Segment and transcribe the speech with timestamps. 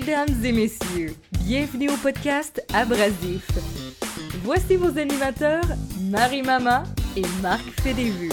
[0.00, 3.48] Mesdames et messieurs, bienvenue au podcast Abrasif.
[4.44, 5.64] Voici vos animateurs,
[6.02, 6.84] Marie-Mama
[7.16, 8.30] et Marc Fédévu.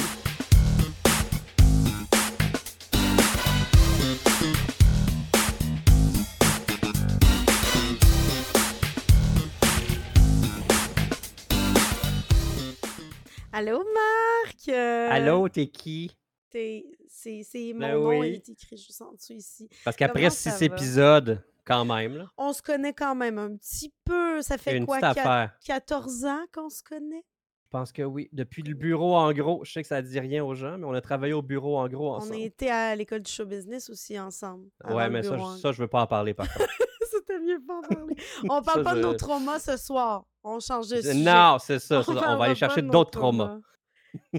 [13.52, 14.70] Allô, Marc?
[14.70, 16.12] Euh, Allô, t'es qui?
[16.50, 18.28] t'es- C'est c'est mon Ben nom, il oui.
[18.36, 19.68] est écrit juste en dessous ici.
[19.84, 20.66] Parce qu'après six va?
[20.66, 24.42] épisodes, quand même, là, On se connaît quand même un petit peu.
[24.42, 25.58] Ça fait une quoi, petite quat- affaire.
[25.66, 27.26] 14 ans qu'on se connaît?
[27.66, 28.30] Je pense que oui.
[28.32, 30.94] Depuis le bureau, en gros, je sais que ça dit rien aux gens, mais on
[30.94, 32.38] a travaillé au bureau, en gros, On a ensemble.
[32.40, 34.70] été à l'école du show business aussi ensemble.
[34.90, 36.70] Ouais, mais ça, je- ça, je veux pas en parler, par contre.
[37.12, 38.16] C'était mieux pas en parler.
[38.50, 40.26] On parle Ça, pas de nos traumas ce soir.
[40.44, 41.14] On change de sujet.
[41.16, 42.02] Non, c'est ça.
[42.08, 43.58] On va aller chercher d'autres traumas.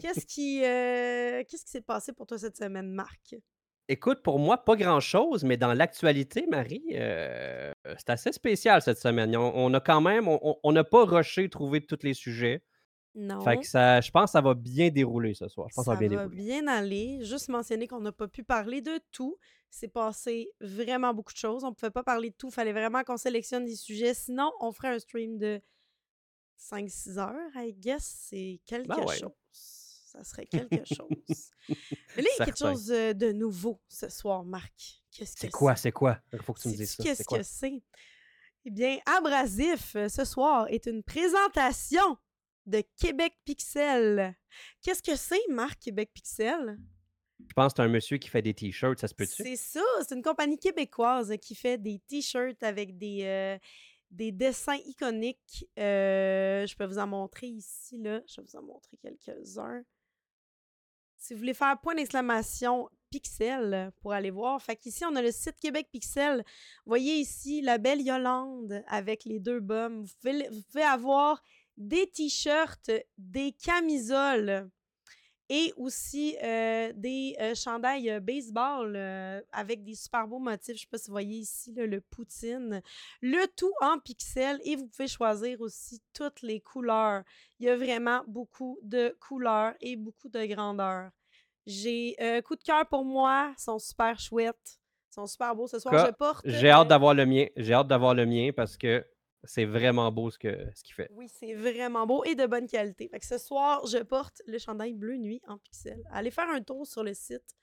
[0.00, 3.34] Qu'est-ce qui euh, qu'est-ce qui s'est passé pour toi cette semaine, Marc?
[3.88, 9.36] Écoute, pour moi, pas grand-chose, mais dans l'actualité, Marie, euh, c'est assez spécial cette semaine.
[9.36, 12.64] On, on a quand même, on- n'a pas rushé trouver tous les sujets.
[13.14, 13.40] Non.
[13.42, 15.68] Fait que ça, je pense que ça va bien dérouler ce soir.
[15.70, 16.36] Je pense que Ça ça va bien va dérouler.
[16.44, 17.18] bien aller.
[17.22, 19.38] Juste mentionner qu'on n'a pas pu parler de tout.
[19.70, 21.64] C'est passé vraiment beaucoup de choses.
[21.64, 22.48] On ne pouvait pas parler de tout.
[22.48, 24.12] Il fallait vraiment qu'on sélectionne des sujets.
[24.14, 25.60] Sinon, on ferait un stream de
[26.58, 28.04] 5-6 heures, I guess.
[28.28, 29.16] C'est quelque Ben ouais.
[29.16, 29.30] chose.
[30.16, 31.50] Ça serait quelque chose.
[32.16, 35.02] Mais là, il y a quelque chose euh, de nouveau ce soir, Marc.
[35.10, 35.92] Qu'est-ce que C'est quoi, c'est?
[35.92, 36.18] quoi?
[36.32, 37.02] Il faut que tu me dises ça.
[37.02, 37.82] Qu'est-ce que c'est?
[38.64, 42.16] Eh bien, Abrasif, euh, ce soir, est une présentation
[42.64, 44.34] de Québec Pixel.
[44.80, 46.78] Qu'est-ce que c'est, Marc, Québec Pixel?
[47.46, 49.42] Je pense que c'est un monsieur qui fait des t-shirts, ça se peut-tu?
[49.42, 53.58] C'est ça, c'est une compagnie québécoise qui fait des t-shirts avec des, euh,
[54.10, 55.66] des dessins iconiques.
[55.78, 58.22] Euh, je peux vous en montrer ici, là.
[58.26, 59.82] Je vais vous en montrer quelques-uns.
[61.26, 64.62] Si vous voulez faire point d'exclamation Pixel pour aller voir.
[64.62, 66.44] Fait qu'ici, on a le site Québec Pixel.
[66.84, 70.04] Voyez ici la belle Yolande avec les deux bums.
[70.04, 71.42] Vous pouvez, avoir
[71.76, 74.70] des t-shirts, des camisoles
[75.48, 80.76] et aussi euh, des euh, chandails euh, baseball euh, avec des super beaux motifs.
[80.76, 82.80] Je sais pas si vous voyez ici le Poutine.
[83.20, 87.24] Le tout en pixels et vous pouvez choisir aussi toutes les couleurs.
[87.58, 91.10] Il y a vraiment beaucoup de couleurs et beaucoup de grandeur.
[91.66, 93.52] J'ai euh, coup de cœur pour moi.
[93.58, 94.80] Ils sont super chouettes.
[95.10, 95.66] Ils sont super beaux.
[95.66, 96.42] Ce soir, je porte.
[96.44, 97.46] J'ai hâte euh, d'avoir le mien.
[97.56, 99.04] J'ai hâte d'avoir le mien parce que
[99.44, 101.08] c'est vraiment beau ce que ce qu'il fait.
[101.12, 103.08] Oui, c'est vraiment beau et de bonne qualité.
[103.08, 106.02] Fait que ce soir, je porte le chandail bleu nuit en pixels.
[106.12, 107.56] Allez faire un tour sur le site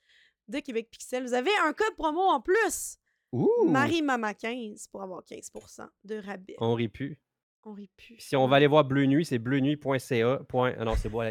[0.47, 1.23] de Québec Pixel.
[1.23, 2.97] Vous avez un code promo en plus.
[3.31, 3.67] Ouh!
[3.67, 6.55] Marie Mama 15 pour avoir 15% de rabais.
[6.59, 7.19] On rit plus.
[7.63, 8.19] On rit plus.
[8.19, 10.41] Si on va aller voir Bleu Nuit, c'est bleunuit.ca.
[10.49, 10.75] Point...
[10.77, 11.21] Ah non, c'est bon.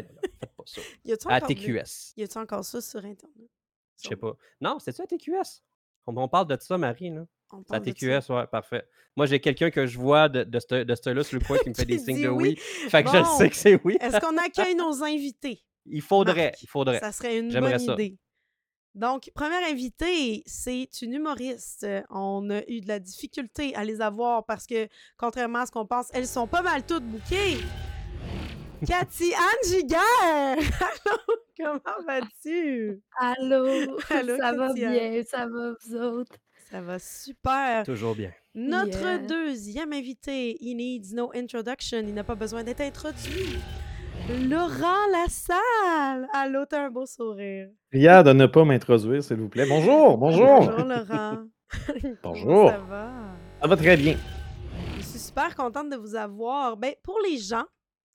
[0.63, 1.29] Pas ça.
[1.29, 2.13] À TQS.
[2.17, 3.49] y a-tu encore ça sur Internet?
[4.01, 4.35] Je sais pas.
[4.59, 5.61] Non, c'est ça, TQS.
[6.07, 7.09] On, on parle de ça, Marie.
[7.11, 7.25] là.
[7.69, 7.79] À.
[7.79, 8.83] TQS, ouais, parfait.
[9.15, 11.73] Moi, j'ai quelqu'un que je vois de, de ce là sur le coin qui me
[11.75, 12.55] fait des signes de oui.
[12.57, 12.89] oui.
[12.89, 13.97] Fait que je le sais que c'est oui.
[14.01, 15.63] Est-ce qu'on accueille nos invités?
[15.85, 16.45] Il faudrait.
[16.45, 16.63] Marc?
[16.63, 16.99] Il faudrait.
[16.99, 17.93] Ça serait une bonne ça.
[17.93, 18.17] idée.
[18.95, 21.85] Donc, première invitée, c'est une humoriste.
[22.09, 24.87] On a eu de la difficulté à les avoir parce que,
[25.17, 27.57] contrairement à ce qu'on pense, elles sont pas mal toutes bouquées.
[28.87, 29.99] Cathy Anne Giguère!
[30.81, 33.01] Allô, comment vas-tu?
[33.17, 33.65] Allô,
[34.09, 36.35] Allô, ça va bien, ça va vous autres?
[36.71, 37.83] Ça va super.
[37.85, 38.31] Toujours bien.
[38.55, 39.17] Notre Yeah.
[39.19, 43.57] deuxième invité, he needs no introduction, il n'a pas besoin d'être introduit.
[44.49, 46.27] Laurent Lassalle!
[46.33, 47.69] Allô, t'as un beau sourire.
[47.91, 49.65] Prière de ne pas m'introduire, s'il vous plaît.
[49.67, 50.59] Bonjour, bonjour.
[50.61, 51.37] Bonjour, Laurent.
[52.01, 52.69] Comment Bonjour.
[52.69, 53.11] ça va?
[53.61, 54.15] Ça va très bien.
[54.97, 56.77] Je suis super contente de vous avoir.
[56.77, 57.63] Ben, pour les gens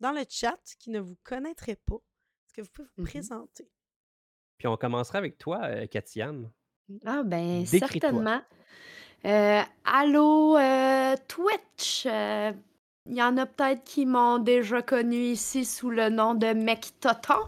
[0.00, 3.08] dans le chat qui ne vous connaîtraient pas, est-ce que vous pouvez vous Mhm.
[3.08, 3.68] présenter?
[4.58, 6.50] Puis on commencera avec toi, euh, Katiane.
[7.04, 8.40] Ah ben certainement.
[9.24, 12.06] Euh, allô, euh, Twitch.
[12.06, 12.52] euh,
[13.10, 16.92] Il y en a peut-être qui m'ont déjà connu ici sous le nom de Mec
[17.00, 17.40] Toton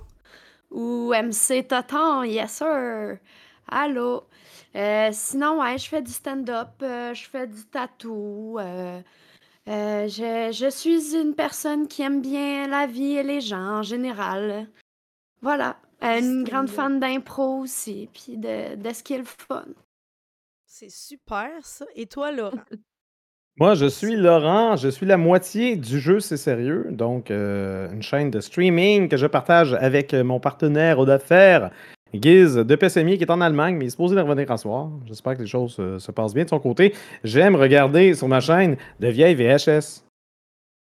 [0.70, 3.18] ou MC Toton, yes sir.
[3.68, 4.24] Allô.
[4.74, 8.58] Euh, sinon, ouais, je fais du stand-up, euh, je fais du tatou.
[9.70, 13.82] Euh, je, je suis une personne qui aime bien la vie et les gens en
[13.82, 14.66] général.
[15.42, 15.76] Voilà.
[16.02, 19.66] Euh, une grande fan d'impro aussi, puis de, de ce qui est le fun.
[20.66, 21.84] C'est super, ça.
[21.94, 22.56] Et toi, Laurent?
[23.58, 28.02] Moi, je suis Laurent, je suis la moitié du jeu C'est Sérieux, donc euh, une
[28.02, 31.70] chaîne de streaming que je partage avec mon partenaire aux affaires,
[32.14, 34.88] Giz de Pessemier, qui est en Allemagne, mais il est supposé de revenir en soir.
[35.06, 36.92] J'espère que les choses euh, se passent bien de son côté.
[37.24, 40.04] J'aime regarder sur ma chaîne de vieilles VHS.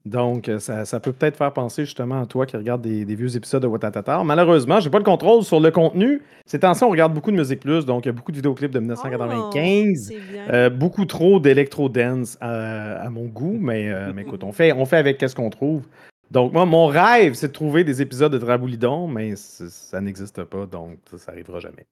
[0.04, 3.14] Donc, euh, ça, ça peut peut-être faire penser justement à toi qui regarde des, des
[3.14, 4.22] vieux épisodes de Watatata.
[4.22, 6.20] Malheureusement, j'ai pas le contrôle sur le contenu.
[6.44, 8.70] Ces temps-ci, on regarde beaucoup de Musique Plus, donc il y a beaucoup de vidéoclips
[8.70, 10.08] de Oh, 1995.
[10.08, 10.44] c'est bien.
[10.52, 14.84] Euh, beaucoup trop d'électro-dance à, à mon goût, mais, euh, mais écoute, on fait, on
[14.84, 15.84] fait avec qu'est-ce qu'on trouve.
[16.30, 20.66] Donc, moi, mon rêve, c'est de trouver des épisodes de Draboulidon, mais ça n'existe pas,
[20.66, 21.86] donc ça, ça arrivera jamais.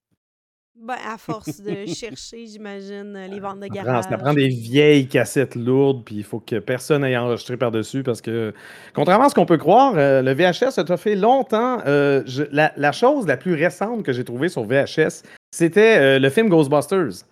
[0.74, 4.04] Ben, à force de chercher, j'imagine, euh, les ventes de garage.
[4.04, 8.20] ça prend des vieilles cassettes lourdes, puis il faut que personne ait enregistré par-dessus, parce
[8.22, 8.52] que,
[8.94, 11.78] contrairement à ce qu'on peut croire, euh, le VHS a fait longtemps.
[11.86, 15.22] euh, je- la, la chose la plus récente que j'ai trouvée sur VHS,
[15.54, 17.26] c'était euh, le film Ghostbusters.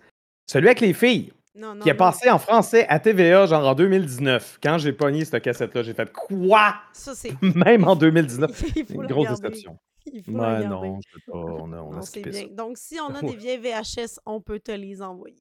[0.49, 1.33] Celui avec les filles.
[1.53, 1.97] Non, non, qui est non.
[1.97, 4.59] passé en français à TVA, genre en 2019.
[4.63, 6.75] Quand j'ai pogné cette cassette-là, j'ai fait quoi?
[6.93, 7.31] Ça, c'est.
[7.55, 8.63] Même en 2019.
[8.75, 9.49] Il faut Une grosse regarder.
[9.49, 9.77] déception.
[10.05, 11.37] Il faut Ouais, non, je sais pas.
[11.37, 12.39] On a, on a Non, c'est skippé ça.
[12.45, 12.47] bien.
[12.55, 15.35] Donc, si on a des vieilles VHS, on peut te les envoyer.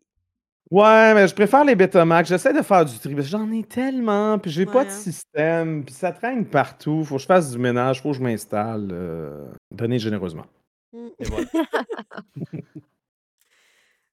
[0.70, 2.28] Ouais, mais je préfère les Betamax.
[2.28, 3.14] J'essaie de faire du tri.
[3.14, 4.94] parce que J'en ai tellement, puis j'ai pas Ouais, de hein.
[4.94, 7.04] système, puis ça traîne partout.
[7.04, 8.88] Faut que je fasse du ménage, faut que je m'installe.
[8.92, 10.44] euh, Donnez généreusement.
[10.92, 11.06] Mm.
[11.18, 11.46] Et voilà.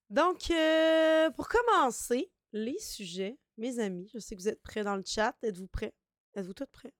[0.09, 4.95] Donc, euh, pour commencer, les sujets, mes amis, je sais que vous êtes prêts dans
[4.95, 5.36] le chat.
[5.44, 5.94] Êtes-vous prêts?
[6.36, 6.94] Êtes-vous tous prêts?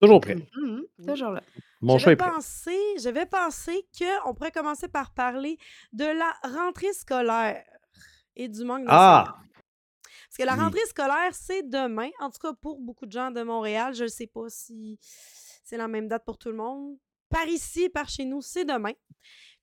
[0.00, 0.36] Toujours prêt.
[0.56, 1.42] Mhm, Toujours là.
[1.80, 2.30] Mon je chat vais est prêt.
[2.30, 5.58] penser, je vais penser qu'on pourrait commencer par parler
[5.92, 7.64] de la rentrée scolaire
[8.36, 9.24] et du manque Ah!
[9.26, 9.44] d'enseignants.
[10.28, 10.60] Parce que la Oui.
[10.60, 12.10] rentrée scolaire, c'est demain.
[12.20, 14.98] En tout cas, pour beaucoup de gens de Montréal, je ne sais pas si
[15.64, 16.96] c'est la même date pour tout le monde.
[17.28, 18.92] Par ici, par chez nous, c'est demain.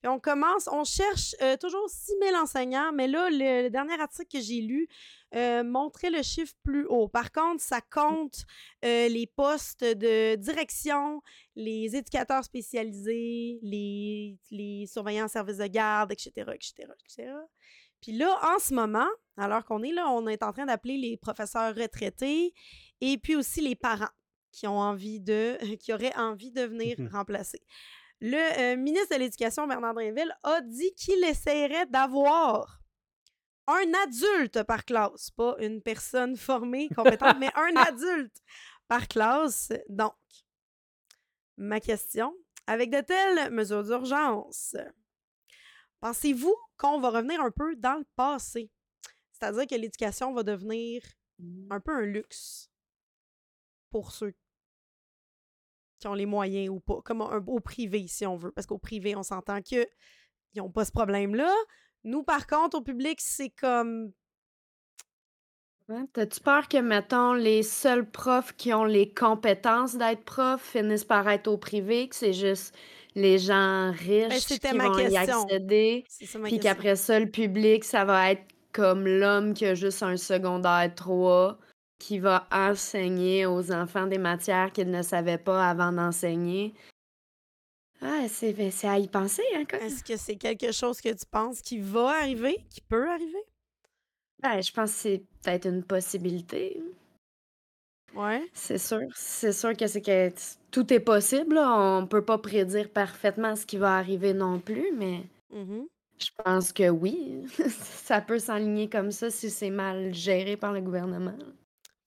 [0.06, 4.38] On commence, on cherche euh, toujours 6 000 enseignants, mais là, le, le dernier article
[4.38, 4.88] que j'ai lu
[5.36, 7.08] euh, montrait le chiffre plus haut.
[7.08, 8.46] Par contre, ça compte
[8.86, 11.22] euh, les postes de direction,
[11.56, 16.74] les éducateurs spécialisés, les, les surveillants en service de garde, etc., etc.,
[17.04, 17.34] etc.
[18.02, 21.18] Puis là, en ce moment, alors qu'on est là, on est en train d'appeler les
[21.18, 22.54] professeurs retraités
[23.02, 24.14] et puis aussi les parents
[24.52, 27.60] qui ont envie de, qui auraient envie de venir remplacer.
[28.22, 32.82] Le euh, ministre de l'Éducation, Bernard Drinville, a dit qu'il essaierait d'avoir
[33.68, 38.38] un adulte par classe, pas une personne formée, compétente, mais un adulte
[38.88, 39.74] par classe.
[39.90, 40.16] Donc,
[41.58, 42.34] ma question,
[42.68, 44.76] avec de telles mesures d'urgence,
[46.00, 48.72] pensez-vous qu'on va revenir un peu dans le passé?
[49.32, 51.04] C'est-à-dire que l'éducation va devenir
[51.70, 52.70] un peu un luxe
[53.90, 54.34] pour ceux
[56.06, 58.52] qui ont les moyens ou pas, comme un, au privé, si on veut.
[58.52, 59.88] Parce qu'au privé, on s'entend qu'ils
[60.56, 61.52] n'ont pas ce problème-là.
[62.04, 64.12] Nous, par contre, au public, c'est comme.
[65.90, 71.04] Ouais, T'as-tu peur que, mettons, les seuls profs qui ont les compétences d'être profs finissent
[71.04, 72.76] par être au privé, que c'est juste
[73.16, 75.44] les gens riches Ben, c'était qui ma vont y question.
[75.44, 79.74] accéder, ça ma puis qu'après ça, le public, ça va être comme l'homme qui a
[79.74, 81.58] juste un secondaire 3,
[82.00, 86.74] qui va enseigner aux enfants des matières qu'ils ne savaient pas avant d'enseigner.
[88.02, 89.64] Ah, c'est ben, à y penser, hein.
[89.82, 93.44] Est-ce que c'est quelque chose que tu penses qui va arriver, qui peut arriver?
[94.42, 96.82] Ben, je pense que c'est peut-être une possibilité.
[98.14, 98.48] Ouais.
[98.54, 99.02] C'est sûr.
[99.14, 100.30] C'est sûr que c'est que
[100.72, 101.56] tout est possible.
[101.56, 101.98] là.
[102.00, 105.88] On peut pas prédire parfaitement ce qui va arriver non plus, mais Mhm.
[106.20, 107.46] je pense que oui.
[107.70, 111.38] ça peut s'aligner comme ça si c'est mal géré par le gouvernement.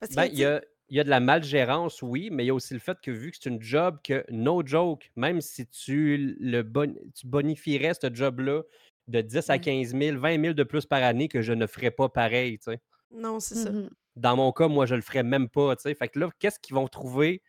[0.01, 2.47] Parce que, Ben, il y a, il y a de la malgérance, oui, mais il
[2.49, 5.41] y a aussi le fait que vu que c'est une job que, no joke, même
[5.41, 8.63] si tu, le bon, tu bonifierais ce job-là
[9.09, 9.61] de 10 à Mm.
[9.61, 12.71] 15 000, 20 000 de plus par année, que je ne ferais pas pareil, tu
[12.73, 12.81] sais.
[13.11, 13.71] Non, c'est ça.
[13.71, 13.91] Mhm.
[14.17, 15.95] Dans mon cas, moi, je le ferais même pas, tu sais.
[15.95, 17.43] Fait que là, qu'est-ce qu'ils vont trouver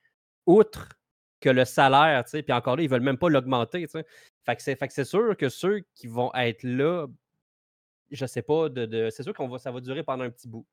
[0.46, 0.90] outre
[1.42, 2.44] que le salaire, tu sais?
[2.44, 4.06] Puis encore là, ils veulent même pas l'augmenter, tu sais.
[4.46, 7.08] Fait que c'est fait que c'est sûr que ceux qui vont être là,
[8.12, 10.48] je sais pas, de, de- c'est sûr qu'on va, ça va durer pendant un petit
[10.48, 10.66] bout.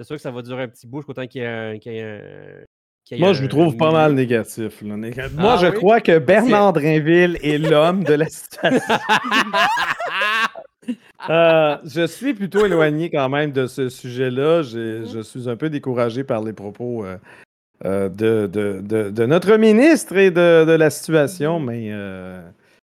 [0.00, 1.78] C'est sûr que ça va durer un petit bout jusqu'au temps qu'il y ait un.
[1.78, 2.02] qu'il y ait
[3.12, 4.80] un- Moi, je vous trouve pas mal négatif.
[4.80, 4.96] là.
[4.96, 5.74] Néga- Moi, Ah je oui?
[5.74, 8.80] crois que Bernard Drinville est l'homme de la situation.
[11.28, 14.62] Euh, je suis plutôt éloigné quand même de ce sujet-là.
[14.62, 17.18] J'ai- Je suis un peu découragé par les propos euh,
[17.84, 22.40] euh, de, de- de- de notre ministre et de, de la situation, mais euh,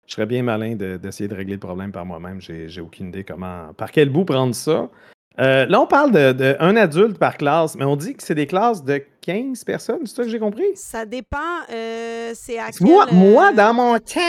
[0.07, 2.41] je serais bien malin de- d'essayer de, régler le problème par moi-même.
[2.41, 4.89] J'ai j'ai aucune idée comment, par quel bout prendre ça.
[5.39, 8.47] Euh, là, on parle d'un de, adulte par classe, mais on dit que c'est des
[8.47, 10.65] classes de 15 personnes, c'est ça que j'ai compris?
[10.75, 11.39] Ça dépend,
[11.73, 12.69] euh, c'est à.
[12.81, 14.21] Moi, euh, dans mon temps,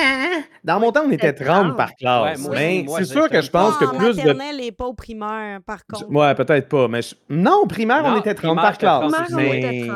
[0.64, 2.48] dans mon temps, on était 30 par classe.
[2.50, 4.28] Mais c'est sûr que je pense que ah, plus de...
[4.28, 6.10] maternelle et pas au primaire, par contre.
[6.10, 7.16] Ouais, peut-être pas, mais je...
[7.30, 9.12] Non, primaire, on était 30 par classe.
[9.32, 9.88] Mais...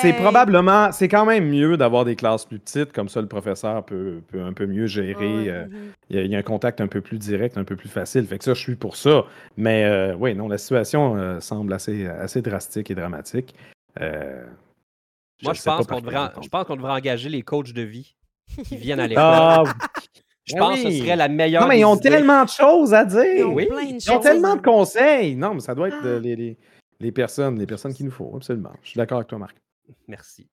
[0.00, 3.26] C'est ben, probablement, c'est quand même mieux d'avoir des classes plus petites, comme ça le
[3.26, 5.48] professeur peut, un peu mieux gérer.
[5.48, 5.92] Euh, mhm.
[6.10, 8.26] Il, y a, un contact un peu plus direct, un peu plus facile.
[8.26, 9.24] Fait que ça, je suis pour ça.
[9.56, 13.54] Mais euh, oui, non, la situation euh, semble assez, assez drastique et dramatique.
[15.42, 16.00] Moi, je, pense qu'on
[16.76, 18.16] devrait, engager les coachs de vie
[18.64, 19.24] qui viennent à l'école.
[19.24, 19.64] Ah,
[20.44, 21.62] je pense que ce serait la meilleure.
[21.62, 23.22] Non, mais ils ont tellement de choses à dire.
[23.24, 23.66] Ils ont, oui.
[23.66, 25.36] plein de ils ont tellement de conseils.
[25.36, 26.18] Non, mais ça doit être ah.
[26.20, 26.56] les, les,
[27.00, 28.72] les, personnes, les personnes qu'il nous faut, absolument.
[28.82, 29.56] Je suis d'accord avec toi, Marc.
[30.08, 30.48] Merci.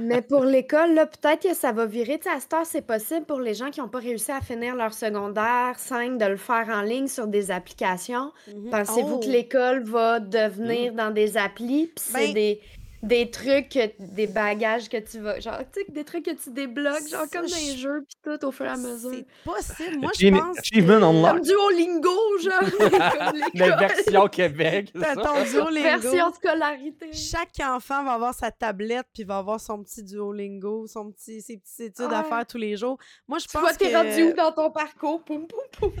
[0.00, 2.18] Mais pour l'école, là, peut-être que ça va virer.
[2.18, 4.40] Tu sais, à cette heure, c'est possible pour les gens qui n'ont pas réussi à
[4.40, 8.32] finir leur secondaire 5 de le faire en ligne sur des applications.
[8.48, 8.70] Mhm.
[8.70, 9.20] Pensez-vous Oh!
[9.20, 11.88] que l'école va devenir dans des applis?
[11.88, 12.60] Puis c'est Ben- des,
[13.06, 15.38] des trucs, que- des bagages que tu vas.
[15.40, 18.04] Genre, tu sais, des trucs que tu débloques, genre Ça, comme dans les je- jeux,
[18.06, 19.10] puis tout au fur et à mesure.
[19.12, 19.98] C'est possible.
[19.98, 21.04] Moi, je pense Achievement que...
[21.04, 21.24] unlocked.
[21.34, 22.60] Comme Duolingo, genre.
[22.78, 23.78] comme La l'école.
[23.78, 24.90] version Québec.
[24.94, 25.20] c'est T'as ça?
[25.22, 26.00] ton Duolingo.
[26.00, 27.12] Version scolarité.
[27.12, 31.58] Chaque enfant va avoir sa tablette puis va avoir son petit Duolingo, son petit, ses
[31.58, 32.28] petites études à Ouais.
[32.28, 32.98] faire tous les jours.
[33.28, 33.96] Moi, je Tu pense vois, t'es que...
[33.96, 35.22] rendu où dans ton parcours?
[35.24, 35.92] Poum, poum, poum.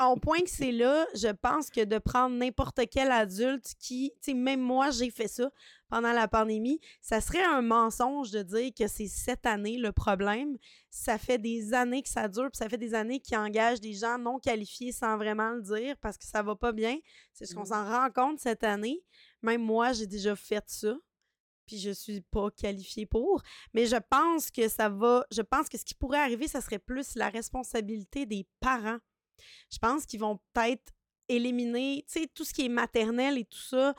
[0.00, 4.32] Au point que c'est là, je pense que de prendre n'importe quel adulte qui, tu
[4.32, 5.50] sais, même moi, j'ai fait ça
[5.88, 10.56] pendant la pandémie, ça serait un mensonge de dire que c'est cette année le problème.
[10.90, 13.92] Ça fait des années que ça dure, puis ça fait des années qu'ils engagent des
[13.94, 16.96] gens non qualifiés sans vraiment le dire parce que ça va pas bien.
[17.32, 17.66] C'est ce qu'on Mm.
[17.66, 19.02] s'en rend compte cette année.
[19.42, 20.94] Même moi, j'ai déjà fait ça.
[21.66, 23.42] Puis je suis pas qualifiée pour.
[23.74, 25.24] Mais je pense que ça va.
[25.30, 28.98] Je pense que ce qui pourrait arriver, ça serait plus la responsabilité des parents.
[29.70, 30.92] Je pense qu'ils vont peut-être
[31.28, 33.94] éliminer, tu sais, tout ce qui est maternel et tout ça.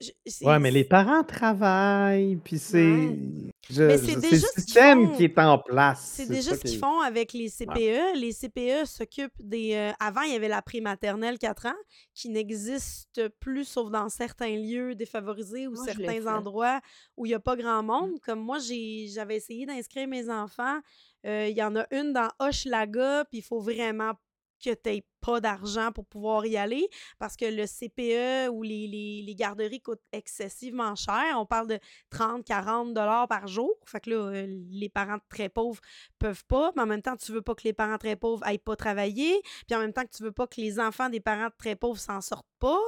[0.00, 2.78] Je- Ouais, mais les parents travaillent, puis c'est.
[2.78, 3.98] Ouais.
[3.98, 6.12] c'est le système qui est en place.
[6.16, 8.14] C'est déjà ce qu'ils qui- font avec les CPE.
[8.16, 9.74] Les CPE s'occupent des.
[9.74, 11.76] euh, avant, il y avait la prématernelle 4 ans
[12.14, 16.80] qui n'existe plus sauf dans certains lieux défavorisés ou Moi, certains endroits
[17.16, 18.20] où il n'y a pas grand monde.
[18.24, 20.78] Comme moi, j'avais essayé d'inscrire mes enfants.
[21.26, 24.12] Euh, Il y en a une dans Hochelaga, puis il faut vraiment
[24.58, 26.88] que tu n'aies pas d'argent pour pouvoir y aller
[27.18, 31.36] parce que le CPE ou les, les- garderies coûtent excessivement cher.
[31.36, 31.78] On parle de
[32.10, 33.70] 30, 40 dollars par jour.
[33.86, 35.80] Fait que là, euh, les parents très pauvres
[36.18, 38.58] peuvent pas, mais en même temps, tu veux pas que les parents très pauvres aillent
[38.58, 41.50] pas travailler, puis en même temps que tu veux pas que les enfants des parents
[41.58, 42.78] très pauvres s'en sortent pas.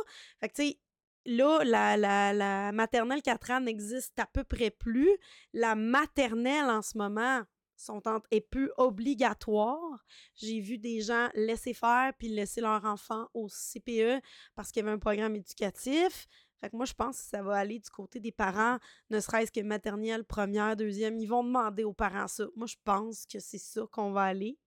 [0.41, 0.79] Fait que tu sais,
[1.27, 5.11] là, la, la, la maternelle 4 ans n'existe à peu près plus.
[5.53, 7.43] La maternelle en ce moment
[7.81, 10.05] sont en- est plus obligatoire.
[10.35, 14.21] J'ai vu des gens laisser faire puis laisser leur enfant au CPE
[14.55, 16.27] parce qu'il y avait un programme éducatif.
[16.61, 19.51] Fait que moi, je pense que ça va aller du côté des parents, ne serait-ce
[19.51, 21.19] que maternelle, première, deuxième.
[21.19, 22.45] Ils vont demander aux parents ça.
[22.55, 24.59] Moi, je pense que c'est ça qu'on va aller.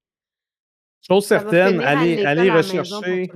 [1.07, 3.31] Chose Ça certaine, allez, l'école allez à la maison pour rechercher.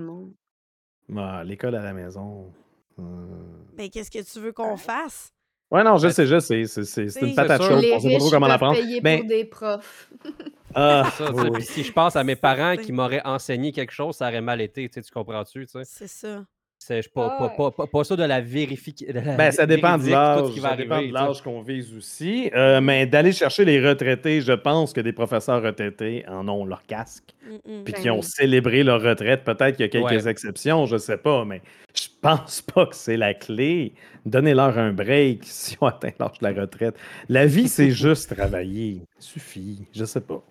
[1.15, 2.51] Ah, L'école à la maison.
[2.97, 3.65] Hmm.
[3.75, 5.31] Ben, qu'est-ce que tu veux qu'on fasse?
[5.69, 6.65] Ouais, non, je Ben, sais, je sais.
[6.65, 7.85] C'est c'est- c'est c'est une patate chaude.
[7.91, 8.81] On sait pas riches trop comment la peuvent prendre.
[8.81, 10.09] payer Mais, pour des profs.
[10.75, 13.91] ah, Ça, tu oui, sais, si je pense à mes parents qui m'auraient enseigné quelque
[13.91, 15.65] chose, ça aurait mal été, tu sais, tu comprends-tu?
[15.65, 15.81] tu sais?
[15.83, 16.45] C'est ça.
[16.87, 17.51] C'est je- pas, pas, Ouais.
[17.57, 19.13] pas, pas, pas ça de la vérification.
[19.37, 20.47] Ben, ça dépend de l'âge.
[20.47, 21.11] ce qui va Ça dépend arriver.
[21.11, 21.25] de tu sais.
[21.27, 22.49] l'âge qu'on vise aussi.
[22.55, 26.83] Euh, mais d'aller chercher les retraités, je pense que des professeurs retraités en ont leur
[26.85, 27.35] casque.
[27.45, 27.83] Mm-mm.
[27.83, 29.43] Puis Ben qui ont célébré leur retraite.
[29.43, 30.29] Peut-être qu'il y a quelques Ouais.
[30.29, 31.61] exceptions, je sais pas, mais
[31.93, 33.93] je pense pas que c'est la clé.
[34.25, 36.95] Donnez-leur un break si on atteint l'âge de la retraite.
[37.27, 39.01] La vie, c'est juste travailler.
[39.19, 39.79] Suffit.
[39.93, 40.41] Je sais pas.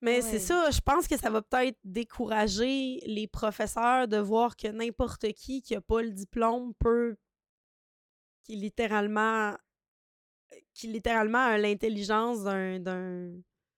[0.00, 0.20] Mais Ouais.
[0.22, 5.32] c'est ça, je pense que ça va peut-être décourager les professeurs de voir que n'importe
[5.32, 7.16] qui qui n'a pas le diplôme peut,
[8.44, 9.54] qui littéralement,
[10.74, 13.30] qui littéralement a l'intelligence d'un- d'un.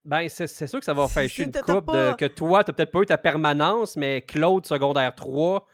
[0.05, 2.17] Ben, c'est c'est sûr que ça va C'est- fâcher une t'as- t'as coupe pas- de,
[2.17, 5.67] que toi, tu peut-être pas eu ta permanence, mais Claude, secondaire 3,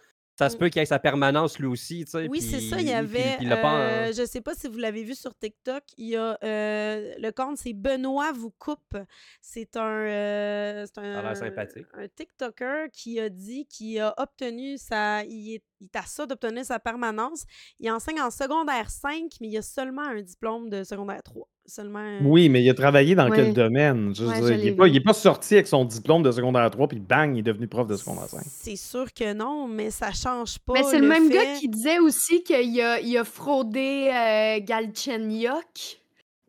[0.42, 2.04] ça se peut qu'il ait sa permanence lui aussi.
[2.04, 3.36] tu sais, Oui, c'est ça, il y avait.
[3.38, 6.08] puis- puis pas en- euh, je sais pas si vous l'avez vu sur TikTok, il
[6.08, 8.96] y a euh, le compte, c'est Benoît vous coupe.
[9.40, 11.86] C'est un, euh, un, sympathique.
[11.94, 15.24] un TikToker qui a dit qu'il a obtenu sa.
[15.24, 17.42] Il est, il est à ça d'obtenir sa permanence.
[17.80, 21.48] Il enseigne en secondaire 5, mais il a seulement un diplôme de secondaire 3.
[21.64, 22.18] Seulement.
[22.22, 24.12] Oui, mais il a travaillé dans quel domaine?
[24.14, 26.88] Je veux Ouais, dire, je il n'est pas, sorti avec son diplôme de secondaire 3,
[26.88, 28.40] puis bang, il est devenu prof de secondaire 5.
[28.46, 30.72] C'est sûr que non, mais ça change pas.
[30.74, 36.00] Mais c'est le, même gars qui disait aussi qu'il a, il a fraudé euh, Galchenyuk.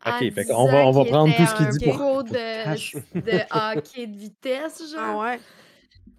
[0.06, 2.32] en Ok, fait qu'on va- on va prendre tout ce qu'il dit pour- de,
[3.20, 5.00] de hockey de vitesse, genre.
[5.00, 5.40] Ah ouais.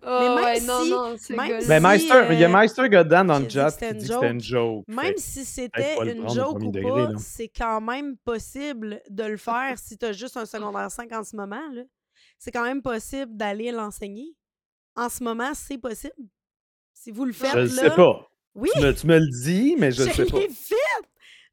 [0.06, 2.52] Ah Mais même ouais, non, si- non, même si- Ben, Meister, il y a euh,
[2.52, 4.84] Meister Godin dans qui le chat qui une dit que c'était une joke.
[4.88, 9.96] Même si c'était une joke ou pas, c'est quand même possible de le faire si
[9.96, 11.60] tu as juste un secondaire 5 en ce moment.
[11.72, 11.82] là.
[12.38, 14.34] C'est quand même possible d'aller l'enseigner.
[14.96, 16.14] En ce moment, c'est possible.
[16.92, 17.82] Si vous le faites, Je là...
[17.82, 18.28] sais pas.
[18.54, 20.38] Oui, Tu me, tu me le dis, mais je le sais pas.
[20.38, 20.74] l'ai fait!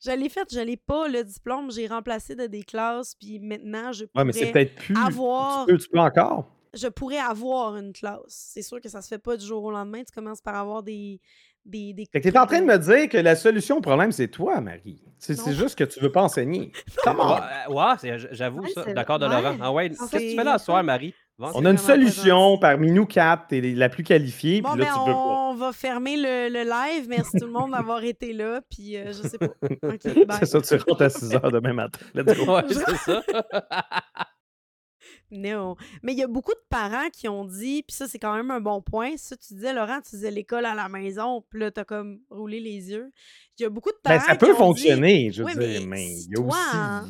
[0.04, 1.72] Je l'ai fait, je l'ai pas le diplôme.
[1.72, 4.96] J'ai remplacé de des classes, puis maintenant, je Ouais, mais c'est pourrais, peut-être plus.
[4.98, 6.46] avoir- Tu peux, tu peux encore.
[6.74, 8.22] Je pourrais avoir une classe.
[8.28, 10.00] C'est sûr que ça se fait pas du jour au lendemain.
[10.04, 11.20] Tu commences par avoir des,
[11.66, 14.12] des, des Fait que t'es en train de me dire que la solution au problème,
[14.12, 15.04] c'est toi, Marie.
[15.20, 16.72] C'est juste que tu veux pas enseigner.
[17.04, 17.36] Come on!
[17.36, 18.84] Ouais, ouais, c'est- j'avoue Ouais, ça.
[18.86, 19.42] c'est- D'accord de ouais.
[19.42, 19.58] Laurent.
[19.62, 21.14] Ah ouais, qu'est-ce que tu fais là ce soir, Marie?
[21.38, 24.86] Bon, On a une solution parmi nous quatre, t'es la plus qualifiée, Bon, puis mais
[24.86, 25.18] là, tu peux pas.
[25.18, 27.08] on va fermer le, le live.
[27.10, 28.62] Merci tout le monde d'avoir été là.
[28.70, 29.48] Puis euh, je sais pas.
[30.40, 32.00] C'est ça, tu rentres à 6 h demain matin.
[32.14, 32.56] Let's go.
[32.58, 33.24] Ouais, c'est ça.
[35.32, 35.76] Non.
[36.04, 38.52] Mais il y a beaucoup de parents qui ont dit, puis ça, c'est quand même
[38.52, 39.16] un bon point.
[39.18, 42.60] Ça, tu disais, Laurent, tu disais l'école à la maison, puis là, t'as comme roulé
[42.60, 43.12] les yeux.
[43.58, 45.50] Il y a beaucoup de Ben, parents ça qui peut ont dit- fonctionner, je veux
[45.50, 46.58] Oui, dire, mais si il y a toi, aussi.
[46.74, 47.10] hein,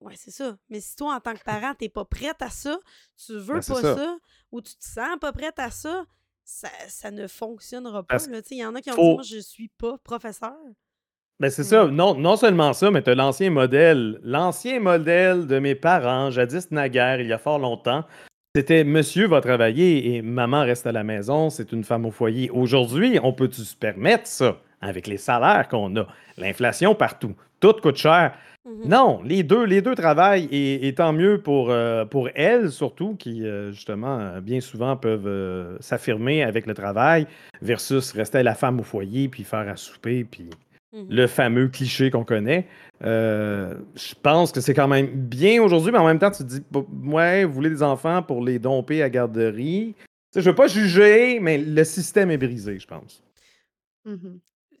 [0.00, 0.56] Ouais, c'est ça.
[0.70, 2.78] Mais si toi, en tant que parent, t'es pas prête à ça,
[3.22, 3.96] tu veux Ben, pas ça.
[3.96, 4.18] ça.
[4.50, 6.06] ou tu te sens pas prête à ça,
[6.42, 8.16] ça, ça ne fonctionnera pas.
[8.50, 10.56] Il y en a qui ont dit, moi, je suis pas professeur.
[11.40, 11.64] Ben, c'est Mm.
[11.64, 11.86] ça.
[11.86, 14.20] Non, non seulement ça, mais tu as l'ancien modèle.
[14.22, 18.04] L'ancien modèle de mes parents, jadis naguère, il y a fort longtemps,
[18.54, 22.50] c'était monsieur va travailler et maman reste à la maison, c'est une femme au foyer.
[22.50, 24.58] Aujourd'hui, on peut-tu se permettre ça?
[24.82, 26.06] Avec les salaires qu'on a,
[26.38, 28.32] l'inflation partout, tout coûte cher.
[28.66, 28.88] Mhm.
[28.88, 33.14] Non, les deux, les deux travaillent et, et tant mieux pour, euh, pour elles surtout
[33.14, 37.26] qui, euh, justement, euh, bien souvent peuvent s'affirmer avec le travail
[37.62, 40.48] versus rester la femme au foyer puis faire à souper puis
[40.92, 41.06] Mhm.
[41.08, 42.66] le fameux cliché qu'on connaît.
[43.02, 46.48] Euh, je pense que c'est quand même bien aujourd'hui, mais en même temps, tu te
[46.48, 46.60] dis,
[47.04, 49.94] ouais, vous voulez des enfants pour les domper à garderie.
[49.96, 53.22] Tu sais, je veux pas juger, mais le système est brisé, je pense.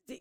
[0.08, 0.20] Des-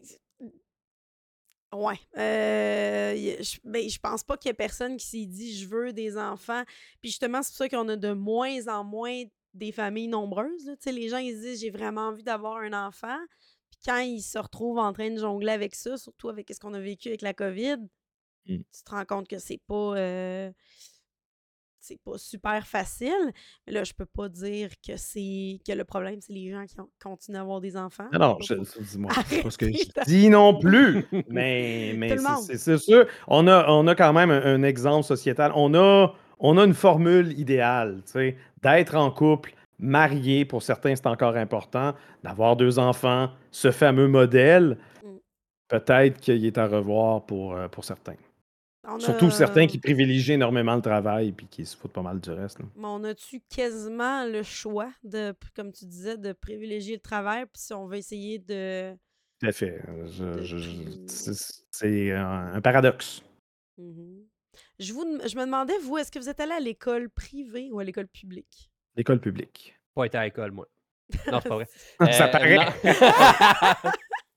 [1.72, 2.00] Ouais.
[2.18, 5.94] Euh, je, ben, je pense pas qu'il y ait personne qui s'est dit je veux
[5.94, 6.64] des enfants.
[7.00, 9.22] Puis justement, c'est pour ça qu'on a de moins en moins
[9.54, 10.66] des familles nombreuses.
[10.66, 10.74] là.
[10.78, 13.18] Tu sais, Les gens ils se disent j'ai vraiment envie d'avoir un enfant.
[13.86, 16.80] Quand ils se retrouvent en train de jongler avec ça, surtout avec ce qu'on a
[16.80, 17.78] vécu avec la COVID,
[18.46, 18.56] Mm.
[18.58, 19.96] tu te rends compte que c'est pas.
[19.98, 20.52] euh,
[21.82, 23.32] c'est pas super facile.
[23.66, 26.80] Mais là, je peux pas dire que c'est que le problème, c'est les gens qui
[26.80, 28.08] ont- continuent à avoir des enfants.
[28.12, 31.06] Ah non, Je dis-moi, c'est pas ce que je dis non plus.
[31.30, 32.16] Mais, mais
[32.58, 35.52] c'est sûr, on a, on a quand même un, un exemple sociétal.
[35.56, 40.96] On a, on a une formule idéale, tu sais, d'être en couple, marié, pour certains,
[40.96, 44.78] c'est encore important, d'avoir deux enfants, ce fameux modèle.
[45.04, 45.16] Mm.
[45.70, 48.16] Peut-être qu'il est à revoir pour, euh, pour certains.
[48.88, 52.20] On Surtout a- certains qui privilégient énormément le travail et qui se foutent pas mal
[52.20, 52.60] du reste.
[52.60, 52.66] là.
[52.76, 57.62] Mais on a-tu quasiment le choix de, comme tu disais, de privilégier le travail, puis
[57.62, 58.94] si on veut essayer de.
[59.42, 59.82] Tout à fait.
[59.88, 60.42] De
[61.72, 63.22] c'est un, paradoxe.
[63.78, 64.26] Mhm.
[64.80, 67.80] je, vous, je me demandais, vous, est-ce que vous êtes allé à l'école privée ou
[67.80, 68.69] à l'école publique?
[68.96, 69.76] L'école publique.
[69.96, 70.68] Pas été à l'école, moi.
[71.32, 71.68] Non, c'est pas vrai.
[72.12, 72.56] Ça Euh, paraît.
[72.56, 72.64] non.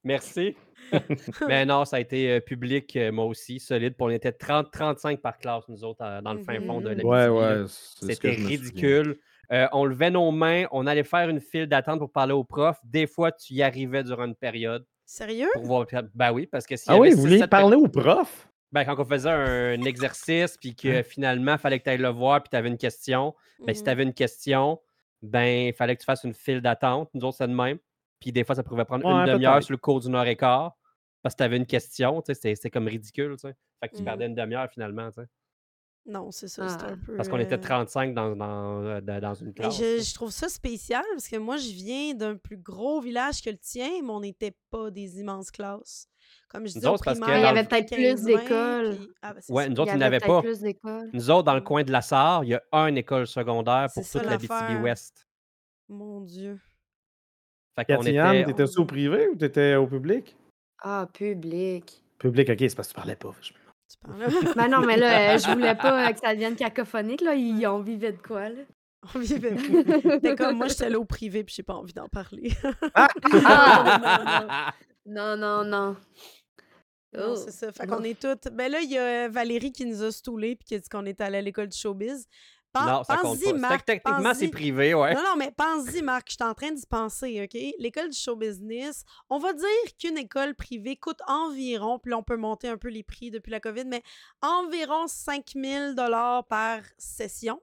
[0.04, 0.56] Merci.
[1.48, 3.94] Mais non, ça a été euh, public, euh, moi aussi, solide.
[3.98, 6.98] On était 30-35 par classe, nous autres, dans le fin fond de Mhm.
[6.98, 7.64] la Ouais, ouais.
[7.68, 9.18] C'était ridicule.
[9.52, 12.78] Euh, on levait nos mains, on allait faire une file d'attente pour parler au prof.
[12.84, 15.48] Des fois, tu y arrivais durant une période Sérieux?
[15.54, 15.86] pour voir.
[16.14, 18.48] Ben oui, parce que s'il y Ah oui, vous sept parler au prof?
[18.72, 22.08] Ben, quand on faisait un exercice, puis que finalement, il fallait que tu ailles le
[22.08, 23.34] voir, puis tu avais une question,
[23.66, 23.84] ben, si Mhm.
[23.84, 24.80] tu avais une question,
[25.20, 27.10] ben, il fallait que tu fasses une file d'attente.
[27.14, 27.78] Nous autres, c'est de même.
[28.18, 30.36] Puis des fois, ça pouvait prendre Ouais, une demi-heure sur le cours d'une heure et
[30.36, 30.76] quart,
[31.22, 32.22] parce que tu avais une question.
[32.22, 33.32] tu sais, C'était comme ridicule.
[33.32, 33.54] tu sais.
[33.80, 34.04] Fait que tu Mhm.
[34.06, 35.10] perdais une demi-heure finalement.
[35.10, 35.28] tu sais,
[36.04, 36.92] Non, c'est ça, c'est Ah.
[36.92, 37.14] un peu.
[37.16, 39.78] Parce qu'on était euh, 35 dans, dans, euh, dans- dans une classe.
[39.78, 43.50] je, je trouve ça spécial parce que moi, je viens d'un plus gros village que
[43.50, 46.08] le tien, mais on n'était pas des immenses classes.
[46.48, 48.96] Comme je disais, au primaire, Il y avait peut-être plus 15-20, d'écoles.
[48.96, 50.42] puis- Ah, ben, Ouais, nous autres, il n'y avait pas.
[50.42, 51.08] plus d'écoles.
[51.12, 54.04] Nous autres, dans le coin de la Sarre, il y a une école secondaire pour
[54.04, 54.38] ça toute la.
[54.38, 55.26] BTB-Ouest.
[55.88, 56.58] Mon Dieu.
[57.76, 58.44] Fait qu'on était...
[58.44, 60.36] t'étais au privé ou t'étais au public?
[60.82, 62.02] Ah, public.
[62.18, 63.32] Public, ok, c'est parce que tu parlais pas.
[63.40, 63.52] je-
[64.56, 67.34] Ben non, mais là, euh, je voulais pas euh, que ça devienne cacophonique, là.
[67.34, 68.62] Ils ont vivait de quoi, là?
[69.14, 69.84] On vivait plus.
[70.36, 72.52] Comme moi, j'étais allée au privé puis j'ai pas envie d'en parler.
[72.94, 74.72] Ah!
[75.06, 75.96] Non, non, non.
[77.14, 77.36] Non, Oh.
[77.36, 77.70] c'est ça.
[77.72, 78.48] Fait qu'on est toutes.
[78.54, 81.04] Ben là, il y a Valérie qui nous a stoulés puis qui a dit qu'on
[81.04, 82.26] était allé à l'école du showbiz.
[82.80, 83.58] Non, ça compte pense-y, pas.
[83.58, 85.14] Marc, Tec- Techniquement, c'est privé, ouais.
[85.14, 87.60] Non, non, mais pense-y, Marc, je suis en train d'y penser, OK?
[87.78, 92.22] L'école du show business, on va dire qu'une école privée coûte environ, puis là, on
[92.22, 94.02] peut monter un peu les prix depuis la COVID, mais
[94.40, 97.60] environ 5000 dollars par session.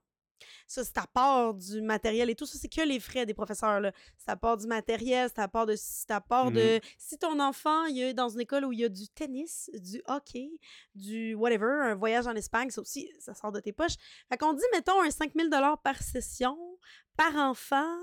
[0.67, 2.45] Ça, c'est à part du matériel et tout.
[2.45, 3.80] Ça, c'est que les frais des professeurs.
[3.80, 3.91] là.
[4.17, 5.75] C'est à part du matériel, c'est à part de.
[5.75, 6.80] C'est à part de.
[6.97, 10.02] Si ton enfant il est dans une école où il y a du tennis, du
[10.08, 10.49] hockey,
[10.95, 13.95] du whatever, un voyage en Espagne, ça aussi, ça sort de tes poches.
[14.30, 15.49] Fait qu'on dit, mettons, un 5000
[15.84, 16.58] par session,
[17.17, 17.97] par enfant.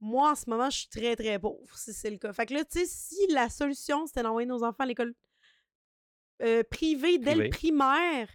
[0.00, 2.32] Moi, en ce moment, je suis très, très pauvre, si c'est le cas.
[2.32, 5.14] Fait que là, tu sais, si la solution, c'était d'envoyer nos enfants à l'école
[6.42, 8.28] euh, privée dès le primaire,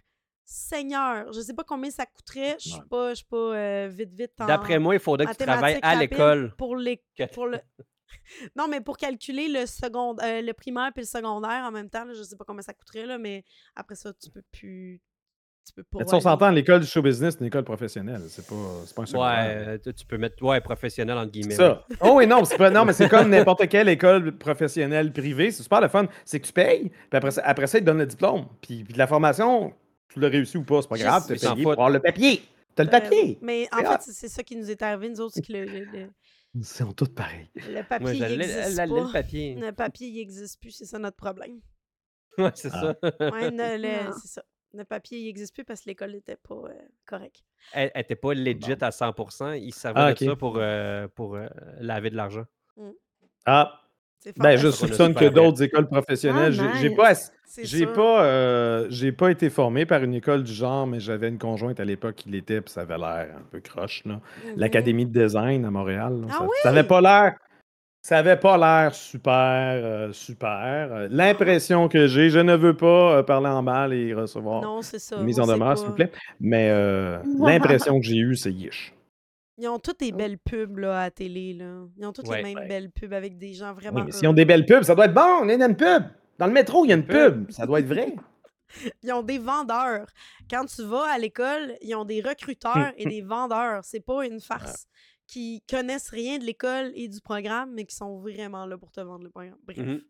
[0.50, 2.56] Seigneur, je sais pas combien ça coûterait.
[2.58, 2.86] Je suis Ouais.
[2.88, 5.78] pas, je suis pas euh, vite, vite en D'après moi, il faudrait que tu travailles
[5.82, 6.54] à l'école.
[6.56, 7.58] Pour, les, que- pour le...
[8.56, 12.06] Non, mais pour calculer le second, euh, le primaire puis le secondaire en même temps,
[12.06, 13.44] là, je sais pas combien ça coûterait, là, mais
[13.76, 15.02] après ça, tu peux plus.
[15.66, 15.98] Tu peux pas.
[15.98, 18.22] Mais on s'entend, l'école du show business, c'est une école professionnelle.
[18.28, 18.54] C'est pas,
[18.86, 19.68] c'est pas un Ouais, secondaire.
[19.68, 21.54] euh, tu tu peux mettre ouais, professionnel entre C'est guillemets.
[21.56, 21.84] ça.
[22.00, 25.50] Oh oui, non, c'est pas- non, mais c'est comme n'importe quelle école professionnelle privée.
[25.50, 26.06] C'est super le fun.
[26.24, 28.46] C'est que tu payes, puis après ça, après ça ils te donnent le diplôme.
[28.62, 29.74] Puis, puis de la formation,
[30.08, 31.26] tu l'as réussi ou pas, c'est pas grave.
[31.30, 32.42] Ils s'en payé pour avoir le papier.
[32.74, 33.38] T'as le Euh, papier.
[33.42, 36.08] mais en fait, c'est- ça qui nous est arrivé, nous autres, c'est que le,
[36.54, 37.50] Ils sont tous pareils.
[37.54, 39.12] le papier, il la- la- le pas.
[39.12, 39.54] papier.
[39.56, 41.60] Le papier, il n'existe plus, c'est ça notre problème.
[42.38, 42.94] Ouais, c'est Ah.
[43.02, 43.08] ça.
[43.30, 44.12] Ouais, Ah.
[44.22, 44.44] c'est ça.
[44.74, 46.72] Le papier, il n'existe plus parce que l'école n'était pas euh,
[47.06, 47.42] correcte.
[47.72, 48.82] Elle était pas legit Bon.
[48.82, 49.52] à 100%.
[49.54, 50.30] Il servait Ah, de ok.
[50.30, 51.48] ça pour, euh, pour euh,
[51.80, 52.44] laver de l'argent.
[53.46, 53.87] Ah, C'est
[54.36, 56.54] ben je soupçonne que d'autres écoles professionnelles.
[56.58, 57.12] Ah, j'ai- pas,
[57.56, 57.92] j'ai sûr.
[57.92, 61.80] pas, euh, j'ai pas été formé par une école du genre, mais j'avais une conjointe
[61.80, 64.02] à l'époque qui l'était, puis ça avait l'air un peu croche.
[64.04, 64.14] là.
[64.14, 64.52] Mhm.
[64.56, 66.20] l'Académie de design à Montréal.
[66.20, 66.26] là.
[66.30, 66.48] Ah ça, oui?
[66.62, 67.34] ça avait pas l'air.
[68.00, 69.32] Ça avait pas l'air super,
[69.84, 70.88] euh, super.
[70.92, 74.82] Euh, L'impression que j'ai, je ne veux pas euh, parler en mal et recevoir Non,
[74.82, 75.16] c'est ça.
[75.16, 76.10] une mise en demeure, s'il vous plaît.
[76.40, 78.94] Mais euh, l'impression que j'ai eue, c'est yish.
[79.58, 81.52] Ils ont toutes des belles pubs là, à la télé.
[81.54, 81.82] Là.
[81.96, 82.38] Ils ont toutes Ouais.
[82.38, 82.68] les mêmes Ouais.
[82.68, 84.04] belles pubs avec des gens Oui, vraiment.
[84.04, 85.44] mais s'ils ont des belles pubs, ça doit être bon.
[85.44, 86.04] Il y a une pub.
[86.38, 87.50] Dans le métro, il y a une pub?
[87.50, 88.14] Ça doit être vrai.
[89.02, 90.06] Ils ont des vendeurs.
[90.50, 93.82] Quand tu vas à l'école, ils ont des recruteurs et des vendeurs.
[93.84, 94.86] C'est pas une farce.
[95.26, 99.00] Qui connaissent rien de l'école et du programme, mais qui sont vraiment là pour te
[99.00, 99.58] vendre le programme.
[99.66, 99.76] Bref.
[99.78, 100.00] Mhm.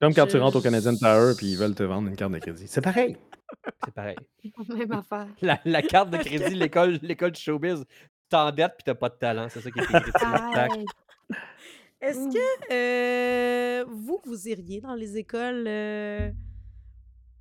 [0.00, 2.32] Comme quand Je- tu rentres au Canadian Tower puis ils veulent te vendre une carte
[2.32, 2.66] de crédit.
[2.68, 3.16] C'est pareil.
[3.84, 4.16] C'est pareil.
[4.68, 5.28] Même affaire.
[5.40, 7.84] La, la carte de crédit, l'école, l'école du showbiz,
[8.32, 9.48] t'endettes puis t'as pas de talent.
[9.48, 10.72] C'est ça qui est écrit sur la plaque.
[10.72, 10.84] Aïe.
[12.00, 16.30] Est-ce que euh, vous, vous iriez dans les écoles euh,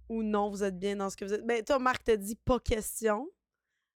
[0.08, 1.46] ou non, vous êtes bien dans ce que vous êtes?
[1.46, 3.28] Ben, toi, Marc, t'as dit pas question.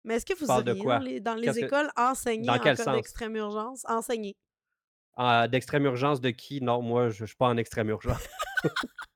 [0.06, 2.60] Mais est-ce que vous iriez dans les, dans les Qu'est-ce que- écoles enseigner Dans en
[2.60, 2.96] quel cas sens?
[2.96, 3.84] d'extrême urgence?
[3.90, 4.36] Enseigner.
[5.16, 6.60] Ah, D'extrême urgence de qui?
[6.62, 8.28] Non, moi, je je suis pas en extrême urgence.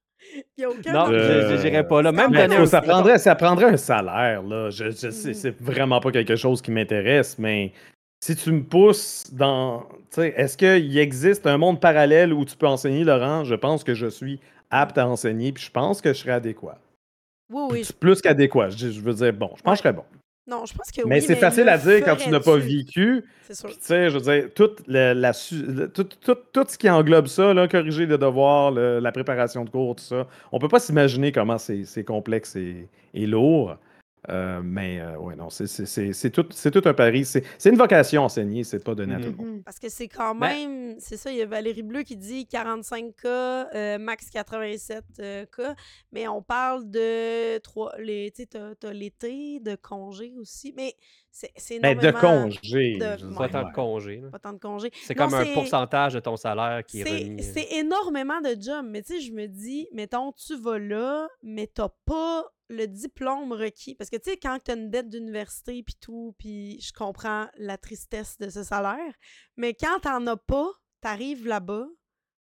[0.57, 2.11] Il y a aucun Non, Euh, pas là.
[2.11, 4.69] Même Mais donner un- ça, prendrait, ça prendrait un salaire, là.
[4.69, 5.33] Je, je sais, Mhm.
[5.33, 7.71] c'est vraiment pas quelque chose qui m'intéresse, mais
[8.23, 9.85] si tu me pousses dans.
[10.17, 13.43] Est-ce qu'il existe un monde parallèle où tu peux enseigner, Laurent?
[13.43, 14.39] Je pense que je suis
[14.71, 16.77] apte à enseigner, puis je pense que je serais adéquat.
[17.51, 17.83] Oui, oui.
[17.83, 18.69] je- Plus qu'adéquat.
[18.71, 20.03] Je, je veux dire, bon, je pense que je serais bon.
[20.47, 22.55] Non, je pense que mais oui, c'est facile le à dire quand tu n'as pas
[22.55, 23.23] vécu.
[23.43, 23.69] C'est sûr.
[23.69, 24.49] Tu sais, je veux dire,
[25.13, 29.65] la tout, tout- tout ce qui englobe ça, là, corriger les devoirs, le- la préparation
[29.65, 33.75] de cours, tout ça, on peut pas s'imaginer comment c'est c'est complexe et, et lourd.
[34.29, 37.23] Euh, mais euh, ouais, non, c'est- c'est c'est- c'est tout, c'est tout un pari.
[37.23, 39.47] C'est c'est une vocation enseigner, c'est pas donné à tout le monde.
[39.57, 39.63] Mhm.
[39.63, 42.45] Parce que c'est quand Ben- même, c'est ça, il y a Valérie Bleu qui dit
[42.45, 45.75] 45 cas, euh, max 87 euh, cas,
[46.11, 50.93] mais on parle de trois, les, tu sais, t'as, t'as l'été, de congé aussi, mais
[51.31, 52.97] c'est, c'est Mais Ben, de énormément- congé.
[52.97, 53.49] de- Pas Ouais.
[53.49, 54.17] tant de congés.
[54.17, 54.29] là.
[54.29, 54.91] Pas tant de congés.
[55.03, 57.41] C'est Non, comme un pourcentage de ton salaire qui est, C'est, remis.
[57.41, 57.51] euh.
[57.53, 61.67] c'est énormément de jobs, mais tu sais, je me dis, mettons, tu vas là, mais
[61.67, 63.95] t'as pas le diplôme requis.
[63.95, 67.77] Parce que tu sais, quand t'as une dette d'université puis tout, puis je comprends la
[67.77, 69.13] tristesse de ce salaire,
[69.55, 70.67] mais quand t'en as pas,
[71.01, 71.87] t'arrives là-bas,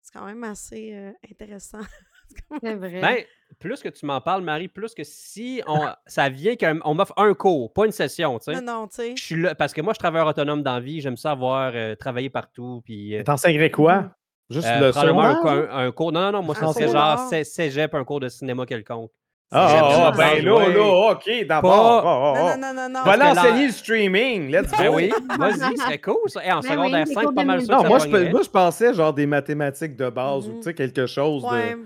[0.02, 1.80] c'est quand même assez euh, intéressant.
[2.64, 3.02] C'est vrai.
[3.02, 3.24] Ben,
[3.60, 7.34] plus que tu m'en parles, Marie, plus que si on, ça vient qu'on m'offre un
[7.34, 8.62] cours, pas une session, tu sais.
[8.62, 9.16] non, non, tu sais.
[9.18, 11.72] Je suis là, parce que moi, je travaille autonome dans la vie, j'aime ça avoir
[11.76, 13.18] euh, travaillé partout, puis...
[13.18, 14.16] euh, T'enseignerais quoi?
[14.50, 16.12] Juste euh, le probablement un, un- cours...
[16.14, 17.18] Non, non, non, moi, Un ce serait secondaire?
[17.18, 19.12] genre cé- cégep, un cours de cinéma quelconque.
[19.54, 22.02] Ah, ah, ah, genre, ben là, là, ok, d'abord.
[22.04, 22.58] Pas- ah, ah, Non, ah.
[22.58, 23.04] non, non, non, non.
[23.04, 24.78] Va l'enseigner le streaming, let's go!
[24.78, 26.46] Ben oui, vas-y, c'est cool, ça.
[26.46, 27.88] Et en Ben secondaire oui, les 5, cours pas de mal sûr que Non, ça
[27.90, 30.58] moi je, moi, je pensais genre des mathématiques de base ou Mhm.
[30.60, 31.80] tu sais, quelque chose Ouais, de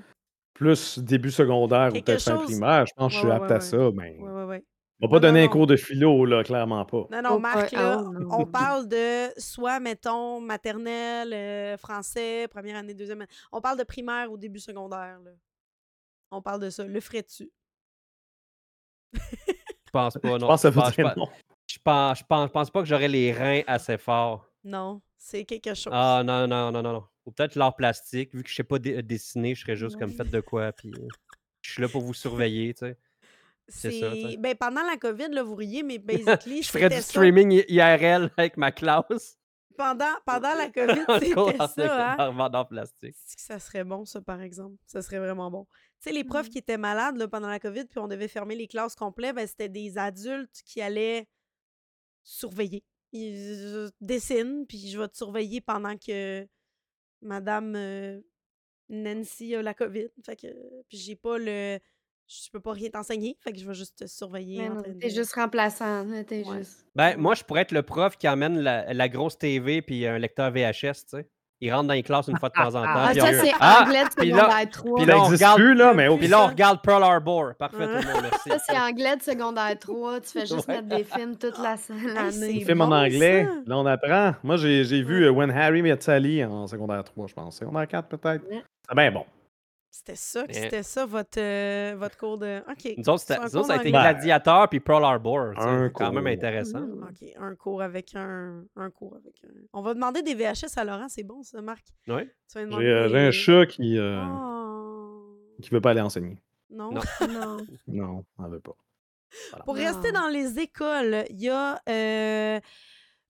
[0.54, 2.86] plus début secondaire ou peut-être chose- primaire.
[2.86, 3.62] Je pense que je suis Ouais, apte ouais, à ouais.
[3.62, 4.64] ça, mais ouais, ouais, ouais.
[5.02, 5.52] on va pas Non, donner non, un non.
[5.52, 7.08] cours de philo, là, clairement pas.
[7.12, 12.78] Non, non, Oh, Marc, là, oh, on parle de soit, mettons, maternelle, euh, français, première
[12.78, 13.30] année, deuxième année.
[13.52, 15.32] On parle de primaire ou début secondaire, là.
[16.36, 16.84] On parle de ça.
[16.86, 17.50] Le ferais-tu?
[19.14, 19.20] Je
[19.92, 20.40] pense pas, non.
[20.40, 21.30] Je pense Je je non.
[21.68, 24.48] Je pense, je pense, je pense pas que j'aurais les reins assez forts.
[24.64, 25.92] Non, c'est quelque chose.
[25.96, 27.04] Ah non, non, non, non, non.
[27.26, 30.02] Ou peut-être l'art plastique, vu que je sais pas dé- dessiner, je serais juste Non.
[30.08, 31.08] comme fait de quoi, puis euh,
[31.62, 32.98] je suis là pour vous surveiller, tu sais.
[33.68, 34.12] c'est ça.
[34.38, 35.98] Ben, pendant la COVID, là, vous riez, mais
[36.44, 37.02] basically, Je ferais du ça.
[37.02, 39.38] streaming IRL avec ma classe.
[39.78, 41.20] Pendant, pendant la COVID, en
[41.68, 42.50] c'était ça, hein?
[42.50, 43.16] d'art plastique.
[43.16, 44.78] Ça serait bon, ça, par exemple.
[44.86, 45.66] Ça serait vraiment bon.
[46.02, 46.52] Tu sais, les profs Mhm.
[46.52, 49.48] qui étaient malades là, pendant la COVID, puis on devait fermer les classes complètes, ben,
[49.48, 51.28] c'était des adultes qui allaient
[52.24, 52.84] surveiller.
[53.12, 56.48] Ils je dessinent, puis je vais te surveiller pendant que
[57.22, 58.20] Madame euh,
[58.90, 60.08] Nancy a la COVID.
[60.26, 60.48] Fait que,
[60.90, 61.80] puis j'ai pas le...
[62.28, 64.68] Je peux pas rien t'enseigner, fait que je vais juste te surveiller.
[65.00, 66.04] T'es juste remplaçant.
[66.06, 66.26] Ouais.
[66.58, 66.86] juste.
[66.96, 70.18] Ben, moi, je pourrais être le prof qui amène la, la grosse TV puis un
[70.18, 71.30] lecteur VHS, tu sais.
[71.62, 72.90] ils rentrent dans les classes une fois de temps en temps.
[72.96, 73.84] Ah, puis ça, c'est Ah!
[73.84, 74.98] anglais de secondaire 3.
[74.98, 76.50] puis là, on regarde- plus, là, mais Puis là, on ça.
[76.50, 77.54] regarde Pearl Harbor.
[77.60, 78.50] Parfait, tout le monde, merci.
[78.50, 80.20] Ça, c'est anglais de secondaire 3.
[80.22, 80.82] Tu fais juste Ouais.
[80.82, 82.54] mettre des films toute la- c'est l'année.
[82.54, 83.52] Les films en anglais, ça.
[83.68, 84.34] là, on apprend.
[84.44, 87.58] Moi, j'ai vu euh, When Harry Met Sally en secondaire 3, je pense.
[87.58, 88.44] Secondaire 4, peut-être.
[88.50, 88.64] Ouais.
[88.90, 89.26] C'est bien bon.
[89.98, 92.60] C'était ça, Mais- c'était ça votre, euh, votre cours de.
[92.70, 92.94] OK.
[92.98, 93.92] Nous autres, un nous autres, ça a été.
[93.92, 95.54] Gladiateur puis Pearl Harbor.
[95.58, 96.82] C'est quand même intéressant.
[96.82, 97.04] Mm.
[97.10, 99.54] OK, un cours avec un, un cours avec un.
[99.72, 101.86] On va demander des VHS à Laurent, c'est bon ça, Marc?
[102.10, 102.24] Oui.
[102.52, 105.38] Tu vas lui J'ai demander euh, j'ai un chat qui euh, Oh.
[105.62, 106.38] qui veut pas aller enseigner.
[106.70, 106.92] Non?
[106.92, 107.02] Non.
[107.30, 107.58] Non.
[107.88, 108.76] Non, elle veut pas.
[109.64, 109.82] Pour Non.
[109.82, 112.60] rester dans les écoles, il y a euh,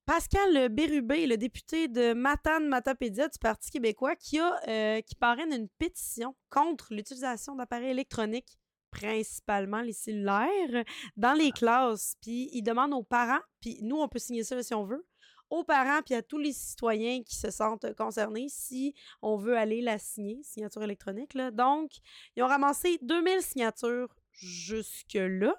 [0.06, 5.52] Pascal Bérubé, le député de Matane Matapédia du Parti québécois, qui, a, euh, qui parraine
[5.52, 8.60] une pétition contre l'utilisation d'appareils électroniques,
[8.92, 10.84] principalement les cellulaires,
[11.18, 12.18] dans les classes.
[12.22, 15.08] Puis il demande aux parents, puis nous, on peut signer ça là, si on veut,
[15.50, 19.82] aux parents puis à tous les citoyens qui se sentent concernés si on veut aller
[19.82, 21.34] la signer, signature électronique.
[21.34, 21.50] Là.
[21.50, 21.90] Donc,
[22.36, 25.56] ils ont ramassé 2000 signatures jusque-là.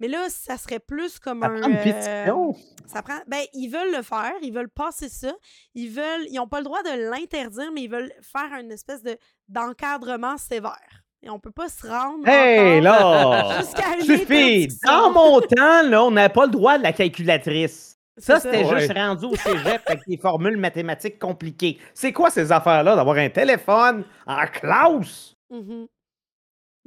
[0.00, 1.58] Mais là, ça serait plus comme Ça un.
[1.60, 2.54] prend une euh, pétition.
[2.86, 3.18] ça prend.
[3.26, 5.32] Ben, ils veulent le faire, ils veulent passer ça.
[5.74, 6.26] Ils veulent.
[6.30, 9.16] Ils n'ont pas le droit de l'interdire, mais ils veulent faire une espèce de
[9.48, 11.02] d'encadrement sévère.
[11.22, 12.28] Et on peut pas se rendre.
[12.28, 13.58] Hey, là!
[13.60, 14.68] jusqu'à Suffit!
[14.86, 17.96] Dans mon temps, là, on n'avait pas le droit de la calculatrice.
[18.16, 18.80] Ça, c'était Ouais.
[18.80, 21.78] juste rendu au cégep avec des formules mathématiques compliquées.
[21.94, 25.34] C'est quoi ces affaires-là d'avoir un téléphone en classe?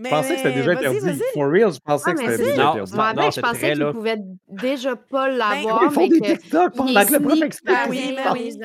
[0.03, 1.21] Je pensais que c'était déjà interdit.
[1.33, 3.85] For real, je pensais Ah, que c'était déjà Non, m'en Non, rappelle, je pensais qu'ils
[3.91, 5.83] pouvaient déjà pas Ben, l'avoir.
[5.83, 7.77] Ils font mais des TikTok pendant que le prof explique.
[7.89, 8.57] Oui, ben en oui.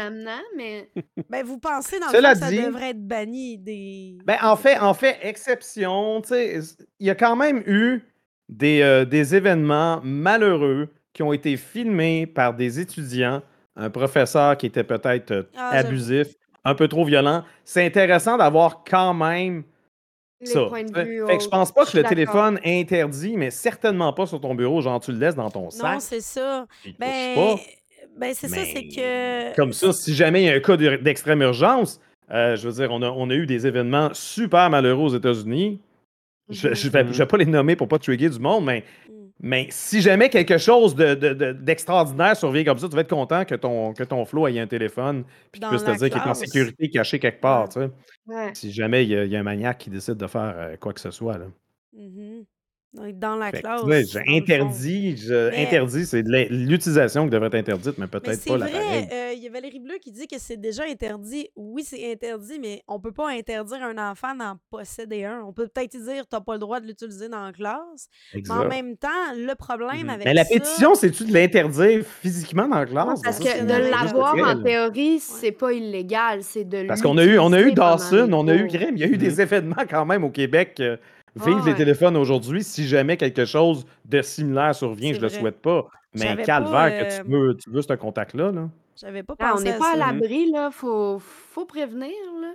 [0.57, 0.90] mais
[1.31, 4.18] Ben, vous pensez dans Cela le fond que dit- ça devrait être banni des.
[4.25, 6.61] Ben, en fait, en fait, exception, tu sais,
[7.01, 8.03] il y a quand même eu
[8.49, 13.42] des, euh, des événements malheureux qui ont été filmés par des étudiants,
[13.75, 16.29] un professeur qui était peut-être euh, Ah, abusif,
[16.64, 17.42] un peu trop violent.
[17.64, 19.64] C'est intéressant d'avoir quand même
[20.44, 20.64] ça.
[20.66, 21.27] points de Fait- vue.
[21.27, 24.55] fait que je pense pas que le téléphone est interdit, mais certainement pas sur ton
[24.55, 26.01] bureau, genre tu le laisses dans ton Non, sac.
[26.01, 26.66] c'est ça.
[26.99, 27.57] Ben,
[28.18, 29.55] ben c'est ça, c'est que.
[29.57, 32.90] Comme ça, si jamais il y a un cas d'extrême urgence, euh, je veux dire,
[32.92, 35.81] on a, on a eu des événements super malheureux aux États-Unis.
[36.49, 36.75] Je, Mhm.
[36.75, 39.12] je vais, pas les nommer pour pas trigger du monde, mais, Mm.
[39.40, 43.11] Mais si jamais quelque chose de- de- de- d'extraordinaire survient comme ça, tu vas être
[43.11, 46.11] content que ton, que ton flow ait un téléphone puis qu'il Dans puisse te dire
[46.11, 47.64] qu'il est en sécurité caché quelque part.
[47.64, 47.68] Ouais.
[47.68, 47.90] tu sais.
[48.35, 48.51] Ouais.
[48.55, 50.77] Si jamais il y, a, il y a un maniaque qui décide de faire euh,
[50.77, 51.38] quoi que ce soit.
[51.38, 51.46] Là.
[51.92, 52.38] Mhm.
[52.38, 52.46] Donc,
[53.14, 53.80] dans la Fait classe.
[53.82, 54.20] fond.
[54.28, 58.72] interdit, je- Mais- interdit, c'est l'utilisation qui devrait être interdite, mais peut-être c'est pas vrai,
[58.72, 59.09] l'appareil.
[59.12, 61.48] euh, il y a Valérie Bleu qui dit que c'est déjà interdit.
[61.56, 65.42] Oui, c'est interdit, mais on peut pas interdire un enfant d'en posséder un.
[65.46, 68.09] On peut peut-être dire tu n'as pas le droit de l'utiliser dans la classe.
[68.35, 68.68] Mais en Exact.
[68.68, 70.11] même temps, le problème Mhm.
[70.11, 73.20] avec Mais la ça- pétition, c'est-tu de l'interdire physiquement dans la classe?
[73.22, 77.38] Parce que de l'avoir en théorie, c'est pas illégal, c'est de Parce qu'on a eu,
[77.38, 78.66] on a eu Dawson, on a eu.
[78.66, 80.76] Grimm, il y a eu des événements quand même au Québec.
[80.80, 80.96] euh,
[81.37, 81.77] vive Ah les ouais.
[81.77, 82.62] téléphones aujourd'hui.
[82.64, 85.38] Si jamais quelque chose de similaire survient, je le vrai.
[85.38, 85.87] souhaite pas.
[86.14, 88.51] Mais J'avais calvaire pas, que euh, tu veux, tu veux ce contact-là.
[88.53, 88.68] Là.
[89.01, 90.70] J'avais pas Ah, on pensé n'est à pas à l'abri, là.
[90.70, 92.53] Faut, faut prévenir, là.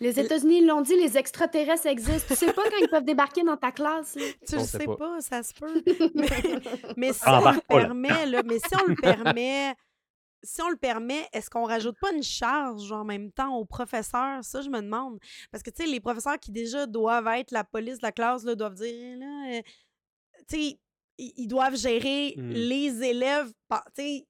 [0.00, 2.34] Les États-Unis l'ont dit, les extraterrestres existent.
[2.34, 4.16] Tu sais pas quand ils peuvent débarquer dans ta classe.
[4.16, 4.22] là?
[4.46, 4.96] Tu On le sait sais pas.
[4.96, 5.20] pas.
[5.20, 5.82] ça se peut.
[6.16, 6.26] Mais,
[6.96, 9.72] mais si Ah, on le permet, là, mais si on le permet,
[10.44, 14.44] si on le permet, est-ce qu'on rajoute pas une charge en même temps aux professeurs?
[14.44, 15.18] Ça, je me demande.
[15.50, 18.44] Parce que, tu sais, les professeurs qui déjà doivent être la police de la classe,
[18.44, 19.62] là, doivent dire, là, euh,
[20.48, 20.78] tu sais,
[21.18, 22.50] ils, doivent gérer Hmm.
[22.50, 23.52] les élèves.
[23.70, 24.26] Tu sais,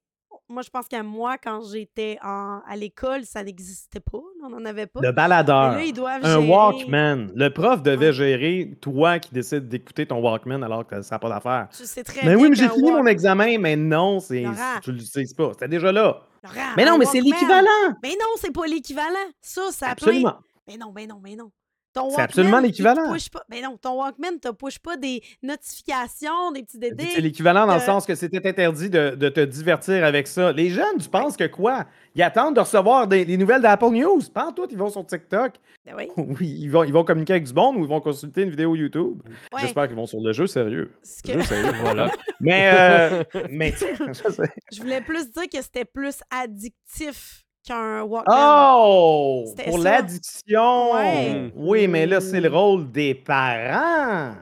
[0.49, 4.19] moi, je pense qu'à moi, quand j'étais à l'école, ça n'existait pas.
[4.43, 5.01] on n'en avait pas.
[5.03, 5.73] Le baladeur.
[5.73, 7.27] là, ils doivent Un gérer- Walkman.
[7.35, 8.13] Le prof devait Ouais.
[8.13, 11.69] gérer toi qui décides d'écouter ton Walkman alors que ça n'a pas d'affaire.
[11.77, 14.45] Tu sais très Mais bien oui, mais j'ai qu'un fini mon examen, mais non, c'est,
[14.83, 15.51] tu le sais pas.
[15.53, 16.21] C'était déjà là.
[16.43, 17.95] Laurent, Mais non, mais c'est l'équivalent.
[18.03, 19.09] Mais non, c'est pas l'équivalent.
[19.41, 20.37] Ça, ça a plein- Absolument.
[20.69, 21.51] Mais non, mais non, mais non.
[21.95, 23.13] Ton C'est Walkman, absolument l'équivalent.
[23.13, 26.87] push pas- Mais non, ton Walkman ne te push pas des notifications, des petits que
[26.89, 27.21] C'est dédés.
[27.21, 30.53] l'équivalent dans le sens que c'était interdit de, de te divertir avec ça.
[30.53, 31.85] Les jeunes, tu penses que quoi?
[32.17, 34.21] Ils attendent de recevoir des, des nouvelles d'Apple News.
[34.33, 35.55] Pas en tout, ils vont sur TikTok.
[35.87, 36.09] Ben oui.
[36.17, 38.75] Oui, ils vont, ils vont communiquer avec du monde ou ils vont consulter une vidéo
[38.75, 39.23] YouTube.
[39.53, 39.61] Ouais.
[39.61, 40.91] J'espère qu'ils vont sur le jeu sérieux.
[41.27, 41.73] Le jeu sérieux.
[41.81, 42.11] Voilà.
[42.41, 43.73] Mais, euh, mais
[44.09, 44.53] je sais.
[44.73, 48.35] Je voulais plus dire que c'était plus addictif qu'un Walkman.
[48.37, 49.45] Oh!
[49.65, 50.95] Pour l'addiction!
[50.95, 51.53] Ouais.
[51.55, 54.35] Oui, mais là, c'est le rôle des parents.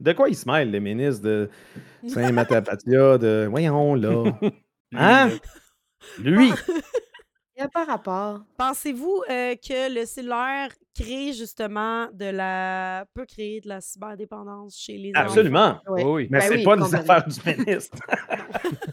[0.00, 1.50] De quoi ils se mêlent, les ministres de
[2.08, 3.46] Saint-Matapatia, de...
[3.50, 4.24] Voyons, là.
[4.92, 5.30] Hein?
[6.18, 6.52] Lui!
[7.60, 8.40] Il n'y a pas rapport.
[8.56, 13.04] Pensez-vous euh, que le cellulaire crée justement de la.
[13.12, 15.26] peut créer de la cyberdépendance chez les enfants?
[15.26, 15.78] Absolument.
[15.86, 16.04] Ouais.
[16.04, 16.28] Oui.
[16.30, 17.14] Mais Ben c'est oui, pas complètement.
[17.14, 17.98] affaires du ministre.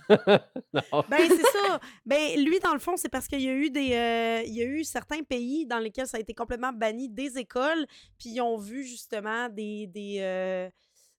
[0.74, 1.04] Non.
[1.10, 1.80] Ben, c'est ça.
[2.06, 3.94] Ben, lui, dans le fond, c'est parce qu'il y a eu des.
[3.94, 7.38] euh, il y a eu certains pays dans lesquels ça a été complètement banni des
[7.38, 7.86] écoles,
[8.20, 9.88] puis ils ont vu justement des.
[9.88, 10.70] des euh,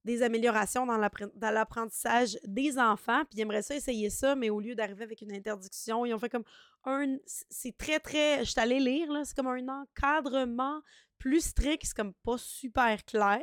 [0.05, 4.51] des améliorations dans l'appre- dans l'apprentissage des enfants, puis ils aimeraient ça essayer ça, mais
[4.51, 6.45] au lieu d'arriver avec une interdiction, ils ont fait comme
[6.85, 7.17] un...
[7.27, 8.45] C'est très, très...
[8.45, 10.81] Je suis allée lire, là, c'est comme un encadrement
[11.19, 13.43] plus strict, c'est comme pas super clair.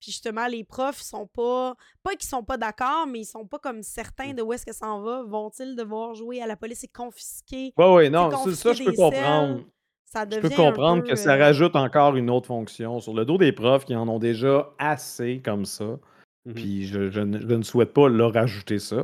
[0.00, 1.74] Puis justement, les profs, sont pas.
[2.04, 4.72] Pas qu'ils sont pas d'accord, mais ils sont pas comme certains de où est-ce que
[4.72, 5.24] ça en va.
[5.24, 7.72] Vont-ils devoir jouer à la police et confisquer?
[7.76, 9.64] Oui, oui, non, ça, je peux comprendre.
[10.10, 13.12] Ça Je peux un comprendre peu, que ça euh, rajoute encore une autre fonction sur
[13.12, 15.98] le dos des profs qui en ont déjà assez comme ça.
[16.46, 16.54] Mhm.
[16.54, 19.02] Puis je, je ne, je ne souhaite pas leur rajouter ça.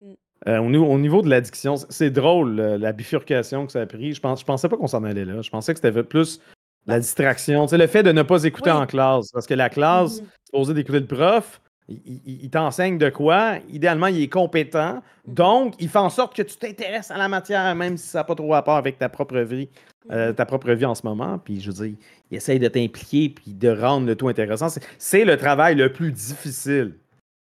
[0.00, 0.12] Mm.
[0.48, 3.86] Euh, au, niveau, au niveau de l'addiction, c'est drôle euh, la bifurcation que ça a
[3.86, 4.14] pris.
[4.14, 5.42] Je, pense, je pensais pas qu'on s'en allait là.
[5.42, 6.40] Je pensais que c'était plus
[6.86, 7.66] la distraction.
[7.66, 8.76] Tu sais, le fait de ne pas écouter Oui.
[8.76, 9.30] en classe.
[9.32, 10.26] Parce que la classe, Mhm.
[10.46, 13.54] supposé d'écouter le prof, il, il- il t'enseigne de quoi?
[13.70, 15.02] Idéalement, il est compétent.
[15.26, 15.34] Mhm.
[15.34, 18.24] Donc, il fait en sorte que tu t'intéresses à la matière, même si ça n'a
[18.24, 19.68] pas trop rapport avec ta propre vie,
[20.10, 20.34] euh, Mhm.
[20.34, 21.38] ta propre vie en ce moment.
[21.38, 21.96] Puis, je veux dire,
[22.30, 24.68] il essaye de t'impliquer puis de rendre le tout intéressant.
[24.98, 26.94] C'est- le travail le plus difficile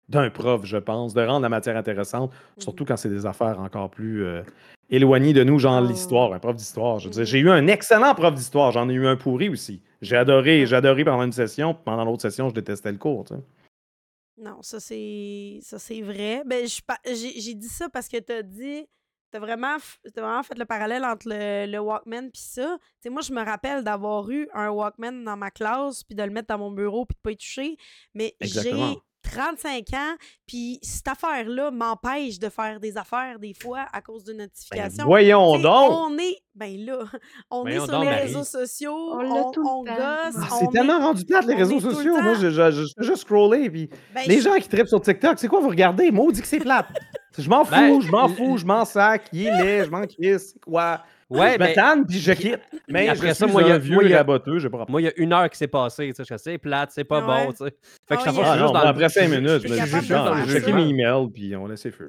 [0.09, 3.89] d'un prof, je pense, de rendre la matière intéressante, surtout quand c'est des affaires encore
[3.91, 4.43] plus euh,
[4.91, 5.87] éloignées de nous, genre Oh.
[5.89, 6.99] l'histoire, un prof d'histoire.
[6.99, 7.27] Je veux dire, Mhm.
[7.27, 9.81] j'ai eu un excellent prof d'histoire, j'en ai eu un pourri aussi.
[10.03, 13.25] J'ai adoré, j'ai adoré pendant une session, puis pendant l'autre session, je détestais le cours.
[13.25, 13.41] tu sais.
[14.43, 16.43] Non, ça c'est ça c'est vrai.
[16.45, 16.67] Ben
[17.07, 18.85] j'ai dit ça parce que t'as dit
[19.31, 19.77] t'as vraiment
[20.13, 22.77] t'as vraiment fait le parallèle entre le, le Walkman puis ça.
[22.81, 26.25] Tu sais moi je me rappelle d'avoir eu un Walkman dans ma classe puis de
[26.25, 27.77] le mettre dans mon bureau puis de pas y toucher,
[28.15, 28.73] mais j'ai.
[29.37, 30.15] 35 ans
[30.47, 34.39] puis cette affaire là m'empêche de faire des affaires des fois à cause de Ben,
[34.43, 35.05] notifications.
[35.05, 35.91] voyons donc!
[35.91, 36.99] On est ben là,
[37.51, 38.23] on est sur donc, les Marie.
[38.23, 41.55] réseaux sociaux, On on, tout on gosse, Ah, on c'est est- tellement rendu plate, les
[41.55, 42.21] on réseaux sociaux.
[42.21, 43.71] Moi, je, je, je, je scroller.
[43.71, 46.11] Puis ben, les je- gens qui trippent sur TikTok, c'est quoi vous regardez?
[46.11, 46.87] Maudit que c'est plate.
[47.39, 50.07] Je m'en fous, Ben, je m'en fous, je m'en sac, il est laid, je m'en
[50.07, 51.01] crisse, c'est quoi?
[51.39, 52.61] Ouais, je mais me tanne, puis je quitte.
[52.89, 54.19] Mais après je ça, suis moi, il y a- un vieux moi, il y a-
[54.19, 56.09] raboteux, j'ai pas moi, il y a une heure qui s'est passée.
[56.09, 57.47] tu sais, Je sais, c'est plate, c'est pas Ah ouais.
[57.47, 57.53] bon.
[57.53, 57.77] tu sais.
[58.09, 60.15] Fait que Ah oui, je Ah suis juste dans après cinq minutes, je- juste j'ai
[60.15, 60.45] ça.
[60.47, 62.09] checké mes emails, puis on laissé faire.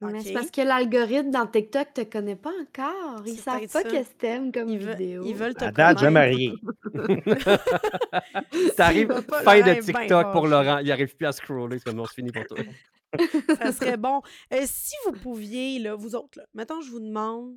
[0.00, 0.10] Ok.
[0.12, 3.20] Mais c'est parce que l'algorithme dans TikTok te connaît pas encore.
[3.26, 3.82] Ils savent pas ça.
[3.82, 5.24] qu'est-ce que t'aimes comme Ils, veulent- vidéo.
[5.26, 5.98] ils veulent te À date,
[9.06, 10.46] pas, fin de TikTok pour.
[10.46, 10.78] Laurent.
[10.78, 11.78] Il arrive plus à scroller.
[11.84, 12.58] C'est c'est fini pour toi.
[13.60, 14.20] Ça serait bon.
[14.52, 17.54] Euh, si vous pouviez, là, vous autres, là, mettons, je vous demande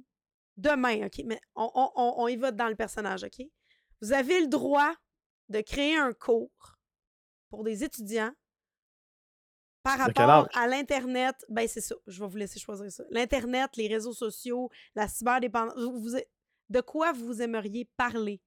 [0.58, 1.22] demain, OK?
[1.26, 3.46] Mais on, on, on, y va dans le personnage, OK?
[4.02, 4.94] Vous avez le droit
[5.50, 6.78] de créer un cours
[7.50, 8.32] pour des étudiants
[9.84, 11.36] par rapport à l'Internet.
[11.50, 11.96] Ben, c'est ça.
[12.08, 13.04] Je vais vous laisser choisir ça.
[13.10, 15.76] L'Internet, les réseaux sociaux, la cyberdépendance.
[15.78, 16.18] Vous, vous-
[16.70, 18.42] de quoi vous aimeriez parler?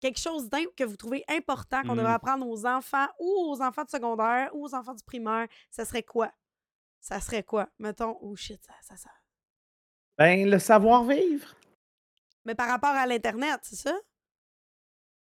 [0.00, 2.14] Quelque chose que vous trouvez important qu'on devrait Hmm.
[2.14, 6.02] apprendre aux enfants ou aux enfants de secondaire ou aux enfants du primaire, ça serait
[6.02, 6.30] quoi?
[7.00, 7.68] Ça serait quoi?
[7.78, 9.10] Mettons, oh shit, ça, ça, ça.
[10.18, 11.48] Ben, le savoir-vivre.
[12.44, 13.92] Mais par rapport à l'Internet, c'est ça?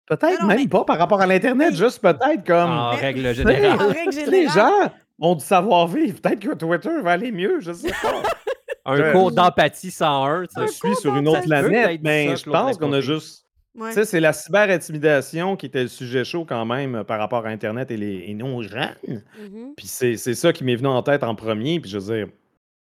[0.06, 1.76] Peut-être même mais- pas par rapport à l'Internet, Oui.
[1.76, 2.70] juste peut-être comme.
[2.70, 3.78] En règle En générale.
[3.92, 6.20] règle sais, les gens ont du savoir-vivre.
[6.20, 8.22] Peut-être que Twitter va aller mieux, je sais pas.
[8.86, 10.44] Un cours d'empathie 101.
[10.44, 13.46] tu Je suis sur une autre planète, mais ça, je pense qu'on a juste.
[13.74, 13.88] Ouais.
[13.88, 17.44] Tu sais, c'est la cyber-intimidation qui était le sujet chaud quand même euh, par rapport
[17.46, 19.24] à Internet et, les, et nos jeunes.
[19.38, 19.74] Mhm.
[19.76, 21.80] Puis c'est c'est ça qui m'est venu en tête en premier.
[21.80, 22.28] Puis je veux dire,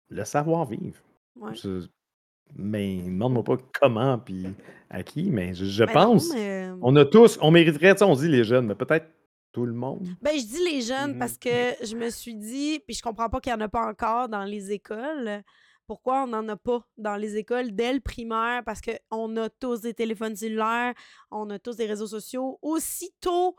[0.09, 0.97] le savoir-vivre.
[1.39, 1.53] Ouais.
[2.55, 4.47] Mais demande-moi pas comment puis
[4.89, 6.33] à qui, mais je, je Ben non, pense.
[6.33, 9.05] mais- On a tous, on mériterait, tu sais, on dit les jeunes, mais peut-être
[9.51, 10.07] tout le monde.
[10.21, 11.19] Ben, je dis les jeunes Mhm.
[11.19, 11.49] parce que
[11.83, 14.43] je me suis dit, puis je comprends pas qu'il n'y en a pas encore dans
[14.45, 15.43] les écoles.
[15.85, 18.63] Pourquoi on n'en a pas dans les écoles dès le primaire?
[18.63, 20.93] Parce qu'on a tous des téléphones cellulaires,
[21.31, 22.57] on a tous des réseaux sociaux.
[22.61, 23.55] Aussitôt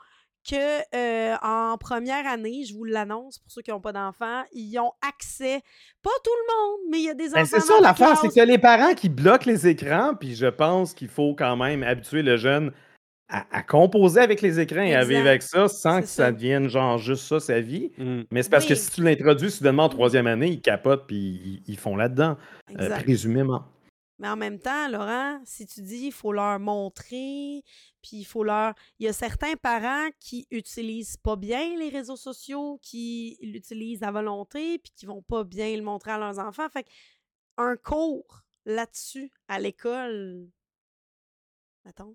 [0.49, 4.79] que euh, en première année, je vous l'annonce pour ceux qui n'ont pas d'enfants, ils
[4.79, 5.61] ont accès,
[6.03, 7.45] pas tout le monde, mais il y a des Ben, enfants.
[7.45, 11.09] c'est ça l'affaire, c'est que les parents qui bloquent les écrans, puis je pense qu'il
[11.09, 12.73] faut quand même habituer le jeune
[13.29, 16.33] à, à composer avec les écrans et à vivre avec ça sans que ça ça.
[16.33, 17.93] devienne genre juste ça sa vie.
[17.99, 18.23] Mm.
[18.33, 21.63] Mais c'est parce que si tu l'introduis soudainement en troisième année, ils capotent puis ils,
[21.69, 22.37] ils font là-dedans,
[22.81, 23.65] euh, présumément.
[24.21, 27.65] Mais en même temps, Laurent, si tu dis il faut leur montrer,
[28.03, 28.75] puis il faut leur.
[28.99, 34.11] Il y a certains parents qui utilisent pas bien les réseaux sociaux, qui l'utilisent à
[34.11, 36.69] volonté, puis qui vont pas bien le montrer à leurs enfants.
[36.69, 36.87] Fait
[37.57, 40.51] un cours là-dessus à l'école.
[41.87, 42.15] Mettons.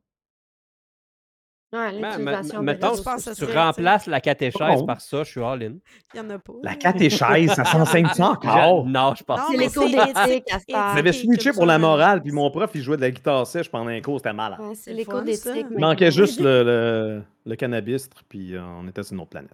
[1.76, 4.22] Ouais, Ma- ma- l'utilisation des Mettons, réseaux je pense que si ça tu remplaces la
[4.22, 4.86] catéchèse Bon.
[4.86, 5.76] par ça, je suis all-in.
[6.14, 6.54] Il y en a pas.
[6.64, 8.86] La catéchèse, ça s'enseigne ça Je- encore?
[8.86, 10.96] Non, je pense Non, C'est mais les cours c'est d'éthique éthique- à cette heure.
[10.96, 13.88] J'avais switché pour la morale, puis mon prof, il jouait de la guitare sèche pendant
[13.90, 14.60] un cours, c'était malade.
[14.60, 15.26] Ouais, C'est c'est le les fun, cours ça.
[15.26, 15.46] d'éthique.
[15.56, 15.88] Il maintenant.
[15.90, 19.52] manquait juste le, le, le cannabis, puis euh, on était sur une autre planète.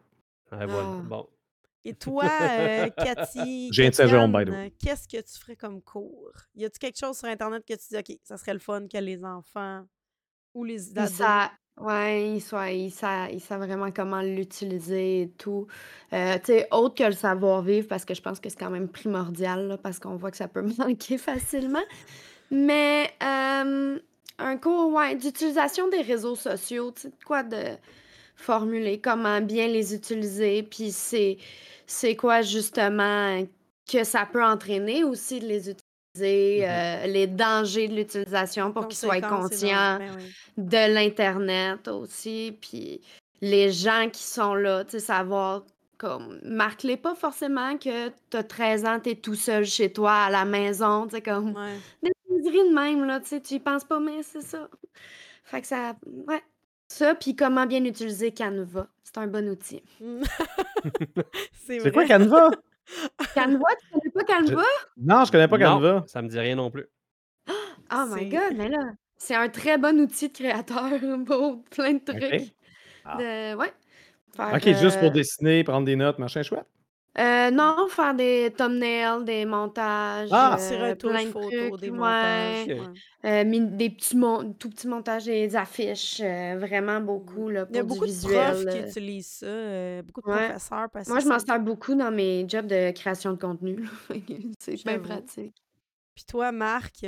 [0.51, 0.87] Ouais, voilà.
[0.89, 1.01] Ah.
[1.05, 1.27] Bon.
[1.83, 5.55] Et toi, euh, Cathy, J'ai un Jérôme, by the Cathyane, euh, qu'est-ce que tu ferais
[5.55, 6.31] comme cours?
[6.53, 8.99] Y a-tu quelque chose sur Internet que tu dis, OK, ça serait le fun que
[8.99, 9.81] les enfants
[10.53, 11.11] ou les ados...
[11.13, 11.49] sa
[11.79, 15.67] ouais, ils soient ils sa vraiment comment l'utiliser et tout.
[16.13, 18.87] Heu, tu sais, autre que le savoir-vivre, parce que je pense que c'est quand même
[18.89, 21.83] primordial, là, parce qu'on voit que ça peut manquer facilement.
[22.51, 23.99] Mais, hem,
[24.39, 27.77] un cours, ouais, d'utilisation des réseaux sociaux, tu sais, de quoi de
[28.35, 33.45] formuler, comment bien les utiliser, puis c'est quoi justement
[33.91, 37.03] que ça peut entraîner aussi de les utiliser, Mhm.
[37.05, 40.23] heu, les dangers de l'utilisation pour qu'ils soient conscients ben oui.
[40.57, 43.01] de l'internet aussi, puis
[43.41, 45.63] les gens qui sont là, tu sais, savoir
[45.97, 50.13] comme marque-les pas forcément que tu as 13 ans, tu es tout seul chez toi
[50.13, 51.77] à la maison, tu sais, comme Ouais.
[52.01, 52.09] des
[52.49, 54.67] de même, là, tu sais, tu y penses pas, mais c'est ça.
[55.43, 55.95] Fait que ça
[56.27, 56.41] ouais,
[56.87, 58.87] ça, puis comment bien utiliser Canva.
[59.03, 59.83] C'est un bon outil.
[59.99, 60.21] Mm.
[61.53, 62.05] c'est C'est quoi.
[62.05, 62.49] Canva?
[63.35, 64.63] Canva, tu connais pas Canva?
[64.97, 66.03] Non, je connais pas Non, Canva.
[66.07, 66.87] ça me dit rien non plus.
[67.93, 70.89] Oh my god, mais là, c'est un très bon outil de créateur
[71.25, 72.23] pour plein de trucs.
[72.23, 72.53] OK.
[73.03, 73.17] Ah.
[73.17, 73.73] De ouais.
[74.35, 76.65] Faire, OK, juste pour euh, dessiner, prendre des notes, machin chouette.
[77.17, 80.55] Euh, non, faire des thumbnails, des montages, Ah!
[80.57, 82.67] Des euh, retouches plein de photos, trucs, des ouais, montages.
[82.69, 82.97] Ok.
[83.25, 83.43] euh,
[83.77, 87.81] des petits mon- tout petits montages, des affiches, euh, vraiment beaucoup là, Il y a
[87.83, 88.51] pour beaucoup du de visuel.
[88.53, 90.45] profs qui utilisent ça, euh, beaucoup de Ouais.
[90.45, 90.89] professeurs.
[90.89, 93.75] Parce Moi, que je m'en c'est- sers beaucoup dans mes jobs de création de contenu.
[93.75, 93.89] là.
[94.07, 95.03] Fait que C'est bien J'avoue.
[95.03, 95.55] pratique.
[96.15, 97.05] Puis toi, Marc?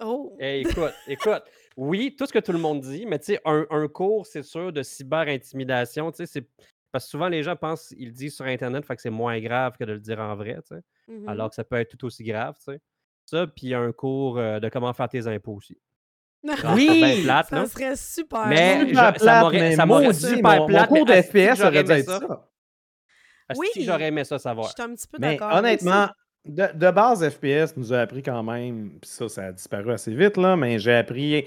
[0.00, 0.36] Oh!
[0.40, 1.42] Eh, écoute, écoute,
[1.76, 4.42] oui, tout ce que tout le monde dit, mais tu sais, un, un cours, c'est
[4.42, 6.46] sûr, de cyber-intimidation, tu sais, c'est.
[6.94, 9.40] Parce que souvent, les gens pensent, ils le disent sur Internet, fait que c'est moins
[9.40, 10.80] grave que de le dire en vrai, tu sais.
[11.08, 11.28] Mhm.
[11.28, 12.80] Alors que ça peut être tout aussi grave, tu sais.
[13.26, 15.76] Ça, puis un cours euh, de comment faire tes impôts aussi.
[16.46, 17.22] C'est Oui!
[17.24, 17.66] plate, ça là.
[17.66, 18.46] serait super.
[18.46, 18.80] Mais bon.
[18.82, 19.82] je- Super ça plate, m'aurait- ça
[20.12, 22.48] super mon, plate, mon cours de FPS j'aurais aurait dû aimé être ça?
[23.56, 23.66] Oui.
[23.80, 24.70] j'aurais aimé ça Je savoir.
[24.72, 25.52] suis un petit peu d'accord.
[25.54, 26.08] honnêtement,
[26.44, 30.14] de, de base, FPS nous a appris quand même, puis ça, ça a disparu assez
[30.14, 31.44] vite, là, mais j'ai appris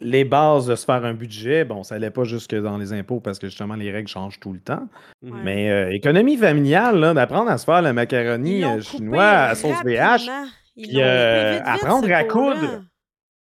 [0.00, 1.64] les bases de se faire un budget.
[1.64, 4.52] Bon, ça allait pas jusque dans les impôts parce que justement, les règles changent tout
[4.52, 4.88] le temps.
[5.22, 5.30] Ouais.
[5.42, 10.28] Mais euh, économie familiale, d'apprendre à se faire le macaroni euh, chinois à sauce VH,
[10.76, 12.82] puis, euh, apprendre à coudre.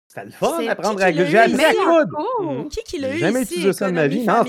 [0.08, 1.00] c'était le fun qui à coudre.
[1.00, 2.18] J'ai appris à coudre.
[2.42, 2.70] Mhm.
[2.70, 4.26] Qui qui l'a J'ai eu jamais ici, utilisé ça de ma vie.
[4.26, 4.44] Non?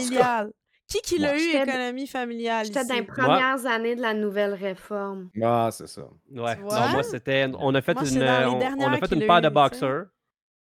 [0.87, 5.31] Qui qui l'a eu, économie familiale, J'étais dans les premières années de la nouvelle réforme.
[5.43, 6.03] Ah, c'est ça.
[6.31, 6.57] Ouais.
[6.57, 7.47] Non, moi, c'était.
[7.59, 8.23] On a fait Moi, une.
[8.23, 10.05] on- on, a fait une paire de boxers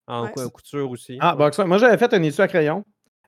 [0.07, 0.31] en Ouais.
[0.53, 1.17] couture aussi.
[1.19, 2.83] Ah, bah, ça, moi, j'avais fait un étui à crayon.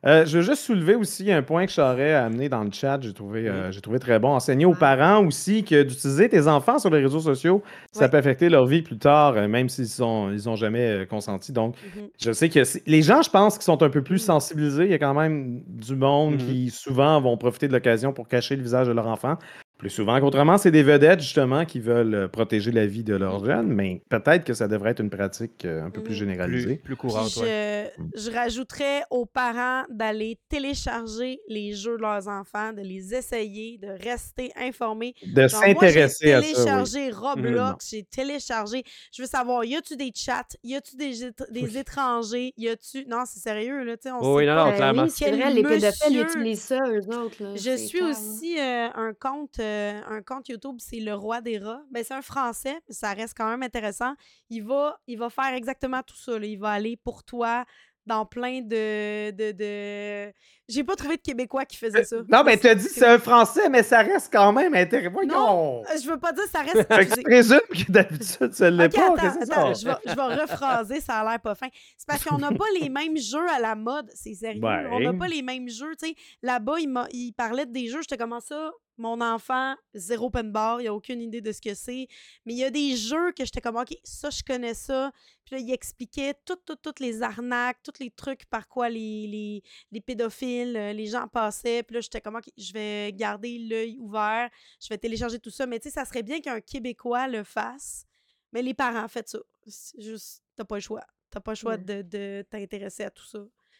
[0.05, 2.99] Euh, je veux juste soulever aussi un point que a amené dans le chat.
[2.99, 4.34] J'ai trouvé, euh, j'ai trouvé très bon.
[4.34, 7.63] Enseigner aux parents aussi que d'utiliser tes enfants sur les réseaux sociaux,
[7.93, 8.09] ça Ouais.
[8.09, 11.53] peut affecter leur vie plus tard, euh, même s'ils sont, ils ont jamais euh, consenti.
[11.53, 12.09] Donc, Mhm.
[12.21, 14.26] je sais que les gens, je pense, qui sont un peu plus Mm.
[14.26, 14.84] sensibilisés.
[14.84, 16.38] Il y a quand même du monde Mhm.
[16.39, 19.38] qui souvent vont profiter de l'occasion pour cacher le visage de leur enfant.
[19.78, 23.43] Plus souvent qu'autrement, c'est des vedettes, justement, qui veulent euh, protéger la vie de leurs
[23.43, 26.13] jeunes, mais peut-être que ça devrait être une pratique euh, un peu plus.
[26.13, 26.76] Plus, généralisée.
[26.78, 27.91] plus courante, ouais.
[28.15, 33.78] je, je rajouterais aux parents d'aller télécharger les jeux de leurs enfants, de les essayer,
[33.80, 35.15] de rester informés.
[35.26, 36.47] De j'ai s'intéresser à ça.
[36.47, 36.53] oui.
[36.53, 37.09] téléchargé.
[37.11, 38.84] Roblox, j'ai téléchargé.
[39.15, 40.43] Je veux savoir, y a-tu des chats?
[40.63, 41.11] Y a-tu des,
[41.51, 41.78] des Oui.
[41.78, 42.53] étrangers?
[42.57, 43.05] Y a-tu.
[43.07, 44.11] Non, c'est sérieux, là, tu sais.
[44.11, 44.63] On Oui, non, pas.
[44.65, 45.03] non, Ben clairement.
[45.03, 47.43] oui, c'est Quel vrai, les pédophiles utilisent ça, eux autres.
[47.43, 51.41] là, Je suis clair, aussi euh, un compte euh, un compte YouTube, c'est Le Roi
[51.41, 51.82] des Rats.
[51.91, 54.14] Ben, c'est un français, mais ça reste quand même intéressant.
[54.49, 56.38] Il va, il va faire exactement tout ça.
[56.38, 56.45] là.
[56.45, 57.66] Il va aller pour toi
[58.05, 59.32] dans plein de.
[59.32, 60.34] de, de...
[60.68, 62.18] J'ai pas trouvé de Québécois qui faisait ça.
[62.28, 65.22] Non, mais tu as dit C'est- c'est un français, mais ça reste quand même intéressant.
[65.26, 67.16] Non, Euh, Je veux pas dire ça reste.
[67.16, 69.14] Tu présumes que d'habitude, ça l'est pas.
[69.14, 71.68] attends, je vais, je vais rephraser, ça a l'air pas fin.
[71.97, 74.61] C'est parce qu'on n'a pas les mêmes jeux à la mode, c'est sérieux.
[74.64, 75.18] On n'a Ouais.
[75.18, 76.16] pas les mêmes jeux, tu sais.
[76.41, 80.82] Là-bas, il, il parlait de des jeux, j'étais comme ça, mon enfant, zéro pen bar,
[80.82, 82.08] il a aucune idée de ce que c'est.
[82.46, 85.12] Mais il y a des jeux que j'étais comme, OK, ça, je connais ça.
[85.46, 89.28] Puis là, il expliquait toutes, toutes, toutes les arnaques, tous les trucs par quoi les,
[89.28, 91.84] les, les pédophiles, euh, les gens passaient.
[91.84, 95.66] Puis là, j'étais comme, OK, je vais garder l'œil ouvert, je vais télécharger tout ça.
[95.66, 98.06] Mais tu sais, ça serait bien qu'un Québécois le fasse.
[98.52, 99.39] Mais les parents, faites ça.
[99.66, 101.04] C'est juste, t'as pas le choix.
[101.32, 103.39] T'as pas le choix de, de t'intéresser à tout ça.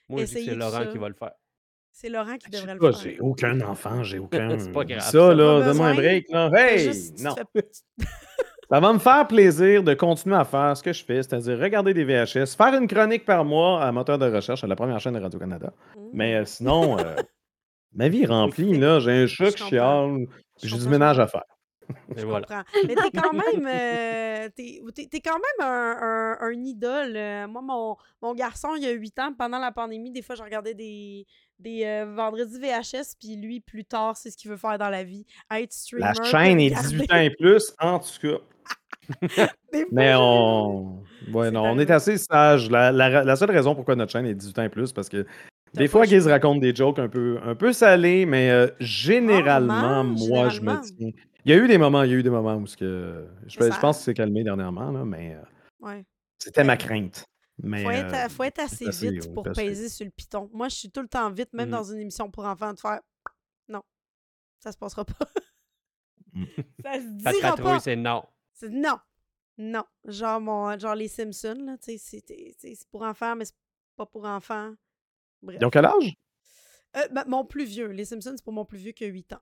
[0.10, 0.88] Moi, je c'est tout Laurent ça.
[0.88, 1.34] qui va le faire.
[1.96, 3.02] C'est Laurent qui sais devrait le faire.
[3.02, 4.58] j'ai aucun enfant, j'ai aucun.
[4.58, 5.34] C'est pas grave, Ça, ça.
[5.34, 6.50] là, donne-moi un break, là.
[6.56, 6.80] Hey!
[6.80, 7.36] juste- non.
[7.56, 7.70] fais-
[8.72, 11.94] Ça va me faire plaisir de continuer à faire ce que je fais, c'est-à-dire regarder
[11.94, 15.14] des VHS, faire une chronique par mois à moteur de recherche à la première chaîne
[15.14, 15.72] de Radio-Canada.
[16.12, 17.16] Mais euh, sinon, euh,
[17.94, 19.00] ma vie est remplie, là.
[19.00, 20.26] J'ai un chat Je qui chiale,
[20.64, 21.44] j'ai du ménage à faire.
[22.16, 22.46] Je voilà.
[22.46, 22.64] comprends.
[22.88, 27.14] Mais t'es quand même, euh, t'es, t'es- t'es quand même un, un- un idole.
[27.16, 30.44] Euh, Moi, mon, mon garçon, il a 8 ans, pendant la pandémie, des fois, je
[30.44, 31.26] regardais des,
[31.60, 35.04] des euh, vendredis VHS, puis lui, plus tard, c'est ce qu'il veut faire dans la
[35.04, 35.26] vie.
[35.52, 36.04] Être streamer.
[36.18, 38.38] La chaîne est regarder 18 ans et plus, en tout cas.
[39.74, 41.04] des Mais on.
[41.34, 42.70] Ouais, C'est non, on est assez sage.
[42.70, 45.26] La, la- la seule raison pourquoi notre chaîne est 18 ans et plus, parce que
[45.74, 46.32] des fois, choix.
[46.32, 51.10] raconte des jokes un peu, un peu salés, mais euh, généralement, moi, je me tiens.
[51.46, 53.28] Il y a eu des moments, il y a eu des moments où ce que,
[53.48, 55.42] je, pense que c'est calmé dernièrement, là, mais euh,
[55.80, 56.06] Ouais.
[56.40, 57.26] c'était ma crainte.
[57.62, 60.50] Mais, Faut être, euh, faut être assez assez, vite pour peser sur le piton.
[60.54, 61.72] Moi, je suis tout le temps vite, même Mhm.
[61.76, 63.00] dans une émission pour enfants, de faire
[63.68, 63.82] non,
[64.60, 65.14] ça se passera pas.
[66.34, 66.46] Mm.
[66.86, 67.80] ça se dira pas.
[67.80, 68.24] c'est non.
[68.54, 68.98] C'est non,
[69.58, 69.84] non.
[70.06, 72.24] Genre, mon, genre les Simpsons, là, tu sais,
[72.58, 73.56] c'est- pour enfants, mais c'est
[73.96, 74.74] pas pour enfants.
[75.42, 75.58] Bref.
[75.62, 76.16] Ils ont quel âge?
[76.96, 77.88] Euh, ben, mon plus vieux.
[77.88, 79.42] Les Simpsons, c'est pour mon plus vieux que 8 ans.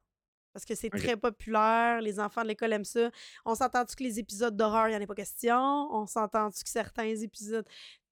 [0.54, 3.10] Parce que c'est très populaire, les enfants de l'école aiment ça.
[3.46, 5.58] On s'entend-tu que les épisodes d'horreur, il n'y en a pas question?
[5.58, 7.66] On s'entend-tu que certains épisodes,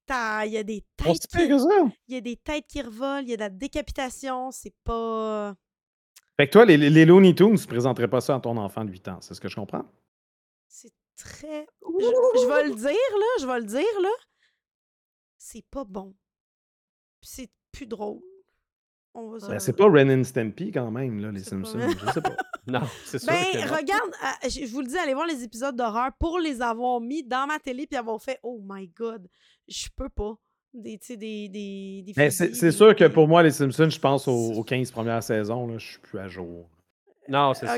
[0.09, 1.37] il y a des têtes qui...
[1.37, 5.53] Il y a des têtes qui revolent, il y a de la décapitation, c'est pas...
[6.37, 8.85] Fait que toi, les, les Looney Tunes, tu ne présenterais pas ça à ton enfant
[8.85, 9.83] de 8 ans, c'est ce que je comprends?
[10.69, 11.67] C'est très...
[11.81, 12.05] Je,
[12.41, 14.09] je vais le dire, là, je vais le dire, là.
[15.37, 16.15] C'est pas bon.
[17.21, 18.21] C'est plus drôle.
[19.13, 21.79] On va se- Ben, c'est pas Ren and Stampy quand même, là, les pas- Simpsons.
[21.79, 22.35] Je sais pas.
[22.67, 23.75] Non, c'est sûr Ben, que non.
[23.77, 24.11] regarde,
[24.45, 27.47] euh, je vous le dis, allez voir les épisodes d'horreur pour les avoir mis dans
[27.47, 29.27] ma télé puis avoir fait Oh my god,
[29.67, 30.35] je peux pas.
[30.71, 33.89] Des, tu sais, des, des, des Mais c'est des- sûr que pour moi, les Simpsons,
[33.89, 36.69] je pense aux, aux 15 premières saisons, là, je suis plus à jour.
[37.27, 37.77] Non, c'est ça.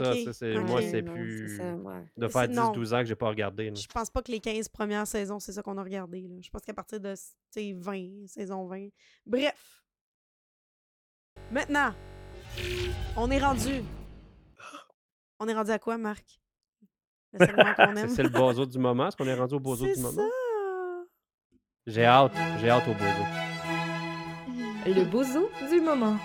[0.60, 1.56] Moi, c'est plus.
[1.58, 2.06] ça, ouais.
[2.18, 2.72] De faire non.
[2.74, 3.70] 10-12 ans que j'ai pas regardé.
[3.70, 3.76] là.
[3.76, 6.22] Je pense pas que les 15 premières saisons, c'est ça qu'on a regardé.
[6.22, 6.36] là.
[6.42, 7.22] Je pense qu'à partir de tu
[7.52, 8.88] sais, 20, saison 20.
[9.26, 9.81] Bref.
[11.52, 11.94] Maintenant,
[13.18, 13.84] on est rendu.
[15.40, 16.40] On est rendu à quoi, Marc?
[17.34, 18.10] Le segment qu'on C'est aime?
[18.10, 19.08] c'est le bozo du moment.
[19.08, 20.12] Est-ce qu'on est rendu au bozo du moment?
[20.22, 21.04] ça!
[21.88, 22.34] J'ai hâte.
[22.60, 23.24] J'ai hâte au bozo.
[24.86, 26.18] Le bozo du moment.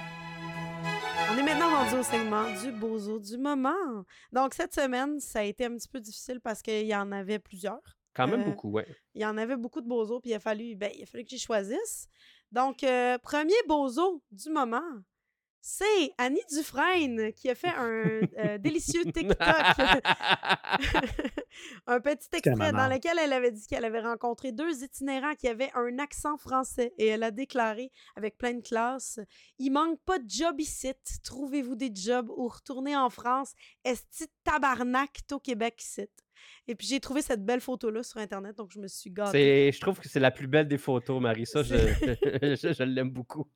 [1.33, 4.05] On est maintenant rendu au segment du bozo du moment.
[4.33, 7.39] Donc, cette semaine, ça a été un petit peu difficile parce qu'il y en avait
[7.39, 7.81] plusieurs.
[8.15, 8.87] Quand même Euh, beaucoup, ouais.
[9.15, 11.25] Il y en avait beaucoup de bozos, puis il a fallu, ben, il a fallu
[11.25, 12.09] que j'y choisisse.
[12.53, 14.81] Donc, euh, premier bozo du moment,
[15.69, 19.37] c'est Annie Dufresne qui a fait un euh, délicieux TikTok.
[21.89, 25.73] un petit extrait dans lequel elle avait dit qu'elle avait rencontré deux itinérants qui avaient
[25.75, 29.19] un accent français et elle a déclaré avec pleine classe
[29.59, 30.93] Il manque pas de job ici.
[31.25, 33.53] Trouvez-vous des jobs ou retournez en France.
[33.85, 36.07] Est-ce tabarnak au Québec ici?
[36.69, 39.73] Et puis j'ai trouvé cette belle photo-là sur Internet, donc je me suis gâtée.
[39.73, 41.45] Je trouve que c'est la plus belle des photos, Marie.
[41.45, 41.75] Ça, je,
[42.55, 43.49] je, je l'aime beaucoup.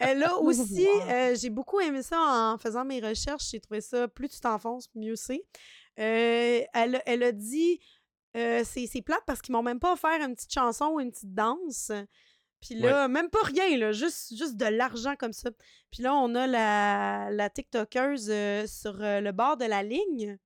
[0.00, 3.50] Elle a aussi, euh, j'ai beaucoup aimé ça en faisant mes recherches.
[3.50, 5.44] J'ai trouvé ça, plus tu t'enfonces, mieux c'est.
[5.98, 7.78] Euh, elle, a- elle a dit,
[8.36, 11.34] euh, c'est plate parce qu'ils m'ont même pas offert une petite chanson ou une petite
[11.34, 11.92] danse.
[12.60, 15.50] Puis là, même pas rien, là, juste, juste de l'argent comme ça.
[15.90, 18.26] Puis là, on a la, la TikTokeuse
[18.70, 20.38] sur le bord de la ligne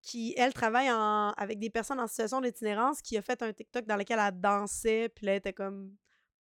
[0.00, 3.84] qui, elle, travaille en- avec des personnes en situation d'itinérance, qui a fait un TikTok
[3.84, 5.94] dans lequel elle dansait, puis là, elle était comme,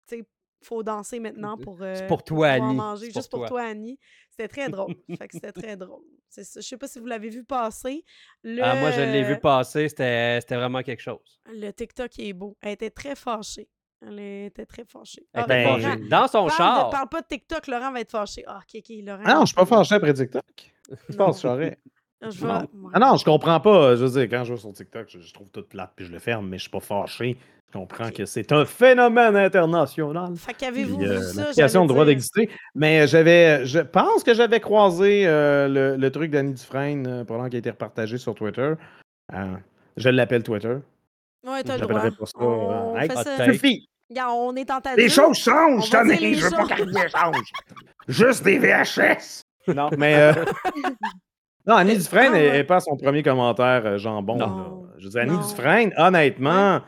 [0.07, 0.25] tu sais,
[0.65, 2.75] faut danser maintenant pour, euh, pour toi, pouvoir Annie.
[2.77, 3.49] manger, C'est juste pour toi.
[3.49, 3.99] toi, Annie.
[4.31, 4.95] C'était très drôle.
[5.19, 6.03] fait que c'était très drôle.
[6.29, 6.61] C'est ça.
[6.61, 8.05] Je sais pas si vous l'avez vu passer.
[8.43, 9.89] Le, Ah, moi, je l'ai vu passer.
[9.89, 11.41] C'était c'était vraiment quelque chose.
[11.47, 12.57] Le TikTok est beau.
[12.61, 13.69] Elle était très fâchée.
[14.07, 15.23] Elle était très fâchée.
[15.33, 16.09] Elle Ah, était ben, Laurent, fâchée.
[16.09, 16.91] Dans son parle, de- char.
[16.91, 18.43] parle pas de TikTok, Laurent va être fâché.
[18.47, 19.23] Ah, ok, ok, Laurent.
[19.25, 20.45] Ah non, je suis pas fâché après TikTok?
[21.09, 21.79] Je pense, j'aurais.
[22.21, 22.91] Je vais- Non.
[22.93, 23.97] Ah non, je comprends pas.
[23.97, 26.13] Je veux dire, quand je vais sur TikTok, je, je trouve tout plate puis je
[26.13, 27.39] le ferme, mais je suis pas fâché.
[27.75, 30.37] Je comprends que c'est un phénomène international.
[30.37, 31.41] Fait qu'avez-vous euh, vu ça?
[31.41, 32.49] l'application droit d'exister.
[32.77, 37.47] Mais j'avais, je pense que j'avais croisé euh, le, le truc d'Annie Dufresne euh, pendant
[37.47, 38.75] qu'il a été repartagé sur Twitter.
[39.35, 39.55] Euh,
[39.97, 40.77] je l'appelle Twitter.
[41.45, 41.95] Ouais, Je t'as le droit.
[41.95, 42.39] l'appellerai pas ça.
[42.39, 43.45] On euh, hey, ça.
[43.53, 43.89] Suffit!
[44.17, 46.31] On est en ta Les choses changent, On va dire Tony!
[46.31, 46.69] les Je veux pas choses.
[46.69, 47.53] que rien change!
[48.07, 49.43] Juste des VHS!
[49.75, 50.15] Non, mais.
[50.15, 50.33] euh,
[51.67, 52.59] Non, Annie Dufresne Ah, n'est ouais.
[52.59, 54.37] est pas son premier commentaire euh, jambon.
[54.37, 54.47] Non.
[54.47, 54.67] là.
[54.99, 55.41] Je veux dire, Annie Non.
[55.41, 56.81] Dufresne, honnêtement,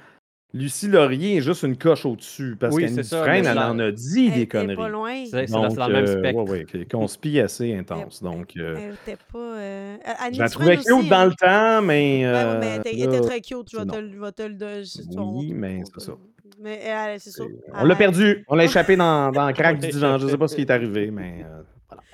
[0.56, 2.56] Lucie Laurier est juste une coche au-dessus.
[2.58, 4.76] Parce Oui, qu'Annie Dufresne, elle en a dit Elle des conneries.
[4.76, 5.24] pas loin.
[5.30, 6.42] C'est dans, le même euh, spectre.
[6.42, 8.22] ouais, ouais, conspi assez intense.
[8.22, 9.38] Donc, euh, Elle était pas.
[9.38, 11.26] euh, Annie je la trouvais aussi, cute dans hein.
[11.26, 12.22] le temps, mais.
[12.22, 13.84] Ben oui, euh, mais elle était, elle était très cute, je vais
[14.32, 16.12] te, le- on- Oui, mais c'est ça.
[16.60, 17.44] Mais elle, c'est ça.
[17.74, 18.44] On l'a Elle- perdu.
[18.48, 20.16] On l'a échappé dans, dans le crack du divan.
[20.18, 21.44] Je sais pas ce qui est arrivé, mais.
[21.44, 21.62] euh,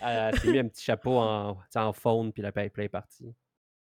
[0.00, 0.28] voilà.
[0.30, 3.32] Elle s'est mis un petit chapeau en, tu en faune, puis la paye play partie.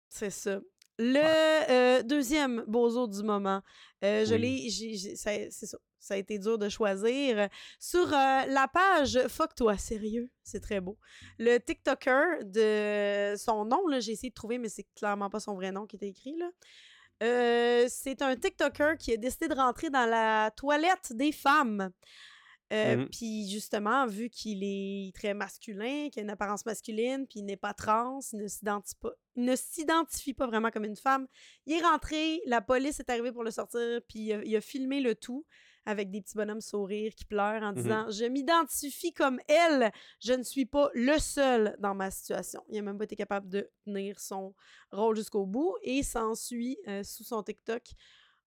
[0.09, 0.61] C'est ça.
[0.99, 3.61] Le euh, deuxième bozo du moment,
[4.03, 4.71] euh, je Oui.
[4.71, 5.79] l'ai, c'est ça.
[5.99, 7.49] Ça a été dur de choisir.
[7.81, 10.97] Sur euh, la page Fuck toi, sérieux, c'est très beau.
[11.39, 15.55] Le TikToker de son nom, là, j'ai essayé de trouver, mais c'est clairement pas son
[15.55, 16.37] vrai nom qui était écrit.
[16.37, 16.51] Là.
[17.23, 21.91] Euh, c'est un TikToker qui a décidé de rentrer dans la toilette des femmes.
[22.73, 23.09] Euh, Mhm.
[23.11, 27.57] Puis justement, vu qu'il est très masculin, qu'il a une apparence masculine, puis il n'est
[27.57, 31.29] pas trans, il ne s'identifie pas, il ne s'identifie pas vraiment comme une femme,
[31.67, 34.61] il est rentré, la police est arrivée pour le sortir, puis il a, il a
[34.61, 35.47] filmé le tout
[35.89, 37.75] avec des petits bonhommes sourires qui pleurent en Mhm.
[37.83, 42.65] disant Je m'identifie comme elle, je ne suis pas le seul dans ma situation.
[42.69, 44.57] Il n'a même pas été capable de tenir son
[44.91, 47.85] rôle jusqu'au bout et s'ensuit euh, sous son TikTok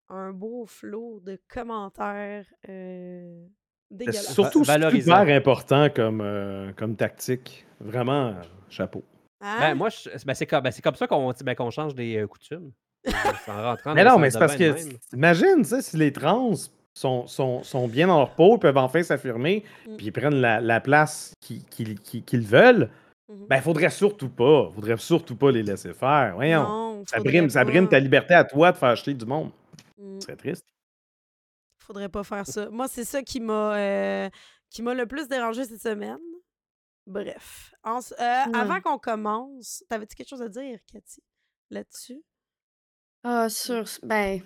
[0.09, 3.47] un beau flot de commentaires euh,
[3.99, 5.19] C'est surtout valorisant.
[5.19, 7.65] super important comme, euh, comme tactique.
[7.79, 8.33] Vraiment, euh,
[8.69, 9.03] chapeau.
[9.41, 9.57] Hein?
[9.59, 9.89] Ben, moi,
[10.25, 12.71] ben, c'est comme, ben, c'est comme ça qu'on ben, qu'on change des euh, coutumes.
[13.03, 13.13] C'est
[13.51, 14.97] en rentrant Mais dans non, mais c'est parce que, même.
[15.13, 16.51] imagine, si les trans
[16.93, 19.95] sont, sont, sont bien dans leur peau, peuvent enfin s'affirmer, Mm.
[19.95, 22.89] puis ils prennent la, la place qu'ils qu'ils- qu'ils- qu'ils veulent,
[23.31, 23.45] Mhm.
[23.47, 24.69] ben, faudrait surtout pas.
[24.75, 26.33] Faudrait surtout pas les laisser faire.
[26.35, 26.63] Voyons.
[26.63, 29.51] non, ça brime, ça brime ta liberté à toi de faire acheter du monde.
[29.97, 30.19] Mm.
[30.19, 30.65] Ce serait triste.
[31.89, 32.69] Faudrait pas faire ça.
[32.69, 34.29] Moi, c'est ça qui m'a euh,
[34.69, 36.19] qui m'a le plus dérangé cette semaine.
[37.07, 37.73] Bref.
[37.83, 41.23] En euh, Avant qu'on commence, t'avais-tu quelque chose à dire, Cathy,
[41.71, 42.21] là-dessus?
[43.23, 43.85] Ah, sur.
[44.03, 44.39] Ben.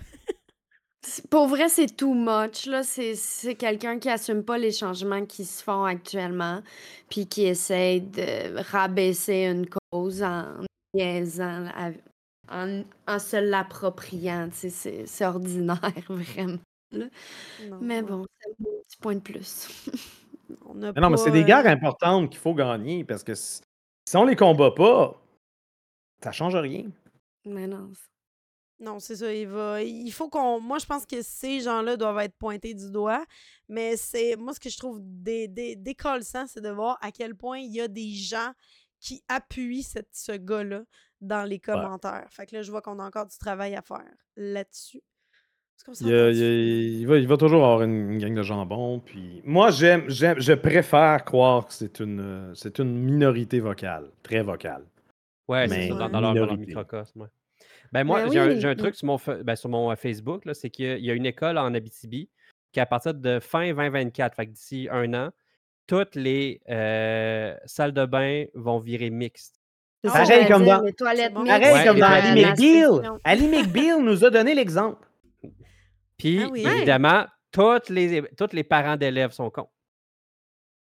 [1.30, 2.66] Pour vrai, c'est too much.
[2.66, 2.82] Là.
[2.84, 6.64] C'est, c'est quelqu'un qui assume pas les changements qui se font actuellement,
[7.10, 10.62] puis qui essaie de rabaisser une cause en
[10.94, 11.68] niaisant,
[12.48, 14.48] en, en se l'appropriant.
[14.54, 16.60] c'est ordinaire, vraiment.
[16.94, 18.02] Non, Mais ouais.
[18.04, 19.68] bon, c'est un petit point de plus.
[20.66, 23.24] On a Mais non, mais pas, c'est des euh, guerres importantes qu'il faut gagner parce
[23.24, 23.62] que si,
[24.08, 25.20] si on les combat pas,
[26.22, 26.86] ça change rien.
[27.46, 27.92] Mais non.
[28.80, 29.34] Non, c'est ça.
[29.34, 29.82] Il va.
[29.82, 30.60] Il faut qu'on.
[30.60, 33.26] Moi, je pense que ces gens-là doivent être pointés du doigt.
[33.70, 34.36] Mais c'est.
[34.36, 37.72] Moi, ce que je trouve dé, dé- décollissant, c'est de voir à quel point il
[37.72, 38.52] y a des gens
[39.00, 40.84] qui appuient cette, ce gars-là
[41.22, 42.28] dans les commentaires.
[42.32, 44.04] Fait que là, je vois qu'on a encore du travail à faire
[44.36, 45.02] là-dessus.
[45.86, 47.00] Il, y a- s'entend il y a- dessus?
[47.02, 49.00] il va, il va toujours avoir une, une gang de jambon.
[49.00, 54.06] Puis moi, j'aime, j'aime, je préfère croire que c'est une, euh, c'est une minorité vocale,
[54.24, 54.84] très vocale.
[55.48, 56.66] Ouais, Mais c'est ça, dans, leur, dans leur minorité.
[56.68, 57.22] microcosme.
[57.22, 57.28] ouais.
[57.92, 58.78] Ben moi, Ben j'ai un, oui, j'ai un oui.
[58.78, 61.06] truc sur mon, fa- ben, sur mon euh, Facebook, là, c'est qu'il y a- il
[61.06, 62.30] y a une école en Abitibi
[62.72, 65.30] qui, à partir de fin 2024, fait que d'ici un an,
[65.86, 69.60] toutes les euh, salles de bain vont virer mixtes.
[70.04, 72.46] C'est Pareil ça, j'allais comme dire, dans- les toilettes mixtes, Pareil comme dans Ali.
[72.46, 73.20] McBeal.
[73.26, 75.06] Ali McBeal nous a donné l'exemple.
[76.24, 76.66] Puis, Ah oui.
[76.66, 79.68] évidemment, toutes les, tous les parents d'élèves sont cons.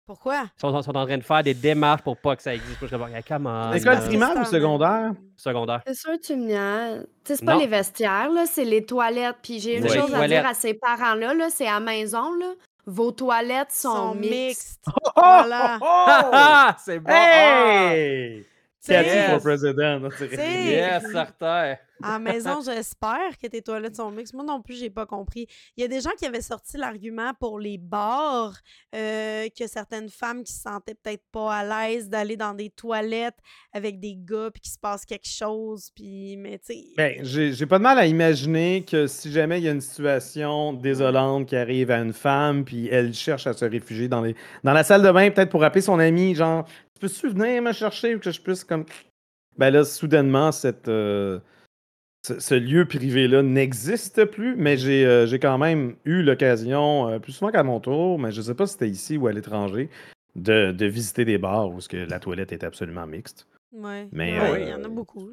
[0.07, 0.43] Pourquoi?
[0.57, 2.79] Ils sont, sont en train de faire des démarches pour pas que ça existe.
[2.87, 3.71] Je comme, comment?
[3.71, 5.13] L'école parce que primaire ou secondaire?
[5.37, 5.83] Secondaire.
[5.87, 7.07] C'est sûr, tu me niaises.
[7.25, 7.59] C'est pas Non.
[7.61, 9.37] les vestiaires, là, c'est les toilettes.
[9.43, 12.53] Puis j'ai une chose à dire à ces parents-là, là, c'est à la maison, là.
[12.87, 14.35] Vos toilettes sont, Sont mixtes.
[14.37, 14.83] mixtes.
[14.87, 15.79] Oh, Voilà.
[15.81, 16.07] oh, oh!
[16.33, 17.11] Ah, c'est bon!
[17.11, 17.95] Ah!
[17.95, 18.47] Hey!
[18.87, 19.27] Cathy T'sais,
[20.27, 20.67] ridicule.
[20.67, 21.77] Yes, certain!
[22.03, 24.35] À la maison, j'espère que tes toilettes sont mixtes.
[24.35, 25.47] Moi non plus, j'ai pas compris.
[25.77, 28.55] Il y a des gens qui avaient sorti l'argument pour les bars,
[28.95, 33.39] euh, que certaines femmes qui se sentaient peut-être pas à l'aise d'aller dans des toilettes
[33.73, 36.37] avec des gars, puis qu'il se passe quelque chose, puis...
[36.37, 36.85] Mais tu sais...
[36.97, 40.73] Ben, j'ai pas de mal à imaginer que si jamais il y a une situation
[40.73, 44.73] désolante qui arrive à une femme, puis elle cherche à se réfugier dans, les, dans
[44.73, 46.65] la salle de bain, peut-être pour appeler son ami, genre,
[46.95, 48.85] tu peux-tu venir me chercher ou que je puisse comme.
[49.57, 51.39] Ben là, soudainement, cette, euh,
[52.27, 57.19] ce, ce lieu privé-là n'existe plus, mais j'ai euh, j'ai quand même eu l'occasion, euh,
[57.19, 59.91] plus souvent qu'à mon tour, mais je sais pas si c'était ici ou à l'étranger,
[60.35, 63.47] de, de visiter des bars où ce que la toilette est absolument mixte.
[63.73, 64.09] Ouais.
[64.13, 65.29] Mais, Ouais, euh, il y en a beaucoup,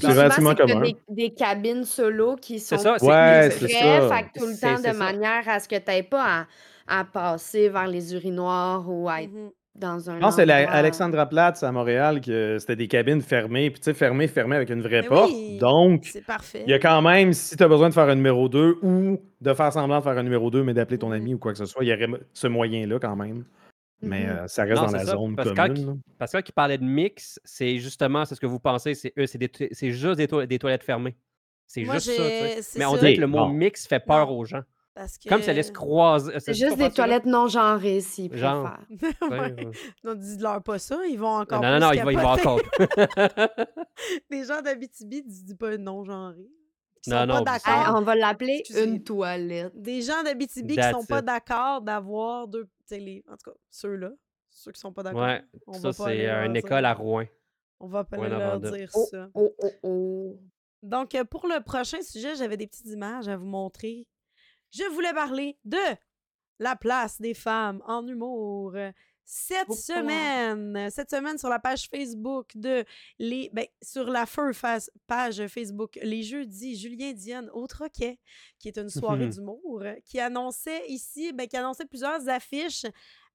[0.00, 0.80] c'est- relativement commun.
[0.80, 4.92] Des, des cabines solo qui sont ça, Ouais, c'est- fait tout le temps de ça.
[4.92, 6.46] manière à ce que tu n'aies pas
[6.88, 9.50] à, à passer vers les urinoirs ou à être Mhm.
[9.74, 13.20] Dans un Je pense que c'est endroit- Alexandra Platz à Montréal que c'était des cabines
[13.22, 15.30] fermées, puis tu sais, fermées, fermées avec une vraie Mais porte.
[15.32, 16.12] oui, Donc,
[16.54, 19.20] il y a quand même, si tu as besoin de faire un numéro 2 ou
[19.40, 21.58] de faire semblant de faire un numéro 2, mais d'appeler ton ami ou quoi que
[21.58, 23.44] ce soit, il y aurait ce moyen-là quand même.
[24.00, 24.30] Mais Mhm.
[24.30, 26.00] euh, ça reste Non, dans la ça, zone parce que quand commune.
[26.18, 29.12] Parce que là, qui parlait de mix, c'est justement, c'est ce que vous pensez, c'est
[29.18, 31.16] eux, c'est juste des, to- des toilettes fermées.
[31.66, 32.22] C'est juste ça.
[32.56, 32.78] tu sais.
[32.78, 33.48] Mais on dirait que le mot Bon.
[33.48, 34.38] mix fait peur Non.
[34.38, 34.62] aux gens.
[34.98, 35.28] Parce que...
[35.28, 36.40] Comme ça laisse croiser.
[36.40, 38.68] C'est juste des toilettes non genrées, s'ils Genre.
[38.98, 39.30] préfèrent.
[39.30, 39.70] ouais.
[40.02, 42.48] Non, dis-leur pas ça, ils vont encore Non, non, non, il va, il va capoter.
[42.48, 43.66] encore.
[44.30, 46.34] Les gens d'Abitibi, dis, dis pas Non, sont
[47.04, 47.44] non.
[47.64, 49.80] Hey, on va l'appeler une toilette.
[49.80, 52.64] Des gens d'Abitibi qui sont pas d'accord d'avoir deux...
[52.64, 53.24] tu sais, Les...
[53.28, 54.10] En tout cas, ceux-là,
[54.50, 55.22] ceux qui sont pas d'accord.
[55.22, 57.24] Ouais, on ça, c'est euh, une école à Rouen.
[57.78, 59.28] On va pas leur dire Oh, ça.
[59.32, 60.40] oh, oh, oh.
[60.82, 64.04] Donc, euh, pour le prochain sujet, j'avais des petites images à vous montrer.
[64.70, 65.78] Je voulais parler de
[66.58, 68.74] la place des femmes en humour.
[69.24, 72.82] Cette semaine, cette semaine sur la page Facebook de
[73.18, 74.52] les ben, sur la feu
[75.06, 78.18] page Facebook les jeudis Julien Dionne au Troquet
[78.58, 82.86] qui est une soirée d'humour qui annonçait ici ben, qui annonçait plusieurs affiches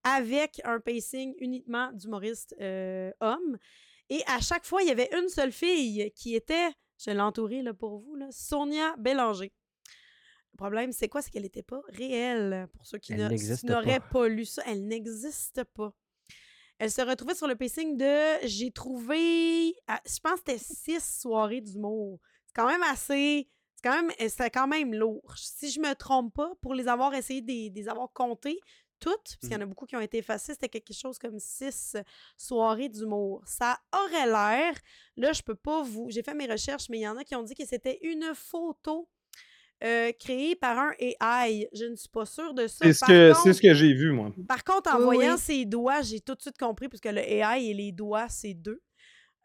[0.04, 3.60] avec un pacing uniquement d'humoristes euh, hommes
[4.10, 7.62] et à chaque fois il y avait une seule fille qui était je l'ai entourée
[7.62, 9.52] là, pour vous là, Sonia Bélanger.
[10.54, 11.22] Le problème, c'est quoi?
[11.22, 12.68] C'est qu'elle n'était pas réelle.
[12.74, 13.14] Pour ceux qui
[13.72, 14.08] n'auraient pas.
[14.12, 14.28] pas.
[14.28, 15.93] lu ça, elle n'existe pas.
[16.80, 21.20] Elle se retrouvait sur le pacing de j'ai trouvé, à- je pense que c'était six
[21.22, 22.20] soirées d'humour.
[22.47, 25.34] C'est quand même assez, c'est quand même, eh, c'était quand même lourd.
[25.38, 28.60] Si je me trompe pas, pour les avoir essayé de les- de les avoir comptées
[28.99, 31.38] toutes, parce qu'il y en a beaucoup qui ont été effacées, c'était quelque chose comme
[31.39, 31.95] six
[32.38, 33.43] soirées d'humour.
[33.45, 34.74] Ça aurait l'air,
[35.18, 37.36] là je peux pas vous, j'ai fait mes recherches, mais il y en a qui
[37.36, 39.08] ont dit que c'était une photo
[39.84, 41.68] euh, créée par un AI.
[41.74, 42.86] Je ne suis pas sûre de ça.
[42.86, 44.32] C'est ce, Par que- contre- c'est ce que j'ai vu, moi.
[44.48, 45.40] par contre, en Oui, voyant oui.
[45.40, 48.82] ses doigts, j'ai tout de suite compris, puisque le AI et les doigts, c'est deux.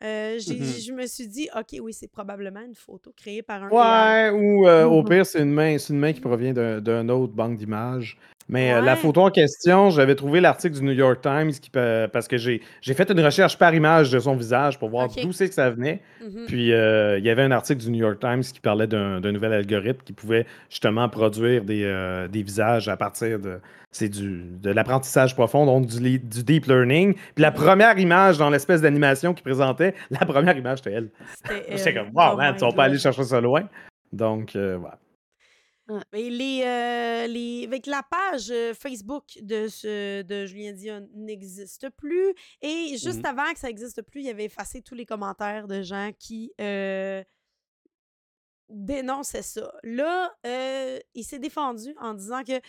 [0.05, 0.65] Euh, j'ai- Mhm.
[0.87, 4.31] Je me suis dit, OK, oui, c'est probablement une photo créée par un Ouais, AI.
[4.31, 5.09] ou euh, au Mhm.
[5.09, 8.17] pire, c'est une main, c'est une main qui provient d'un d'un autre banque d'images.
[8.51, 12.09] Mais euh, la photo en question, j'avais trouvé l'article du New York Times qui, pa-
[12.09, 15.49] parce que j'ai fait une recherche par image de son visage pour voir d'où c'est
[15.51, 16.01] que ça venait.
[16.25, 16.45] Mhm.
[16.47, 20.01] Puis il y avait un article du New York Times qui parlait d'un nouvel algorithme
[20.03, 23.59] qui pouvait justement produire des, des visages à partir de
[23.91, 27.15] c'est du de l'apprentissage profond, donc du, du deep learning.
[27.15, 31.11] Puis la première image dans l'espèce d'animation qu'il présentait, la première image c'était elle.
[31.77, 33.03] C'était comme wow Oh man, tu vas pas aller God.
[33.03, 33.69] chercher ça loin.
[34.13, 34.99] Donc euh, voilà.
[36.13, 41.89] Mais les, euh, les, avec la page euh, Facebook de, ce, de Julien Dion n'existe
[41.97, 42.35] plus.
[42.61, 43.25] Et juste Mhm.
[43.27, 47.25] avant que ça n'existe plus, il avait effacé tous les commentaires de gens qui euh,
[48.69, 49.73] dénonçaient ça.
[49.83, 52.61] Là, euh, il s'est défendu en disant que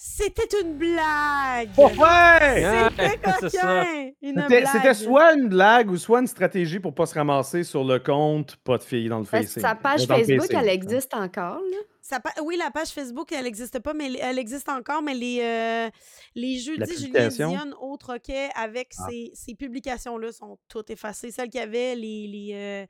[0.00, 1.70] c'était une blague.
[1.76, 2.88] Ouais!
[3.50, 7.98] C'était C'était soit une blague ou soit une stratégie pour pas se ramasser sur le
[7.98, 11.76] compte pas de filles dans le Parce sa page Facebook, elle existe encore, là.
[12.00, 15.40] Sa pa- oui, la page Facebook, elle n'existe pas, mais elle- existe encore, mais les,
[15.42, 15.90] euh,
[16.34, 17.50] les jeudis, La Julien publication?
[17.50, 19.06] Dion au Troquet, avec Ah.
[19.10, 21.30] ces, ces publications-là, sont toutes effacées.
[21.32, 22.26] Celles qui avaient les...
[22.28, 22.86] les, euh,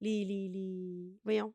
[0.00, 1.52] les, les, les- voyons,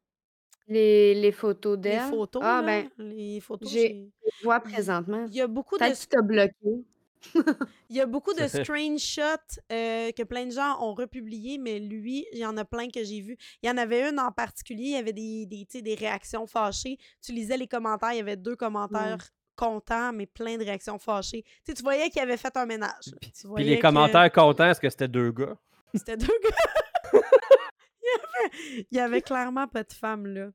[0.70, 2.10] Les, les photos les d'elle?
[2.10, 3.80] photos, Ah, là, ben, les photos, j'ai-
[4.24, 5.26] j'ai- je vois présentement.
[5.28, 6.86] il y a beaucoup de, Peut-être que tu t'as bloqué.
[7.90, 12.26] il y a beaucoup de screenshots euh, que plein de gens ont republiés, mais lui,
[12.32, 13.38] il y en a plein que j'ai vus.
[13.64, 15.96] Il y en avait une en particulier, il y avait des, des, tu sais, des
[15.96, 16.98] réactions fâchées.
[17.22, 19.18] Tu lisais les commentaires, il y avait deux commentaires
[19.56, 21.42] contents, mais plein de réactions fâchées.
[21.44, 23.08] Tu sais, tu voyais qu'il avait fait un ménage.
[23.08, 23.18] là.
[23.22, 25.58] Tu Puis voyais les que commentaires contents, est-ce que c'était deux gars?
[25.96, 27.12] C'était deux gars.
[28.92, 30.50] il, y avait, clairement pas de femme, là.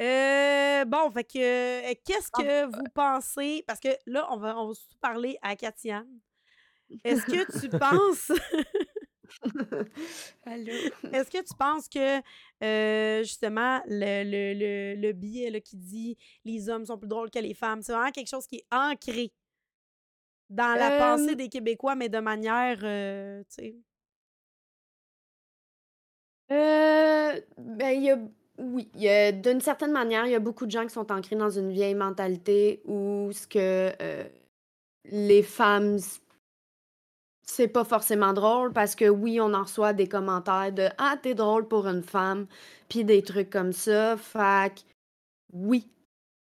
[0.00, 3.62] Euh, bon, fait que, euh, qu'est-ce Ah, que vous pensez?
[3.66, 6.08] Parce que là, on va, on va parler à Katiane.
[7.04, 8.32] Est-ce que tu penses
[10.46, 10.72] Allô?
[11.12, 12.20] Est-ce que tu penses que
[12.62, 17.30] euh, justement le, le, le, le billet là, qui dit les hommes sont plus drôles
[17.30, 19.32] que les femmes, c'est vraiment quelque chose qui est ancré
[20.50, 23.76] dans la Euh, pensée des Québécois, mais de manière, euh, tu sais.
[26.50, 28.18] Euh, ben, il y a,
[28.58, 31.36] oui, y a, d'une certaine manière, il y a beaucoup de gens qui sont ancrés
[31.36, 34.24] dans une vieille mentalité où ce que euh,
[35.06, 35.98] les femmes,
[37.46, 41.34] c'est pas forcément drôle parce que oui, on en reçoit des commentaires de Ah, t'es
[41.34, 42.46] drôle pour une femme,
[42.88, 44.16] puis des trucs comme ça.
[44.16, 44.84] Fait
[45.52, 45.88] oui,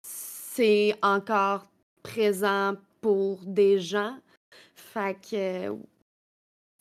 [0.03, 1.67] c'est encore
[2.03, 4.17] présent pour des gens.
[4.75, 5.77] Fait que, euh,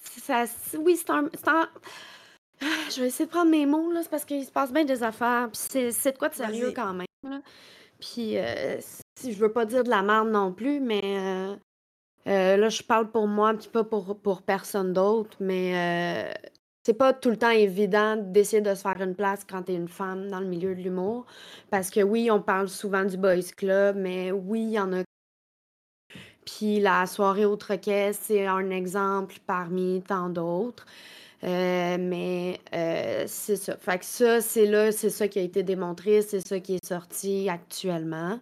[0.04, 0.46] ça,
[0.78, 1.30] oui, c'est un,
[2.90, 5.04] Je vais essayer de prendre mes mots, là, c'est parce qu'il se passe bien des
[5.04, 5.50] affaires.
[5.52, 7.06] Puis c'est, c'est de quoi de sérieux quand même.
[7.24, 7.42] là.
[8.00, 8.80] Puis euh,
[9.20, 11.56] si je veux pas dire de la merde non plus, mais euh,
[12.28, 15.38] euh, là, je parle pour moi, puis pas pour, pour personne d'autre.
[15.40, 16.34] Mais
[16.86, 19.90] c'est pas tout le temps évident d'essayer de se faire une place quand t'es une
[19.90, 21.26] femme dans le milieu de l'humour.
[21.70, 25.04] Parce que oui, on parle souvent du Boys Club, mais oui, il y en a.
[26.46, 30.86] Puis la soirée au Troquet, c'est un exemple parmi tant d'autres.
[31.44, 33.78] Euh, mais euh, c'est ça.
[33.78, 36.86] Fait que ça, c'est là, c'est ça qui a été démontré, c'est ça qui est
[36.86, 38.40] sorti actuellement.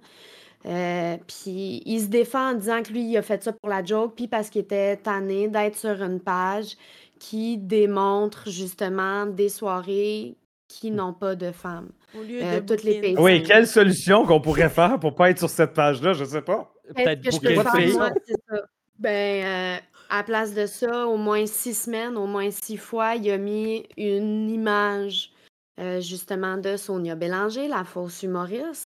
[0.66, 3.84] Euh, puis il se défend en disant que lui, il a fait ça pour la
[3.84, 6.76] joke, puis parce qu'il était tanné d'être sur une page
[7.20, 10.36] qui démontre justement des soirées
[10.68, 11.90] qui n'ont pas de femmes.
[12.18, 13.16] Au lieu Euh, de toutes les pays.
[13.18, 16.74] Oui, quelle solution qu'on pourrait faire pour pas être sur cette page-là, je sais pas.
[16.96, 18.10] Peut-être que je peux faire, moi,
[18.50, 18.62] ça.
[19.00, 19.78] Ben, euh,
[20.10, 23.38] à la place de ça, au moins six semaines, au moins six fois, il a
[23.38, 25.32] mis une image
[25.80, 28.86] euh, justement de Sonia Bélanger, la fausse humoriste.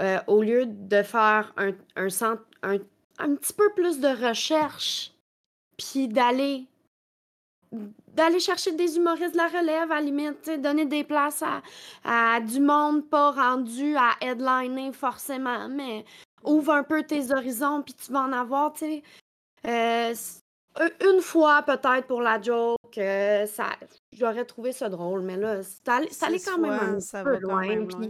[0.00, 5.12] Euh, au lieu de faire un, un, cent- un, petit peu plus de recherche,
[5.76, 6.66] puis d'aller
[8.14, 11.62] d'aller chercher des humoristes de la relève, à la limite, donner des places à,
[12.04, 16.04] à du monde pas rendu à headliner forcément, mais
[16.44, 19.02] ouvre un peu tes horizons, puis tu vas en avoir, tu sais.
[19.66, 20.14] Euh,
[21.00, 23.70] une fois peut-être pour la joke, euh, ça,
[24.12, 27.32] j'aurais trouvé ça drôle, mais là, allé, c'est allé Six quand même un ça peu
[27.32, 27.66] va loin.
[27.66, 28.08] même puis loin.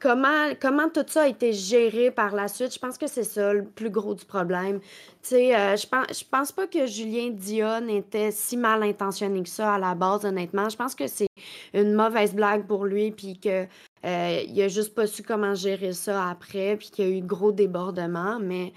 [0.00, 3.52] comment, comment tout ça a été géré par la suite, je pense que c'est ça
[3.52, 4.80] le plus gros du problème.
[4.80, 4.88] Tu
[5.22, 9.48] sais, euh, je pense, je pense pas que Julien Dion était si mal intentionné que
[9.48, 10.68] ça à la base, honnêtement.
[10.68, 11.28] Je pense que c'est
[11.72, 13.66] une mauvaise blague pour lui, puis que
[14.04, 17.22] euh, il a juste pas su comment gérer ça après, puis qu'il y a eu
[17.22, 18.72] gros débordements, mais.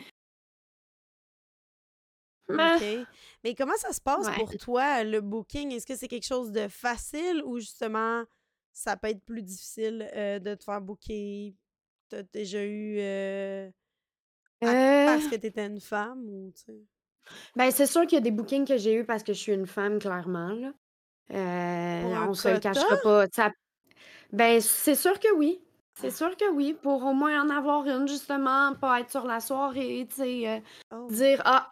[2.55, 3.07] Mais- OK.
[3.43, 4.35] Mais comment ça se passe Ouais.
[4.35, 5.71] pour toi, le booking?
[5.71, 8.23] Est-ce que c'est quelque chose de facile ou justement
[8.73, 11.53] ça peut être plus difficile euh, de te faire booker?
[12.09, 13.69] T'as déjà eu euh,
[14.63, 16.81] Euh, parce que t'étais une femme ou tu sais?
[17.55, 19.53] Ben, c'est sûr qu'il y a des bookings que j'ai eus parce que je suis
[19.53, 20.71] une femme, clairement, là.
[21.29, 22.73] On se le quota?
[22.73, 23.25] cachera pas.
[23.33, 23.51] Ça...
[24.31, 25.61] Ben, c'est sûr que oui.
[25.93, 26.73] C'est sûr que oui.
[26.73, 30.59] Pour au moins en avoir une, justement, pas être sur la soirée, tu sais, euh,
[30.91, 31.07] Oh.
[31.09, 31.69] dire Ah,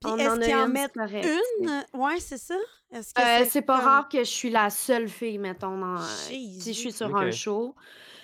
[0.00, 1.22] Puis on est-ce en qu'ils a en sais.
[1.24, 1.84] Une?
[1.94, 2.54] Ouais, c'est ça?
[2.92, 3.86] Est-ce que Euh, c'est c'est pas comme...
[3.86, 5.98] rare que je suis la seule fille, mettons, dans,
[6.60, 7.74] si je suis sur un show.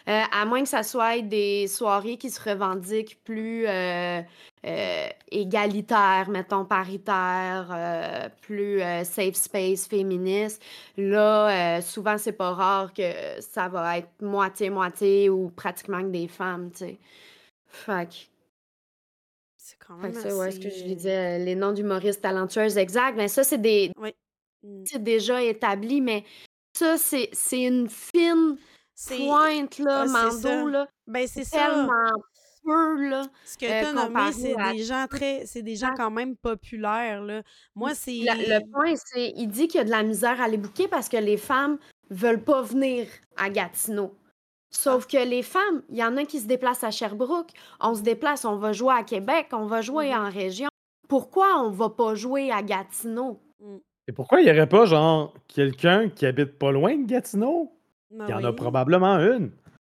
[0.07, 4.20] Euh, à moins que ça soit des soirées qui se revendiquent plus euh,
[4.66, 10.62] euh, égalitaires, mettons, paritaires, euh, plus euh, safe space, féministe.
[10.99, 13.11] Là, euh, souvent, c'est pas rare que
[13.41, 16.99] ça va être moitié-moitié ou pratiquement que des femmes, tu sais.
[17.66, 18.14] Fait que
[19.67, 20.85] C'est quand fait même que ça, ouais, ce que je assez...
[20.85, 23.17] euh, disais, les noms d'humoristes talentueuses, exact.
[23.17, 24.15] Mais ça, c'est des, Oui.
[24.62, 24.85] Mm.
[24.85, 26.23] c'est déjà établi, mais
[26.77, 28.59] ça, c'est c'est une fine
[28.95, 29.17] C'est...
[29.17, 30.57] pointe, là, Ah, c'est ça.
[30.57, 30.89] Mando, là.
[31.07, 31.67] Ben, c'est ça.
[31.67, 32.11] tellement
[32.62, 33.23] peu, là.
[33.47, 35.47] Ce que euh, tu as nommé, comparé c'est à des gens très...
[35.47, 37.43] C'est des gens quand même populaires, là.
[37.75, 38.12] Moi, Le, c'est...
[38.12, 41.09] le point, c'est, il dit qu'il y a de la misère à les bouquer parce
[41.09, 41.79] que les femmes
[42.11, 43.07] veulent pas venir
[43.39, 44.15] à Gatineau.
[44.77, 47.51] Sauf que les femmes, il y en a qui se déplacent à Sherbrooke,
[47.81, 50.18] on se déplace, on va jouer à Québec, on va jouer Mhm.
[50.27, 50.68] en région.
[51.09, 53.41] Pourquoi on va pas jouer à Gatineau?
[53.61, 53.77] Mm.
[54.09, 57.72] Et pourquoi il n'y aurait pas, genre, quelqu'un qui habite pas loin de Gatineau?
[58.11, 59.53] Ben Il y en a probablement une.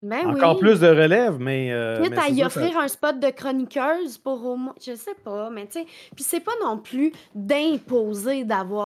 [0.03, 0.61] Ben Encore oui.
[0.61, 1.72] plus de relève, mais.
[1.72, 4.75] euh, Quitte à y ça, ça- offrir un spot de chroniqueuse pour au moins.
[4.85, 5.87] Je sais pas, mais tu sais.
[6.14, 8.85] Puis c'est pas non plus d'imposer d'avoir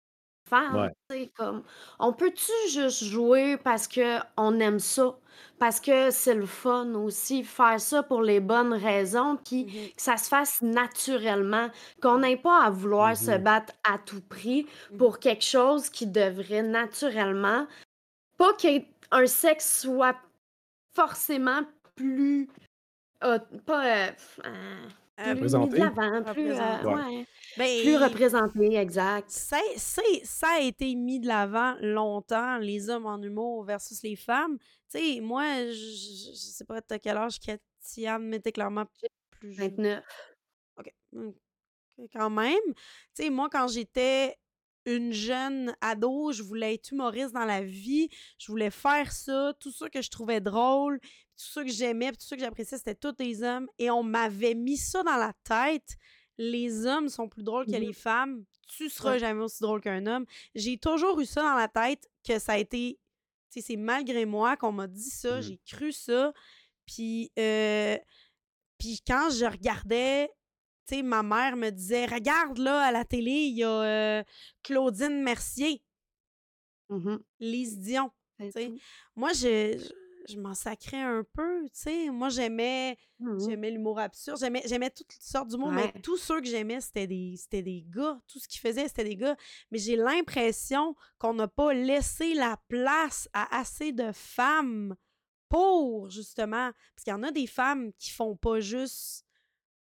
[0.45, 0.89] une femme.
[1.09, 1.29] Ouais.
[1.35, 1.63] Comme,
[1.99, 5.15] on peut-tu juste jouer parce que on aime ça?
[5.59, 9.89] Parce que c'est le fun aussi, faire ça pour les bonnes raisons, puis Mhm.
[9.95, 11.69] que ça se fasse naturellement,
[12.01, 13.43] qu'on n'ait pas à vouloir se Mhm.
[13.43, 14.97] battre à tout prix Mhm.
[14.97, 17.67] pour quelque chose qui devrait naturellement,
[18.37, 20.17] pas qu'un sexe soit
[20.95, 21.61] forcément
[21.95, 22.49] plus
[23.23, 24.11] euh, pas euh,
[24.45, 24.87] euh,
[25.19, 25.77] Euh, plus mis Représenté.
[25.77, 26.87] l'avant, plus, euh, Représenté.
[27.17, 27.25] ouais,
[27.57, 29.29] Ben, plus représenté, exact.
[29.29, 34.15] c'est, c'est- ça a été mis de l'avant longtemps, les hommes en humour versus les
[34.15, 34.57] femmes.
[34.89, 38.85] Tu sais, moi, je, je, je sais pas, t'as quel âge, Katiane, mais t'es clairement
[39.31, 39.67] plus jeune.
[39.75, 40.03] 29.
[40.79, 40.91] OK.
[41.17, 42.73] OK, Quand même.
[43.15, 44.37] Tu sais, moi, quand j'étais
[44.85, 48.09] une jeune ado, je voulais être humoriste dans la vie.
[48.39, 49.53] Je voulais faire ça.
[49.59, 50.99] Tout ça que je trouvais drôle,
[51.41, 53.67] tout ça que j'aimais, puis tout ça que j'appréciais, c'était tous des hommes.
[53.79, 55.95] Et on m'avait mis ça dans la tête.
[56.37, 57.81] Les hommes sont plus drôles que Mhm.
[57.81, 58.43] les femmes.
[58.67, 59.19] Tu seras Ouais.
[59.19, 60.25] jamais aussi drôle qu'un homme.
[60.55, 62.97] J'ai toujours eu ça dans la tête que ça a été.
[63.51, 65.35] Tu sais, c'est malgré moi qu'on m'a dit ça.
[65.37, 65.41] Mhm.
[65.41, 66.31] J'ai cru ça.
[66.85, 67.97] Puis, euh,
[68.77, 70.29] puis quand je regardais
[70.87, 74.23] tu sais, ma mère me disait Regarde là à la télé, il y a euh,
[74.63, 75.83] Claudine Mercier,
[76.89, 77.19] Mhm.
[77.39, 78.11] Lise Dion.
[79.15, 79.77] Moi, je,
[80.31, 81.63] je, m'en sacrais un peu.
[81.65, 82.09] tu sais.
[82.09, 82.97] Moi, j'aimais
[83.47, 84.37] j'aimais l'humour absurde.
[84.39, 85.91] J'aimais, j'aimais toutes sortes d'humour, Ouais.
[85.93, 88.19] mais tous ceux que j'aimais, c'était des, c'était des gars.
[88.27, 89.35] Tout ce qu'ils faisaient, c'était des gars.
[89.71, 94.95] Mais j'ai l'impression qu'on n'a pas laissé la place à assez de femmes
[95.49, 96.71] pour, justement.
[96.95, 99.25] Parce qu'il y en a des femmes qui font pas juste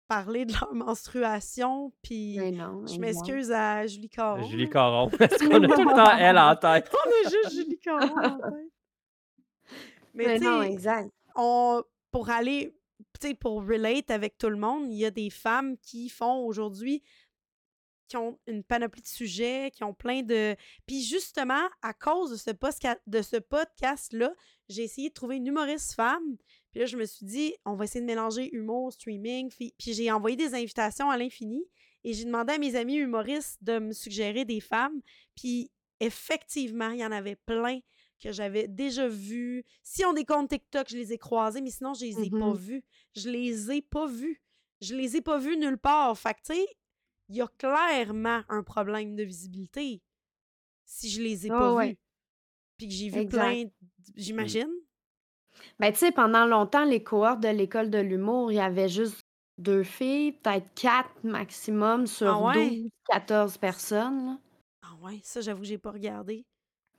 [0.08, 4.42] parler de leur menstruation, puis Mais non, je mais m'excuse à Julie Caron.
[4.48, 4.70] Julie.
[4.70, 5.10] Caron.
[5.20, 6.90] Parce qu'on a tout le temps elle en tête.
[6.94, 8.72] On a juste Julie Caron en tête.
[10.18, 11.10] Mais, Mais tu sais,
[12.12, 12.76] pour aller,
[13.20, 16.46] tu sais, pour relate avec tout le monde, il y a des femmes qui font
[16.46, 17.04] aujourd'hui,
[18.08, 20.56] qui ont une panoplie de sujets, qui ont plein de...
[20.86, 24.34] Puis justement, à cause de ce, posca- de ce podcast-là,
[24.70, 26.38] j'ai essayé de trouver une humoriste femme.
[26.72, 29.50] Puis là, je me suis dit, on va essayer de mélanger humour, streaming.
[29.50, 31.64] Puis, puis j'ai envoyé des invitations à l'infini.
[32.04, 35.02] Et j'ai demandé à mes amis humoristes de me suggérer des femmes.
[35.36, 37.80] Puis effectivement, il y en avait plein
[38.20, 39.64] que j'avais déjà vues.
[39.84, 42.54] Si on des comptes TikTok, je les ai croisés, mais sinon, je les ai pas
[42.54, 42.54] Mhm.
[42.54, 42.84] vus.
[43.16, 44.42] Je les ai pas vus.
[44.82, 46.18] Je les ai pas vus nulle part.
[46.18, 46.66] Fait que, tu sais,
[47.30, 50.02] il y a clairement un problème de visibilité
[50.86, 51.90] si je les ai Ah pas ouais.
[51.90, 51.98] vus.
[52.78, 53.30] Puis que j'ai vu Exact.
[53.30, 53.72] plein, d-
[54.16, 54.70] j'imagine.
[55.80, 59.22] Ben, tu sais, pendant longtemps, les cohortes de l'école de l'humour, il y avait juste
[59.58, 62.54] deux filles, peut-être quatre maximum sur Ah ouais?
[62.54, 64.26] 12, 14 personnes.
[64.26, 64.38] là.
[64.82, 66.46] Ah ouais, ça, j'avoue que j'ai pas regardé.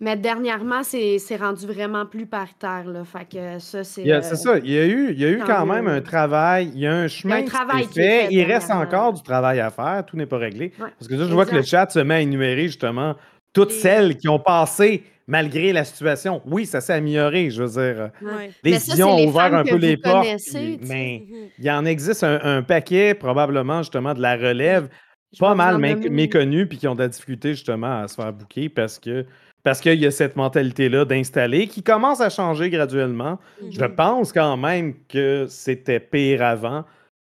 [0.01, 2.85] Mais dernièrement, c'est c'est rendu vraiment plus paritaire.
[2.87, 3.03] Là.
[3.05, 4.03] Fait que ça, c'est.
[4.03, 5.67] Il y a- euh, C'est ça, il y a eu, il y a eu quand
[5.67, 8.27] même un travail, il y a un chemin qui travail s'est qui est fait.
[8.29, 10.67] fait Il reste encore du travail à faire, tout n'est pas réglé.
[10.79, 13.17] Ouais, Parce que là, je vois que le chat se met à énumérer justement
[13.53, 16.43] toutes Les- celles qui ont passé malgré la situation.
[16.47, 18.11] Oui, ça s'est amélioré, je veux dire.
[18.23, 18.51] Ouais.
[18.63, 20.27] Les ça, c'est ont les ouvert un peu les portes.
[20.49, 21.37] puis- mais Mhm.
[21.59, 24.89] il y en existe un, un paquet, probablement, justement, de la relève,
[25.33, 28.33] Je pas mal mé- méconnus, puis qui ont de la difficulté, justement, à se faire
[28.33, 29.27] bouquer parce que
[29.63, 33.39] parce qu'il y a cette mentalité-là d'installer qui commence à changer graduellement.
[33.71, 33.95] Je Mhm.
[33.95, 36.85] pense quand même que c'était pire avant.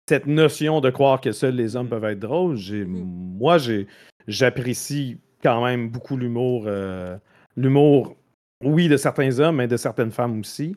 [0.09, 2.87] Cette notion de croire que seuls les hommes peuvent être drôles, Mhm.
[3.39, 3.59] moi,
[4.27, 6.65] j'apprécie quand même beaucoup l'humour.
[6.67, 7.17] euh,
[7.57, 8.17] l'humour,
[8.65, 10.77] oui, de certains hommes, mais de certaines femmes aussi.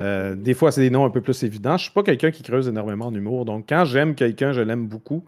[0.00, 1.76] Euh, des fois, c'est des noms un peu plus évidents.
[1.76, 3.44] Je suis pas quelqu'un qui creuse énormément en humour.
[3.44, 5.24] Donc, quand j'aime quelqu'un, je l'aime beaucoup.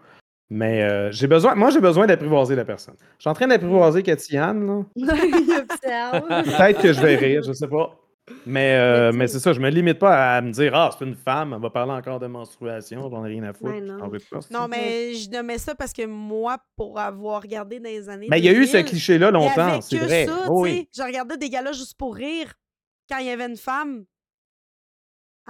[0.49, 2.94] Mais euh, j'ai besoin, moi, j'ai besoin d'apprivoiser la personne.
[3.18, 4.84] Je suis en train d'apprivoiser là.
[4.94, 5.05] Il
[5.70, 6.28] observe.
[6.28, 7.99] Peut-être que je vais rire, je sais pas.
[8.44, 11.14] Mais, euh, Mais c'est ça, je me limite pas à me dire Ah, c'est une
[11.14, 13.72] femme, elle va parler encore de menstruation, j'en ai rien à foutre.
[13.80, 13.99] Non.
[13.99, 14.40] pas.
[14.51, 18.26] Non, mais je nommais ça parce que moi, pour avoir regardé dans les années.
[18.28, 20.26] Mais il y a eu ce 2000, cliché-là longtemps, c'est vrai.
[20.26, 20.88] ça, Oh oui.
[20.97, 22.53] Je regardais des gars-là juste pour rire.
[23.09, 24.05] Quand il y avait une femme,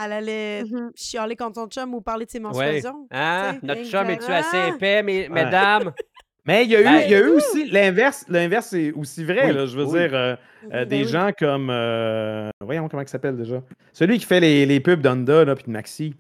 [0.03, 0.91] elle allait Mhm.
[0.95, 3.07] chialer contre son chum ou parler de ses menstruations.
[3.13, 3.59] Sais.
[3.63, 4.77] Notre chum, es-tu assez Exact.
[4.77, 5.93] épais, mes- mesdames?
[6.49, 9.25] Mais il y a eu, Ben, il y a eu aussi l'inverse, l'inverse c'est aussi
[9.25, 9.99] vrai, Oui, là, je veux oui.
[9.99, 10.37] dire, euh,
[10.73, 11.09] euh, des Ben oui.
[11.11, 13.61] gens comme, euh, voyons comment il s'appelle déjà,
[13.93, 16.15] celui qui fait les, les pubs d'Honda, puis de Maxi.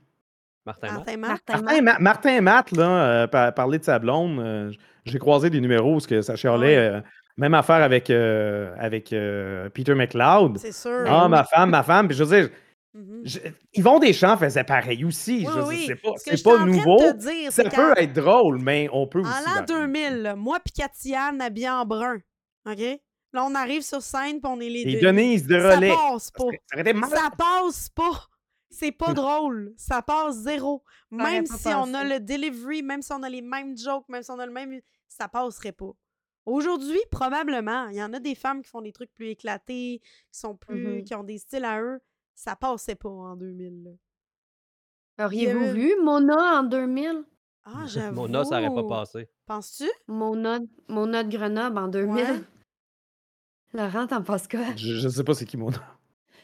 [0.66, 0.96] Martin, Matt.
[0.96, 1.30] Martin Matt.
[1.46, 4.72] Martin Martin, Ma- Martin Matt, là, euh, par- parler de sa blonde, euh,
[5.04, 6.76] j'ai croisé des numéros où ce que ça chialait, Ouais.
[6.96, 7.00] euh,
[7.36, 10.58] même affaire avec, euh, avec euh, Peter McLeod.
[10.58, 11.04] C'est sûr.
[11.06, 11.30] Ah, oui.
[11.30, 12.08] ma femme, ma femme.
[12.08, 12.50] Puis je veux dire,
[12.96, 13.20] Mhm.
[13.24, 13.38] je-
[13.74, 15.44] Yvon Deschamps faisait pareil aussi.
[15.46, 15.84] Oui, je oui.
[15.86, 16.96] C'est pas, c'est pas en nouveau.
[17.12, 19.28] dire, Ça peut être drôle, mais on peut aussi.
[19.30, 19.66] En l'an varier.
[19.66, 22.18] 2000, là, moi puis Katiane habillés en brun.
[22.68, 22.80] OK?
[23.32, 25.06] Là, on arrive sur scène puis on est les Et deux.
[25.08, 25.92] Denise de Ça relais.
[25.94, 26.44] passe pas.
[26.72, 27.08] Ça.
[27.10, 28.26] Ça passe pas.
[28.70, 29.74] C'est pas drôle.
[29.76, 30.82] Ça passe zéro.
[31.10, 34.22] Ça Même si on a le delivery, même si on a les mêmes jokes, même
[34.22, 34.80] si on a le même.
[35.08, 35.90] Ça passerait pas.
[36.46, 40.00] Aujourd'hui, probablement, il y en a des femmes qui font des trucs plus éclatés,
[40.32, 40.98] qui sont plus.
[40.98, 41.04] Mhm.
[41.04, 42.00] qui ont des styles à eux.
[42.36, 43.82] Ça passait pas en 2000.
[45.18, 45.24] là.
[45.24, 47.24] Auriez-vous Il y a- vu Mona en 2000?
[47.64, 48.14] Ah, j'avoue.
[48.14, 49.28] Mon os, ça aurait pas passé.
[49.46, 49.88] Penses-tu?
[50.06, 52.14] Mona, Mona de Grenoble en 2000?
[52.24, 52.40] Ouais.
[53.72, 54.74] Laurent, t'en penses quoi?
[54.76, 55.78] Je, je sais pas c'est qui mon nom.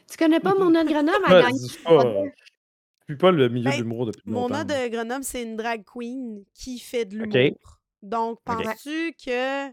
[0.09, 1.23] Tu connais pas Mona de Grenoble?
[1.29, 4.63] Elle Je gagne suis pas, je suis pas le milieu Ben, de l'humour depuis Mona
[4.63, 4.73] longtemps.
[4.73, 7.33] de Grenoble, c'est une drag queen qui fait de Ok.
[7.33, 7.79] l'humour.
[8.01, 8.43] Donc, Ok.
[8.45, 9.69] penses-tu que,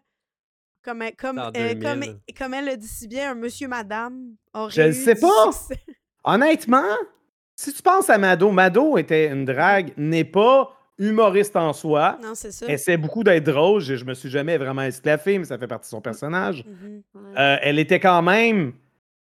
[0.83, 2.21] comme, elle- comme, En euh, comme, 2000.
[2.39, 5.21] comme elle le dit si bien, un monsieur, madame aurait Je le eu sais du
[5.23, 5.53] pas.
[5.53, 5.81] succès?
[6.25, 6.83] Honnêtement,
[7.57, 12.19] si tu penses à Mado, Mado était une drague, n'est pas humoriste en soi.
[12.23, 12.67] Non, c'est ça.
[12.69, 13.81] Elle essaie beaucoup d'être drôle.
[13.81, 16.65] Je, je me suis jamais vraiment esclaffé, mais ça fait partie de son personnage.
[16.67, 17.03] Mhm.
[17.39, 18.73] Euh, elle était quand même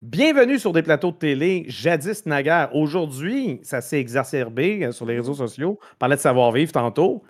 [0.02, 2.74] bienvenue sur des plateaux de télé, jadis naguère.
[2.76, 5.20] Aujourd'hui, ça s'est exacerbé euh, sur les Mhm.
[5.22, 5.80] réseaux sociaux.
[5.82, 7.24] On parlait de savoir-vivre tantôt.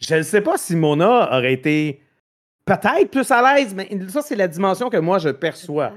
[0.00, 2.00] Je ne sais pas si Mona aurait été
[2.64, 5.92] peut-être plus à l'aise, mais ça, c'est la dimension que moi, je perçois.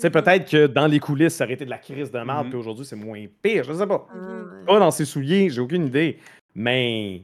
[0.00, 0.22] Tu sais, Mhm.
[0.22, 2.50] peut-être que dans les coulisses, ça aurait été de la crise de merde, Mhm.
[2.50, 3.64] puis aujourd'hui, c'est moins pire.
[3.64, 4.06] Je sais pas.
[4.10, 4.38] Ah, Mhm.
[4.60, 4.64] ouais.
[4.66, 6.18] Pas dans ses souliers, j'ai aucune idée.
[6.54, 7.22] Mais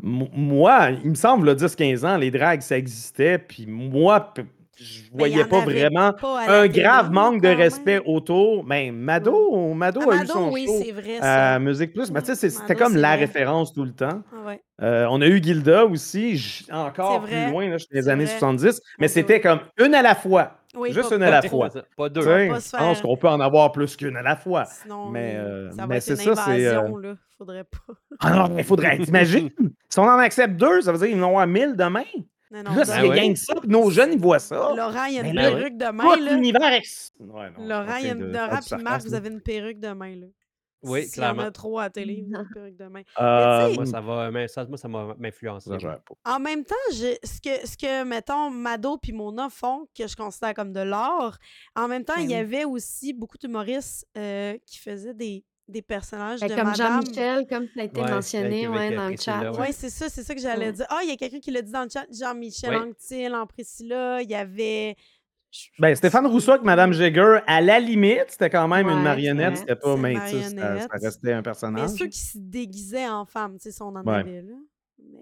[0.00, 4.32] moi, il me semble, là, 10-15 ans, les dragues, ça existait, puis moi,
[4.76, 8.02] je voyais pas vraiment pas un grave manque de respect même.
[8.06, 8.64] autour.
[8.64, 11.54] Mais Mado, Mado Ah, a eu Mado, son oui, show c'est vrai, ça.
[11.54, 12.12] à Musique Plus.
[12.12, 13.24] Mais tu sais, c'était comme la vrai.
[13.26, 14.22] référence tout le temps.
[14.32, 14.60] Ah ouais.
[14.80, 18.34] Euh, on a eu Gilda aussi, encore plus loin, là, chez les années vrai.
[18.38, 18.80] 70.
[19.00, 20.57] Mais c'était comme une à la fois.
[20.78, 21.68] Oui, Juste pas- une à la fois.
[21.96, 22.24] Pas deux.
[22.24, 24.64] Pas je se pense qu'on peut en avoir plus qu'une à la fois.
[24.64, 27.14] Sinon, Mais, euh, ça va mais être une c'est ça, c'est, euh, invasion, là.
[27.36, 27.94] Faudrait pas.
[28.20, 28.98] Ah non, mais faudrait.
[28.98, 29.50] T'imagines?
[29.88, 32.02] si on en accepte deux, ça veut dire qu'ils vont avoir 1000 demain.
[32.50, 33.20] Non, non, Là, y a ouais?
[33.20, 34.72] rien que ça, nos jeunes, ils voient ça.
[34.74, 36.80] Laurent, il y a une là, perruque de Tout l'univers
[37.20, 38.32] Laurent, il y a une...
[38.32, 40.26] Laurent puis Marc, vous avez une perruque de main, là.
[40.82, 41.42] Oui, en clairement.
[41.42, 43.02] a trop à la télé, une perruque de main.
[43.20, 46.14] Euh, Moi, ça va, mais ça, moi, ça m'a pas.
[46.24, 50.14] En même temps, je- ce, que, ce que, mettons, Mado puis Mona font, que je
[50.14, 51.38] considère comme de l'art,
[51.74, 52.40] en même temps, Ben il y oui.
[52.40, 57.02] avait aussi beaucoup d'humoristes euh, qui faisaient des, des personnages Ben, de comme madame.
[57.04, 59.50] Jean-Michel, comme ça a été Ouais, mentionné ouais, dans le chat.
[59.50, 59.58] ouais.
[59.60, 60.72] Oui, c'est ça, c'est ça que j'allais Ouais.
[60.72, 60.86] dire.
[60.90, 62.76] Ah, il y a quelqu'un qui l'a dit dans le chat, Jean-Michel Ouais.
[62.88, 64.96] Anctil, en Priscilla, il y avait...
[65.78, 69.56] Ben, Stéphane Rousseau avec Madame Jagger, à la limite, c'était quand même Ouais, une marionnette,
[69.56, 71.90] c'était pas, C'est mais ça, ça restait un Mais personnage.
[71.90, 74.16] ceux qui se déguisaient en femme, tu sais, si on en Ouais.
[74.16, 74.54] avait, là.
[74.98, 75.18] mais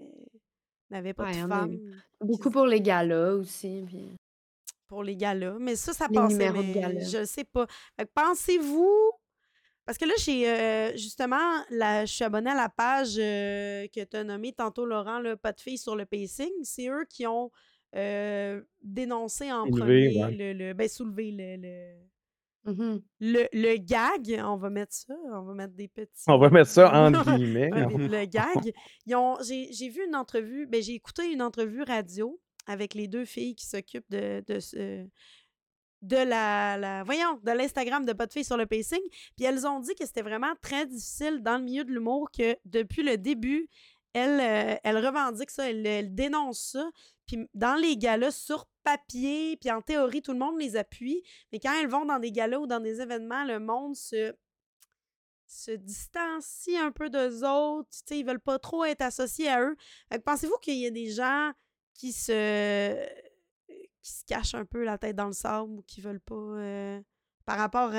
[0.89, 1.77] il n'y avait pas Ouais, de femmes
[2.19, 3.83] Beaucoup pour les galas aussi.
[3.87, 4.09] Puis...
[4.87, 5.55] pour les galas.
[5.59, 6.99] Mais ça, ça Les passait, de mais gala.
[6.99, 7.65] je sais pas.
[7.97, 9.11] Fait que pensez-vous.
[9.85, 14.03] Parce que là, j'ai euh, justement, la, je suis abonnée à la page euh, que
[14.03, 16.51] tu as nommée tantôt, Laurent, là, pas de filles sur le pacing.
[16.63, 17.49] C'est eux qui ont
[17.95, 20.31] euh, dénoncé en premier ouais.
[20.31, 22.07] le, le- Ben, soulevé le, le,
[22.65, 23.01] Mhm.
[23.21, 24.41] le, le gag.
[24.43, 25.15] On va mettre ça.
[25.33, 26.23] On va mettre des petits.
[26.27, 27.69] On va mettre ça entre guillemets.
[28.11, 28.73] Le gag.
[29.05, 33.07] Ils ont- J'ai j'ai vu une entrevue, ben, j'ai écouté une entrevue radio avec les
[33.07, 35.07] deux filles qui s'occupent de, de, ce-
[36.01, 38.99] de la, la- voyons, de l'Instagram de Pas de filles sur le pacing.
[39.37, 42.57] Puis elles ont dit que c'était vraiment très difficile dans le milieu de l'humour, que
[42.65, 43.69] depuis le début,
[44.11, 46.89] elles, euh, elles revendiquent ça, elles, elles dénoncent ça.
[47.27, 51.23] Puis dans les galas, sur papier, puis en théorie, tout le monde les appuie.
[51.51, 54.33] Mais quand elles vont dans des galas ou dans des événements, le monde se
[55.47, 59.61] se distancient un peu d'eux autres, tu sais, ils veulent pas trop être associés à
[59.61, 59.77] eux.
[60.25, 61.51] Pensez-vous qu'il y a des gens
[61.93, 63.07] qui se
[64.01, 67.01] qui se cachent un peu la tête dans le sable ou qui veulent pas euh,
[67.45, 67.91] par rapport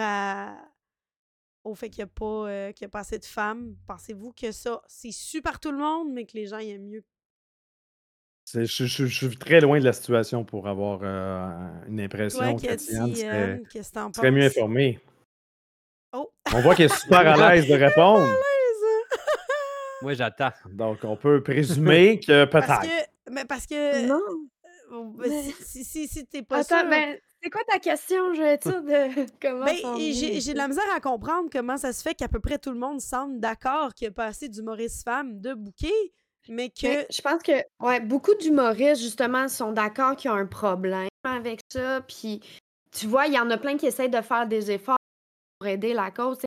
[1.64, 4.83] au fait qu'il n'y a pas euh, a pas assez de femmes, pensez-vous que ça
[4.87, 7.05] c'est su par tout le monde mais que les gens aiment mieux?
[8.55, 11.49] Je, je- je suis très loin de la situation pour avoir euh,
[11.88, 12.57] une toi impression.
[12.57, 12.64] Cathy
[13.70, 14.57] qu'est-ce que t'en serait mieux penses?
[14.57, 15.01] informée.
[16.14, 18.26] Oh On voit qu'elle est super à l'aise de répondre.
[20.01, 20.53] Moi, j'attends.
[20.70, 22.82] Donc, on peut présumer que parce peut-être.
[23.26, 24.20] que mais parce que Non.
[24.92, 27.78] euh, ben, Mais- si, si, si, si t'es pas Attends, sûr ben, c'est quoi ta
[27.78, 28.32] question?
[28.34, 28.40] Je
[28.80, 29.76] de comment Ben,
[30.40, 32.78] j'ai de la misère à comprendre comment ça se fait qu'à peu près tout le
[32.78, 35.92] monde semble d'accord qu'il n'y a pas assez d'humoristes femmes de bouquet,
[36.49, 36.86] mais que.
[36.86, 41.09] Mais je pense que ouais, beaucoup d'humoristes, justement, sont d'accord qu'il y a un problème
[41.24, 42.01] avec ça.
[42.03, 42.40] Puis,
[42.92, 44.96] tu vois, il y en a plein qui essayent de faire des efforts
[45.59, 46.38] pour aider la cause.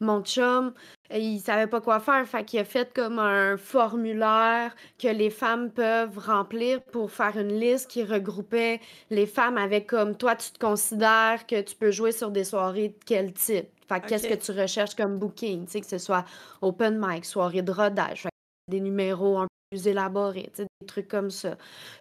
[0.00, 0.74] Mon chum,
[1.10, 5.72] il savait pas quoi faire, fait qu'il a fait comme un formulaire que les femmes
[5.72, 10.58] peuvent remplir pour faire une liste qui regroupait les femmes avec comme toi, tu te
[10.58, 13.66] considères que tu peux jouer sur des soirées de quel type?
[13.88, 16.24] Fait que qu'est-ce que tu recherches comme booking, tu sais, que ce soit
[16.60, 18.28] open mic, soirée de rodage, fait
[18.68, 21.56] des numéros un peu plus élaborés, des trucs comme ça.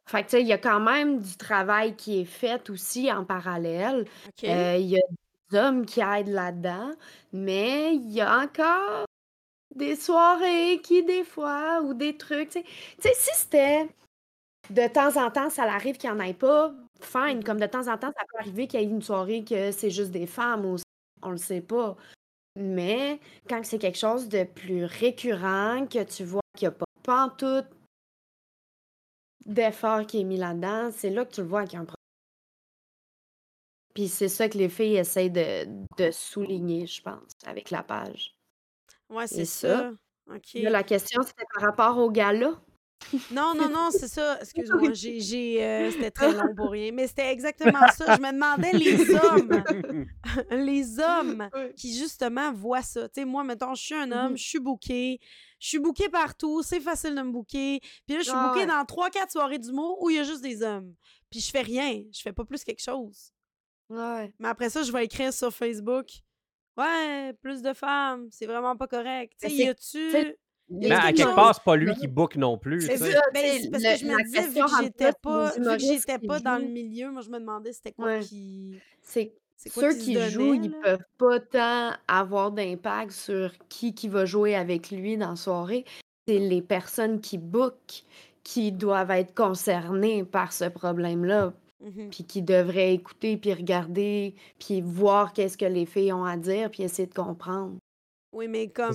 [0.07, 3.11] Fait que tu sais, il y a quand même du travail qui est fait aussi
[3.11, 4.05] en parallèle.
[4.43, 5.01] Euh, Il y a
[5.51, 6.91] des hommes qui aident là-dedans,
[7.33, 9.05] mais il y a encore
[9.75, 12.49] des soirées qui, des fois, ou des trucs.
[12.49, 12.65] Tu sais,
[13.01, 13.87] Tu sais, si c'était
[14.69, 17.43] de temps en temps, ça arrive qu'il n'y en ait pas, fine.
[17.43, 19.89] Comme de temps en temps, ça peut arriver qu'il y ait une soirée que c'est
[19.89, 20.77] juste des femmes ou
[21.21, 21.95] on le sait pas.
[22.55, 26.85] Mais quand c'est quelque chose de plus récurrent, que tu vois qu'il n'y a pas
[27.03, 27.67] pantoute
[29.45, 31.85] d'effort qui est mis là-dedans, c'est là que tu le vois qu'il y a un
[31.85, 31.95] problème.
[33.93, 35.65] Puis c'est ça que les filles essayent de,
[35.97, 38.35] de souligner, je pense, avec la page.
[39.09, 39.91] ouais, c'est ça, ça.
[40.35, 40.53] OK.
[40.55, 42.59] Là, la question, c'était par rapport au gala?
[43.31, 44.37] Non, non, non, c'est ça.
[44.41, 46.91] Excuse-moi, j'ai, j'ai, euh, c'était très long pour rien.
[46.91, 48.15] Mais c'était exactement ça.
[48.15, 49.63] Je me demandais les hommes,
[50.51, 53.07] les hommes qui justement voient ça.
[53.07, 55.19] Tu sais, moi, mettons, je suis un homme, je suis booké,
[55.59, 57.79] je suis booké partout, c'est facile de me booker.
[58.05, 58.67] Puis là, je suis Ah booké ouais.
[58.67, 60.93] dans trois, quatre soirées d'humour où il y a juste des hommes.
[61.29, 63.31] Puis je fais rien, je fais pas plus quelque chose.
[63.89, 64.33] Ouais.
[64.39, 66.07] Mais après ça, je vais écrire sur Facebook.
[66.77, 69.33] Ouais, plus de femmes, c'est vraiment pas correct.
[69.41, 70.37] Tu Mais sais, y a-tu.
[70.69, 72.81] Mais a à quelque part, c'est pas lui qui book non plus.
[72.81, 72.97] C'est
[73.33, 76.05] Ben, parce que je me disais, vu que j'étais pas pas, les vu que humoristes
[76.07, 78.77] j'étais qui pas dans le milieu, moi je me demandais c'était quoi qui.
[79.01, 80.77] C'est C'est quoi ceux qui se qui donnait, jouent, ils là?
[80.83, 85.83] peuvent pas tant avoir d'impact sur qui, qui va jouer avec lui dans la soirée.
[86.27, 88.03] C'est les personnes qui bookent
[88.43, 91.53] qui doivent être concernées par ce problème-là,
[91.83, 92.09] Mhm.
[92.09, 96.71] puis qui devraient écouter, puis regarder, puis voir qu'est-ce que les filles ont à dire,
[96.71, 97.75] puis essayer de comprendre.
[98.33, 98.93] Oui, mais C'est comme.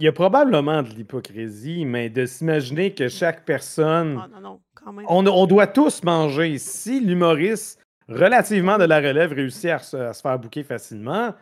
[0.00, 4.20] Il y a probablement de l'hypocrisie, mais de s'imaginer que chaque personne.
[4.22, 5.06] Ah non, non, quand même.
[5.08, 6.58] On, on doit tous manger.
[6.58, 11.34] Si l'humoriste relativement de la relève réussit à se, à se faire bouquer facilement,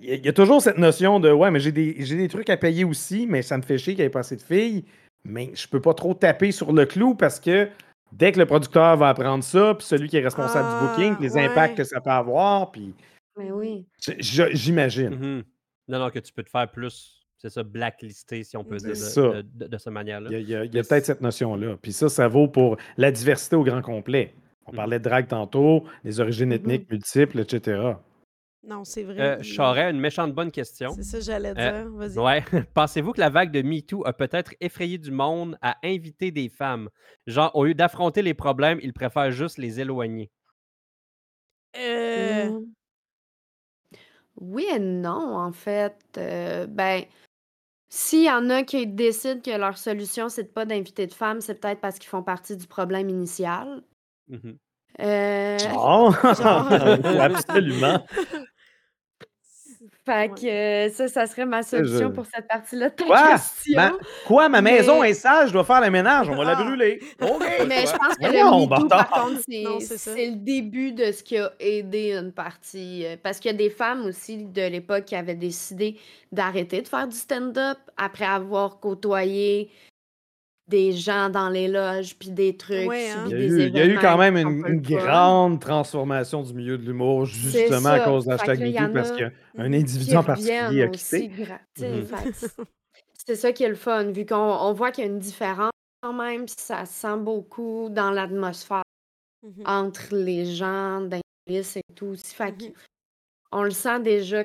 [0.00, 2.48] il y, a- il y a toujours cette notion de Ouais, mais j'ai des, trucs
[2.50, 4.84] à payer aussi, mais ça me fait chier qu'il n'y ait pas assez de filles.
[5.24, 7.68] Mais je peux pas trop taper sur le clou parce que
[8.12, 11.16] dès que le producteur va apprendre ça, puis celui qui est responsable du booking, Ah,
[11.16, 11.44] puis les ouais.
[11.46, 12.94] impacts que ça peut avoir, puis
[13.38, 13.86] Mais oui.
[14.18, 15.10] j'imagine.
[15.10, 15.42] Mhm.
[15.88, 18.90] Non, non, que tu peux te faire plus, c'est ça, blacklister, si on peut dire,
[18.90, 19.20] de, ça.
[19.20, 20.30] de- de- de cette manière-là.
[20.32, 21.76] Il y a, peut-être cette notion-là.
[21.80, 24.34] Puis ça, ça vaut pour la diversité au grand complet.
[24.66, 24.76] On Mhm.
[24.76, 26.54] parlait de drague tantôt, les origines Mhm.
[26.54, 27.98] ethniques multiples, etc.
[28.64, 29.20] Non, c'est vrai.
[29.20, 30.92] Euh, J'aurais une méchante bonne question.
[30.94, 31.90] C'est ça, que j'allais Euh, dire.
[31.90, 32.18] Vas-y.
[32.18, 32.44] Ouais.
[32.74, 36.88] Pensez-vous que la vague de MeToo a peut-être effrayé du monde à inviter des femmes?
[37.26, 40.30] Genre, au lieu d'affronter les problèmes, ils préfèrent juste les éloigner.
[41.76, 42.72] Euh, Mm.
[44.40, 45.96] Oui et non, en fait.
[46.16, 47.04] Euh, ben,
[47.90, 51.42] S'il y en a qui décident que leur solution, c'est de pas d'inviter de femmes,
[51.42, 53.82] c'est peut-être parce qu'ils font partie du problème initial.
[54.28, 54.56] Mhm.
[55.00, 57.20] Euh, Genre, Genre.
[57.20, 58.04] absolument.
[60.04, 60.88] fait Ouais.
[60.90, 63.32] que ça, ça serait ma solution je- pour cette partie-là de ta Quoi?
[63.32, 63.76] question.
[63.76, 63.92] Ma-
[64.26, 66.62] Quoi, ma maison Mais- est sale, je dois faire le ménage, on va la Ah.
[66.64, 67.00] brûler.
[67.20, 67.28] OK.
[67.68, 69.10] Mais je pense que Voyons, le MeToo, par bâtard.
[69.10, 70.14] contre, c'est Non, c'est ça.
[70.14, 73.04] c'est le début de ce qui a aidé une partie.
[73.06, 75.96] euh, Parce qu'il y a des femmes aussi de l'époque qui avaient décidé
[76.32, 79.70] d'arrêter de faire du stand-up après avoir côtoyé
[80.68, 83.24] des gens dans les loges, puis des trucs, Ouais, hein.
[83.26, 86.78] Il y, a eu, il y a eu quand même une, grande transformation du milieu
[86.78, 89.16] de l'humour, justement à cause de Fait que hashtag là, il y MeToo, parce a
[89.16, 89.74] qu'un Mhm.
[89.74, 91.30] individu en particulier a quitté.
[91.80, 92.06] Mhm.
[93.26, 95.70] C'est ça qui est le fun, vu qu'on on voit qu'il y a une différence
[96.02, 98.82] quand même, puis ça se sent beaucoup dans l'atmosphère
[99.42, 99.62] Mhm.
[99.66, 102.34] entre les gens, dans les et tout aussi.
[102.34, 102.72] Fait que Mhm.
[103.52, 104.44] on le sent déjà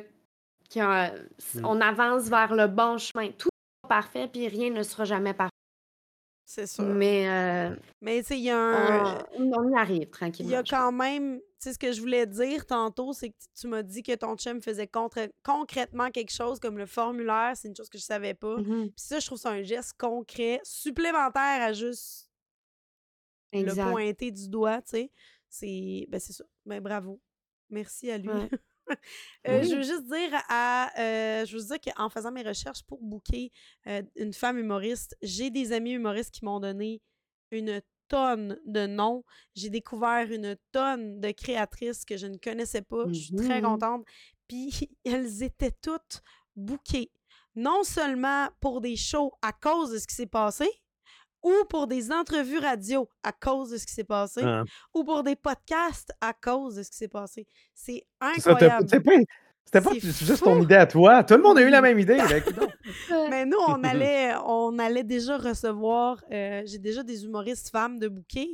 [0.73, 1.09] qu'on
[1.55, 1.65] Mm.
[1.65, 3.29] on avance vers le bon chemin.
[3.37, 5.51] Tout n'est pas parfait, puis rien ne sera jamais parfait.
[6.49, 6.85] C'est sûr.
[6.85, 9.17] Mais euh, Mais tu sais, il y a un.
[9.33, 10.57] on, on y arrive Il y tranquillement.
[10.57, 13.83] a quand même, tu sais, ce que je voulais dire tantôt, c'est que tu m'as
[13.83, 17.51] dit que ton chum faisait contre- concrètement quelque chose comme le formulaire.
[17.55, 18.55] C'est une chose que je savais pas.
[18.59, 18.85] Mhm.
[18.91, 22.29] Puis ça, je trouve ça un geste concret, supplémentaire à juste
[23.51, 25.11] le pointer du doigt, tu sais.
[25.49, 26.45] C'est ben, c'est ça.
[26.65, 27.19] Ben, bravo.
[27.69, 28.29] Merci à lui.
[28.29, 28.49] Ouais.
[29.47, 29.69] Euh, Oui.
[29.69, 30.91] Je veux juste dire à.
[30.99, 33.51] euh, je veux dire qu'en faisant mes recherches pour booker
[33.87, 37.01] euh, une femme humoriste, j'ai des amis humoristes qui m'ont donné
[37.51, 39.23] une tonne de noms.
[39.55, 43.05] J'ai découvert une tonne de créatrices que je ne connaissais pas.
[43.07, 43.67] Je suis très Mhm.
[43.67, 44.05] contente.
[44.47, 44.69] Puis
[45.05, 46.21] elles étaient toutes
[46.55, 47.11] bookées.
[47.55, 50.69] Non seulement pour des shows à cause de ce qui s'est passé,
[51.43, 54.63] ou pour des entrevues radio à cause de ce qui s'est passé, Ah.
[54.93, 57.45] ou pour des podcasts à cause de ce qui s'est passé.
[57.73, 58.87] C'est incroyable.
[58.89, 60.45] C'était pas, juste fou.
[60.45, 61.23] ton idée à toi.
[61.25, 62.15] Tout le monde a eu la même idée.
[62.17, 62.41] ben.
[63.29, 66.23] Mais nous, on allait, on allait déjà recevoir.
[66.31, 68.47] euh, J'ai déjà des humoristes femmes de bouquet.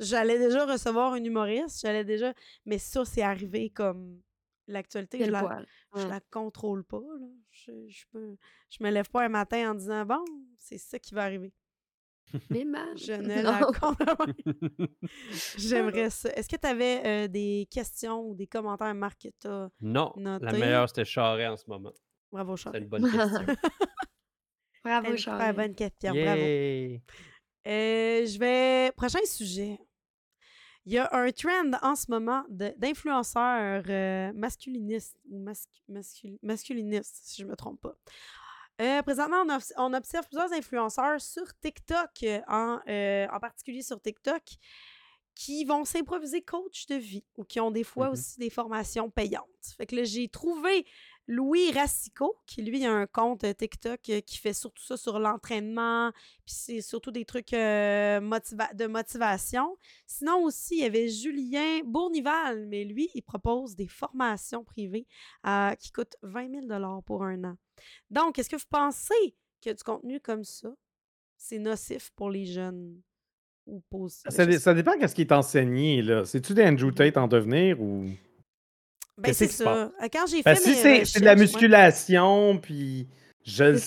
[0.00, 1.80] J'allais déjà recevoir une humoriste.
[1.82, 2.34] J'allais déjà.
[2.64, 4.20] Mais ça, c'est arrivé comme
[4.66, 5.24] l'actualité.
[5.24, 5.62] Je la,
[5.94, 6.98] je la contrôle pas.
[6.98, 7.26] là.
[7.52, 8.36] Je, je, peux-
[8.68, 10.24] je me lève pas un matin en disant bon,
[10.58, 11.52] c'est ça qui va arriver.
[12.50, 12.64] Mais.
[12.96, 13.60] Je ne la
[15.56, 16.30] J'aimerais ça.
[16.30, 20.38] Est-ce que tu avais des questions ou des commentaires, Marc, que tu as Non, la
[20.52, 21.92] meilleure, c'était Charret en ce moment.
[22.32, 22.76] Bravo, C'est Charles.
[22.78, 23.46] une bonne question.
[24.84, 25.54] Bravo, Charles.
[25.56, 26.12] bonne question.
[26.12, 26.40] Bravo.
[27.68, 28.92] Euh, je vais.
[28.96, 29.78] Prochain sujet.
[30.84, 36.38] Il y a un trend en ce moment de- d'influenceurs euh, masculinistes ou mascu- mascul-
[36.42, 37.96] masculinistes, si je ne me trompe pas.
[38.80, 43.82] Euh, présentement, on, obs- on observe plusieurs influenceurs sur TikTok, euh, en, euh, en particulier
[43.82, 44.42] sur TikTok,
[45.34, 48.12] qui vont s'improviser coach de vie ou qui ont des fois Mhm.
[48.12, 49.44] aussi des formations payantes.
[49.76, 50.86] Fait que là, j'ai trouvé
[51.26, 56.12] Louis Racicot, qui lui a un compte TikTok qui fait surtout ça sur l'entraînement,
[56.44, 59.76] puis c'est surtout des trucs euh, motiva- de motivation.
[60.06, 65.06] Sinon aussi, il y avait Julien Bournival, mais lui, il propose des formations privées
[65.46, 67.56] euh, qui coûtent 20 000 pour un an.
[68.10, 70.68] Donc, est-ce que vous pensez que du contenu comme ça,
[71.36, 73.00] c'est nocif pour les jeunes
[73.66, 74.30] ou positif?
[74.30, 76.02] Ça, ça dépend de ce qui est enseigné.
[76.02, 76.24] là.
[76.24, 78.06] C'est-tu des Andrew Tate en devenir ou.
[79.18, 79.90] Ben, c'est ça.
[80.12, 83.08] Quand j'ai fait Ben, si mes c'est c'est de la musculation, puis
[83.44, 83.80] je le.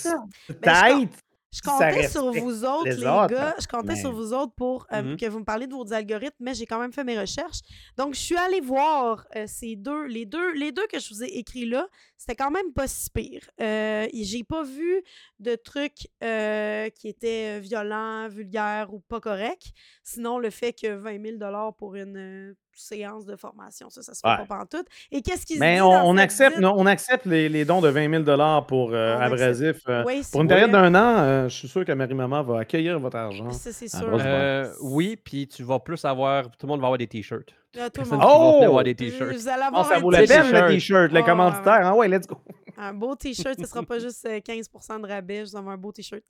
[0.47, 1.17] Peut-être.
[1.51, 3.55] Je ça comptais sur vous autres, les les, autres, gars.
[3.59, 5.17] Je comptais mais- sur vous autres pour euh, Mhm.
[5.17, 7.59] que vous me parliez de vos algorithmes, mais j'ai quand même fait mes recherches.
[7.97, 11.23] Donc, je suis allée voir euh, ces deux, les deux, les deux que je vous
[11.23, 11.87] ai écrits là.
[12.17, 13.49] C'était quand même pas si pire.
[13.61, 15.01] Euh, j'ai pas vu
[15.39, 19.71] de trucs euh, qui étaient violents, vulgaires ou pas corrects.
[20.03, 24.27] Sinon, le fait que 20 000 pour une séance de formation, ça, ça se fait
[24.27, 24.37] Ouais.
[24.47, 24.87] pas pantoute.
[25.11, 28.23] Et qu'est-ce qu'ils Mais on, on accepte, non, on accepte les, les dons de 20
[28.25, 29.17] 000 pour euh.
[29.19, 29.81] Abrasif.
[29.89, 32.99] euh, Oui, pour une période d'un an, euh, je suis sûr que Marie-Maman va accueillir
[32.99, 33.51] votre argent.
[33.51, 34.09] Ça, c'est sûr.
[34.19, 36.45] Euh, oui, puis tu vas plus avoir.
[36.51, 37.53] Tout le monde va avoir des t-shirts.
[37.79, 38.19] Ah, tout le monde.
[38.19, 38.63] qui va Oh!
[38.63, 39.31] avoir des Vous t-shirts.
[39.33, 41.11] vous allez Ah, avoir ça un vaut la peine, le t-shirt.
[41.11, 41.81] Ouais, commanditaires.
[41.83, 42.37] Ah ouais, let's go.
[42.81, 45.77] Un beau t-shirt, ce sera pas juste euh, 15% de rabais, je vous envoie un
[45.77, 46.23] beau t-shirt.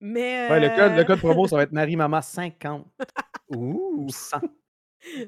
[0.00, 0.48] Mais.
[0.50, 2.84] Ouais, le, code, le euh, code promo, ça va être Marie-Maman 50
[3.50, 3.94] Ouh!
[3.98, 4.38] ou 100.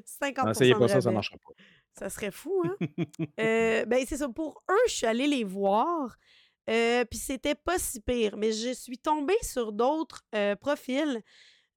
[0.05, 1.13] 50 N'essayez de pas ça, ça rabais.
[1.15, 1.53] marchera pas.
[1.97, 2.75] Ça serait fou, hein?
[3.39, 4.27] Euh, ben, c'est ça.
[4.29, 6.15] Pour eux, je suis allée les voir.
[6.69, 8.35] euh, Puis c'était pas si pire.
[8.37, 11.21] Mais je suis tombée sur d'autres euh, profils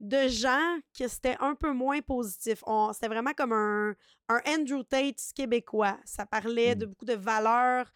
[0.00, 2.62] de gens que c'était un peu moins positif.
[2.66, 3.94] On- C'était vraiment comme un,
[4.28, 5.98] un Andrew Tate québécois.
[6.04, 7.90] Ça parlait de beaucoup de valeurs,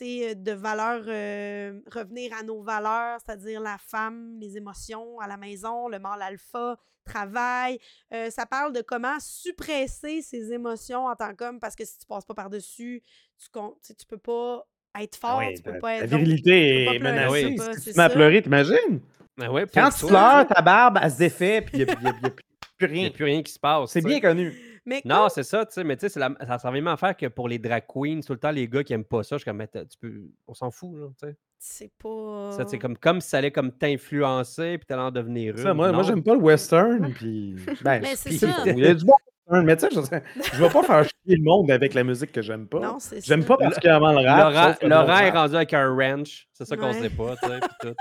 [0.00, 5.88] de valeurs, euh, revenir à nos valeurs, c'est-à-dire la femme, les émotions à la maison,
[5.88, 7.78] le mâle alpha, travail.
[8.12, 12.06] Euh, ça parle de comment suppresser ses émotions en tant qu'homme parce que si tu
[12.06, 13.02] passes pas par-dessus,
[13.38, 13.48] tu,
[13.96, 14.64] tu peux pas
[15.00, 16.10] être fort, Ouais, tu peux la- pas la être.
[16.10, 17.54] donc, virilité tu peux pas est menacée.
[17.74, 18.08] tu Si ça.
[18.10, 19.00] pleurer, t'imagines?
[19.36, 22.06] Ben ouais, Quand tu pleures, ta barbe, elle se défait, puis il n'y a, y
[22.06, 22.42] a- y a plus
[22.88, 23.08] Il n'y rien.
[23.08, 23.90] a plus rien qui se passe.
[23.90, 24.52] C'est bien connu.
[24.84, 26.92] Mais Non, c'est ça, tu sais, mais tu sais, c'est la- ça s'en vient même
[26.92, 29.22] à faire que pour les drag queens, tout le temps, les gars qui aiment pas
[29.22, 31.36] ça, je suis comme, tu peux, on s'en fout, là, tu sais.
[31.58, 32.50] c'est pas.
[32.52, 35.62] Ça, c'est comme, comme si ça allait comme t'influencer, puis t'allais en devenir une.
[35.62, 36.02] moi, moi Non.
[36.02, 37.54] j'aime pas le western, puis...
[37.84, 38.48] Ben, Mais c'est ça.
[38.66, 39.14] Il y a du bon
[39.46, 42.32] western, mais tu sais, je, je vais pas faire chier le monde avec la musique
[42.32, 42.80] que j'aime pas.
[42.80, 43.26] Non, c'est ça.
[43.26, 44.82] J'aime pas particulièrement le rap.
[44.82, 47.00] Laurent, Laurent est rendu avec un ranch, c'est ça qu'on Ouais.
[47.00, 47.94] sait pas, tu sais, puis tout.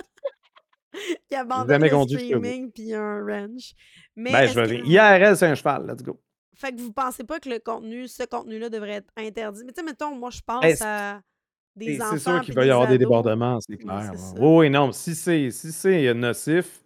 [1.31, 3.73] Il abandonne le streaming puis un ranch.
[4.15, 4.81] Mais Ben, je vais...
[4.81, 6.19] que- IRL, c'est un cheval, let's go.
[6.61, 9.63] Fait que vous pensez pas que le contenu, ce contenu-là devrait être interdit.
[9.65, 11.21] Mais tu sais, mettons, moi, je pense à
[11.75, 12.11] des enfants.
[12.13, 14.11] C'est sûr qu'il va y avoir des débordements, c'est clair.
[14.15, 14.39] c'est.
[14.39, 14.91] Oui, oui, non.
[14.91, 16.83] Si c'est si c'est euh, nocif,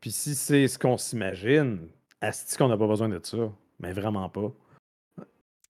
[0.00, 1.88] puis si c'est ce qu'on s'imagine,
[2.20, 3.38] est-ce qu'on n'a pas besoin de ça?
[3.78, 4.50] Mais vraiment pas.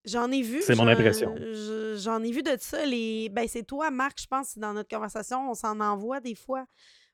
[0.04, 0.62] J'en ai vu.
[0.62, 1.34] C'est mon impression.
[1.36, 2.84] je- J'en ai vu de ça.
[2.86, 3.28] Les...
[3.30, 6.64] Ben, c'est toi, Marc, je pense, dans notre conversation, on s'en envoie des fois.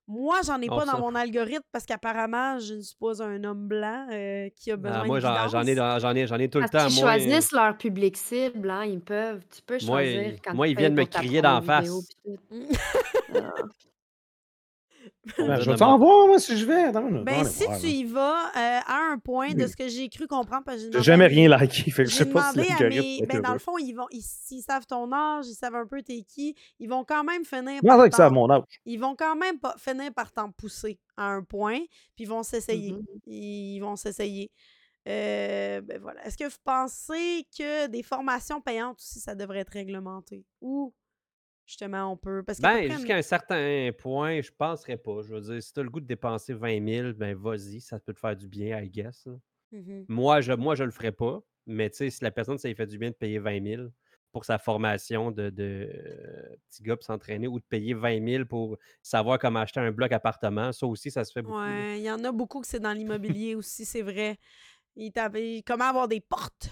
[0.08, 3.42] Moi, j'en ai Oh, pas dans mon algorithme parce qu'apparemment, je ne suis pas un
[3.44, 6.38] homme blanc euh, qui a besoin Ah, moi, de j'en j'en ai, j'en ai, j'en
[6.38, 6.86] ai tout le temps.
[6.88, 9.42] qu'ils Moi, choisissent leur public cible, hein, ils peuvent.
[9.54, 12.06] Tu peux Moi, choisir ils- quand moi, tu ils viennent me crier d'en vidéo, face.
[12.24, 12.68] puis tout.
[13.34, 13.52] Ah.
[15.04, 16.82] on Ben, je vais t'en voir, moi, si je vais.
[16.84, 17.92] Attends, Ben, si voir, tu là.
[17.92, 20.88] y vas euh, à un point de ce que j'ai cru comprendre, parce que j'ai
[20.90, 23.18] demandé jamais rien liké, fait que je sais pas si l'algorithme mes.
[23.22, 25.86] est Ben, dans le fond, ils vont, ils- s'ils savent ton âge, ils savent un
[25.86, 28.62] peu t'es qui, ils vont quand même finir Moi, par à t'en- mon âge.
[28.84, 31.78] ils vont quand même pas finir par t'en pousser à un point,
[32.16, 32.92] puis ils vont s'essayer.
[32.92, 33.04] Mhm.
[33.26, 34.50] Ils vont s'essayer.
[35.08, 36.24] Euh, ben voilà.
[36.26, 40.44] Est-ce que vous pensez que des formations payantes aussi, ça devrait être réglementé?
[40.60, 40.92] Ou
[41.72, 42.42] justement, on peut.
[42.42, 45.22] Parce Ben, jusqu'à un certain point, je penserais pas.
[45.22, 47.98] Je veux dire, si tu as le goût de dépenser 20 000, ben vas-y, ça
[47.98, 49.26] peut te faire du bien, I guess.
[49.72, 50.04] Mhm.
[50.08, 51.40] Moi, je moi, je le ferais pas.
[51.66, 53.82] Mais tu sais, si la personne, ça lui fait du bien de payer 20 000
[54.32, 58.44] pour sa formation de, de euh, petit gars pour s'entraîner ou de payer 20 000
[58.46, 61.58] pour savoir comment acheter un bloc appartement, ça aussi, ça se fait beaucoup.
[61.58, 64.38] Ouais, il y en a beaucoup que c'est dans l'immobilier aussi, c'est vrai.
[65.14, 66.68] T'avaient- Comment avoir des portes?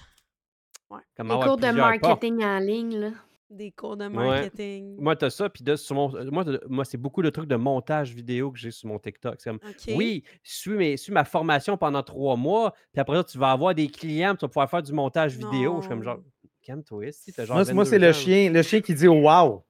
[1.17, 1.77] Comment Les avoir cours de portes.
[1.77, 3.11] marketing en ligne, là.
[3.51, 4.11] Des cours de Ouais.
[4.11, 4.97] marketing.
[5.01, 7.49] Moi, tu as ça, puis de- sur mon- euh, moi, moi c'est beaucoup de trucs
[7.49, 9.35] de montage vidéo que j'ai sur mon TikTok.
[9.41, 9.59] C'est comme,
[9.97, 13.75] oui, suis, mes, suis ma formation pendant trois mois, puis après ça, tu vas avoir
[13.75, 15.77] des clients, puis tu vas pouvoir faire du montage vidéo.
[15.79, 16.25] Je suis comme genre, Non.
[16.63, 19.65] calme-toi, t'as genre Moi, c'est- moi, 22 c'est le chien, le chien qui dit wow.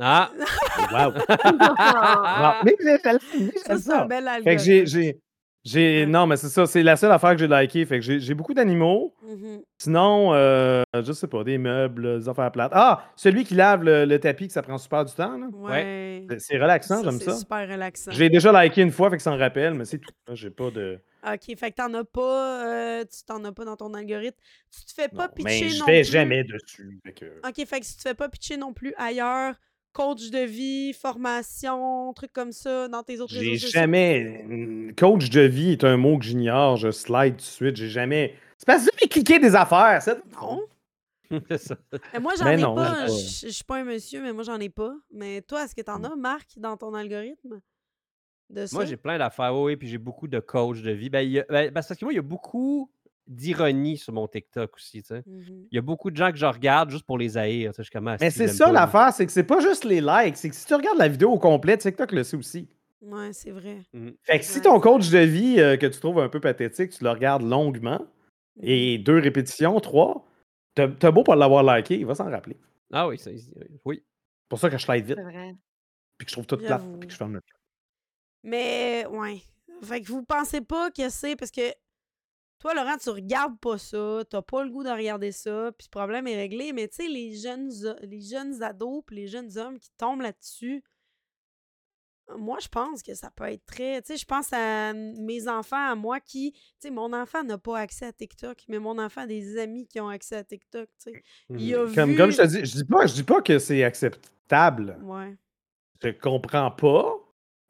[0.00, 0.32] Ah!
[0.92, 1.12] Wow.
[1.78, 3.18] Ah, mais le- Ça,
[3.56, 4.04] c'est un ça.
[4.06, 5.20] bel Fait que j'ai.
[5.64, 6.06] J'ai-.
[6.06, 7.84] Non, mais c'est ça, c'est la seule affaire que j'ai liké.
[7.86, 9.14] Fait que j'ai beaucoup d'animaux.
[9.22, 9.62] Mhm.
[9.78, 12.72] Sinon, euh, je sais pas, des meubles, des affaires plates.
[12.74, 15.36] Ah, celui qui lave le, le tapis, que ça prend super du temps.
[15.38, 15.46] là.
[15.52, 16.26] Ouais.
[16.30, 17.36] C'est- C'est relaxant, Ça, j'aime c'est ça.
[17.36, 18.10] super relaxant.
[18.12, 20.12] J'ai déjà liké une fois, fait que ça me rappelle, mais c'est tout.
[20.32, 20.98] J'ai pas de.
[21.26, 24.36] OK, fait que t'en as pas, euh, tu t'en as pas dans ton algorithme.
[24.70, 26.10] Tu te fais pas Non, pitcher mais je non vais plus.
[26.12, 27.00] jamais dessus.
[27.04, 29.54] fait que- OK, fait que si tu te fais pas pitcher non plus ailleurs,
[29.94, 34.44] coach de vie, formation, trucs comme ça, dans tes autres J'ai jamais.
[34.98, 37.76] Coach de vie est un mot que j'ignore, je slide tout de suite.
[37.76, 38.34] J'ai jamais.
[38.58, 40.60] C'est parce que j'ai cliqué des affaires, c'est Non.
[41.48, 41.76] C'est ça.
[42.12, 43.06] Mais moi, j'en ai non, pas.
[43.06, 44.94] Je suis pas un monsieur, mais moi, j'en ai pas.
[45.10, 46.04] Mais toi, est-ce que t'en Mm.
[46.04, 47.60] as, Marc, dans ton algorithme?
[48.50, 48.76] De ça?
[48.76, 51.08] Moi, j'ai plein d'affaires, oui, puis j'ai beaucoup de coachs de vie.
[51.08, 52.90] Ben, a- ben, parce que moi, il y a beaucoup
[53.26, 55.22] d'ironie sur mon TikTok aussi, tu sais.
[55.26, 55.66] Mhm.
[55.70, 57.70] Il y a beaucoup de gens que je regarde juste pour les haïr.
[57.70, 59.84] tu sais, Je suis comme, ah, Mais c'est ça l'affaire, c'est que c'est pas juste
[59.84, 62.68] les likes, c'est que si tu regardes la vidéo au complet, TikTok le sait aussi.
[63.00, 63.80] Ouais, c'est vrai.
[64.22, 67.04] Fait que si ton coach de vie euh, que tu trouves un peu pathétique, tu
[67.04, 68.00] le regardes longuement,
[68.56, 68.62] Mhm.
[68.68, 70.26] et deux répétitions, trois,
[70.74, 72.56] t'as beau pas l'avoir liké, il va s'en rappeler.
[72.92, 73.30] Ah oui, ça-
[73.84, 74.02] oui.
[74.02, 75.54] C'est pour ça que je slide vite, C'est vrai.
[76.18, 77.40] puis que je trouve tout plate, puis que je ferme le
[78.42, 79.42] Mais, ouais.
[79.82, 81.62] Fait que vous pensez pas que c'est parce que
[82.58, 85.90] toi, Laurent, tu regardes pas ça, t'as pas le goût de regarder ça, puis le
[85.90, 86.72] problème est réglé.
[86.72, 87.70] Mais tu sais, les jeunes,
[88.02, 90.82] les jeunes ados puis les jeunes hommes qui tombent là-dessus,
[92.38, 94.00] moi, je pense que ça peut être très.
[94.00, 96.52] Tu sais, je pense à mes enfants, à moi qui.
[96.52, 99.86] Tu sais, mon enfant n'a pas accès à TikTok, mais mon enfant a des amis
[99.86, 101.22] qui ont accès à TikTok, tu sais.
[101.50, 101.94] Il a Mhm.
[101.94, 102.16] Comme, vu.
[102.16, 104.98] comme je te dis, je dis pas, je dis pas que c'est acceptable.
[105.02, 105.36] Ouais.
[106.02, 107.14] Je comprends pas.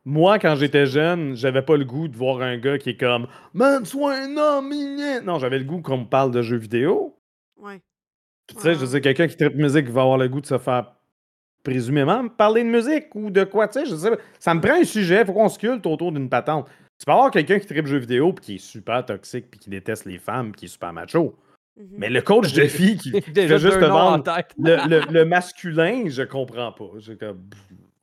[0.05, 3.27] Moi, quand j'étais jeune, j'avais pas le goût de voir un gars qui est comme
[3.55, 5.23] Man, sois un homme, mignon.
[5.25, 7.17] Non, j'avais le goût qu'on me parle de jeux vidéo.
[7.57, 7.81] Ouais.
[8.47, 10.59] Puis, tu sais, je veux quelqu'un qui traite musique va avoir le goût de se
[10.59, 10.93] faire
[11.63, 14.19] présumément me parler de musique ou de quoi, tu sais, je sais pas.
[14.39, 16.69] Ça me prend un sujet, faut qu'on se culte autour d'une patente.
[16.99, 19.71] Tu peux avoir quelqu'un qui tripe jeux vidéo puis qui est super toxique puis qui
[19.71, 21.35] déteste les femmes puis qui est super macho.
[21.81, 21.89] Mhm.
[21.97, 24.23] Mais le coach de fille qui fait juste vendre
[24.59, 26.91] le, le- le masculin, je comprends pas.
[27.19, 27.41] Comme,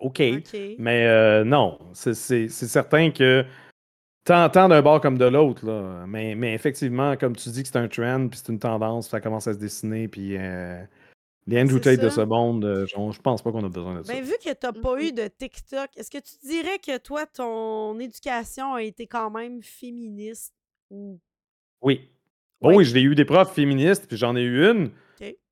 [0.02, 0.22] OK.
[0.38, 0.60] OK.
[0.80, 2.14] Mais euh, non, c'est-
[2.50, 3.46] certain que
[4.26, 5.66] tant, tant d'un bord comme de l'autre.
[5.66, 6.06] là.
[6.08, 9.22] Mais, mais effectivement, comme tu dis que c'est un trend, puis c'est une tendance, ça
[9.22, 10.84] commence à se dessiner, puis euh,
[11.48, 14.14] Les Andrew Tate de ce monde, euh, je pense pas qu'on a besoin de ça.
[14.14, 17.26] Ben, vu que tu n'as pas eu de TikTok, est-ce que tu dirais que toi,
[17.26, 20.54] ton éducation a été quand même féministe
[20.92, 21.20] ou?
[21.82, 22.08] Oui.
[22.62, 22.76] Bon, Ouais.
[22.78, 24.92] oui, j'ai eu des profs féministes, puis j'en ai eu une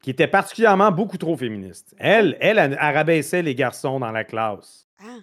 [0.01, 1.93] Qui était particulièrement beaucoup trop féministe.
[1.97, 5.17] Elle, elle, elle, elle rabaissait les garçons dans la classe Ah.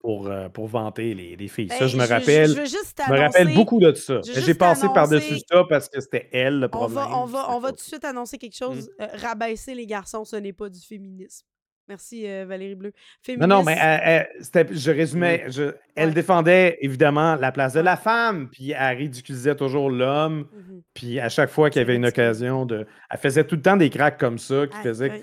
[0.00, 1.68] pour, euh, pour vanter les, les filles.
[1.68, 2.48] ça, Ben, je me rappelle.
[2.50, 4.20] Je, veux juste Je me rappelle beaucoup de ça.
[4.22, 6.94] J'ai passé par-dessus ça parce que c'était elle le On problème.
[6.98, 8.88] va, on va, on va tout de suite annoncer quelque chose.
[8.98, 9.02] Mm.
[9.02, 11.46] Euh, rabaisser les garçons, ce n'est pas du féminisme.
[11.88, 12.92] Merci, euh, Valérie Bleu.
[13.38, 15.44] Non, non, mais elle- elle- c'était- je résumais.
[15.48, 16.14] je- elle Ouais.
[16.14, 20.46] défendait évidemment la place de la femme, puis elle ridiculisait toujours l'homme.
[20.52, 20.82] Mhm.
[20.92, 22.86] Puis à chaque fois qu'il y avait une occasion de.
[23.10, 25.22] Elle faisait tout le temps des cracks comme ça qui faisaient.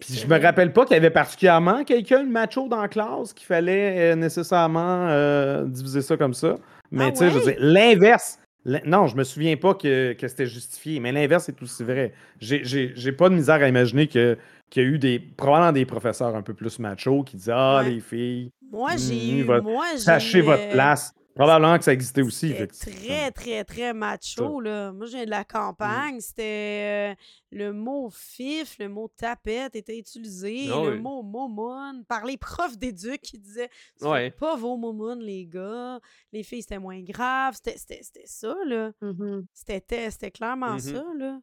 [0.00, 3.32] Puis je me rappelle pas qu'il y avait particulièrement quelqu'un de macho dans la classe
[3.34, 6.58] qu'il fallait euh, nécessairement euh, diviser ça comme ça.
[6.90, 8.38] Mais Ah tu sais, je veux dire, l'inverse.
[8.64, 12.12] l'in- Non, je me souviens pas que, que c'était justifié, mais l'inverse est aussi vrai.
[12.40, 14.38] J'ai pas de misère à imaginer que-
[14.72, 17.82] qu'il y a eu des probablement des professeurs un peu plus machos qui disaient Ah,
[17.84, 17.90] Ouais.
[17.90, 19.42] les filles, Moi, j'ai Mhm, eu.
[19.42, 21.12] votre- Moi, j'ai sachez eu, votre euh, place.
[21.34, 22.54] Probablement que ça existait aussi.
[22.78, 24.92] Très, très, très macho, là.
[24.92, 26.20] Moi, je viens de la campagne.
[26.20, 27.14] C'était euh,
[27.52, 31.00] le mot fif, le mot tapette était utilisé, Ah le oui.
[31.00, 33.70] mot momone par les profs d'éduc qui disaient
[34.02, 34.30] «Ouais.
[34.30, 36.00] Pas vos momounes, les gars.
[36.34, 38.92] Les filles, c'était moins grave.» C'était c'était- c'était ça, là.
[39.00, 39.46] Mhm.
[39.54, 40.78] C'était c'était clairement Mhm.
[40.80, 41.38] ça, là.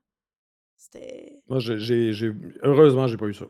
[0.81, 1.33] C'était...
[1.49, 2.31] Moi, j'ai- j'ai-
[2.63, 3.45] heureusement, j'ai pas eu ça.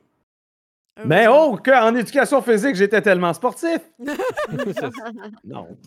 [1.06, 3.80] Mais oh, qu'en éducation physique, j'étais tellement sportif!
[5.44, 5.78] Non.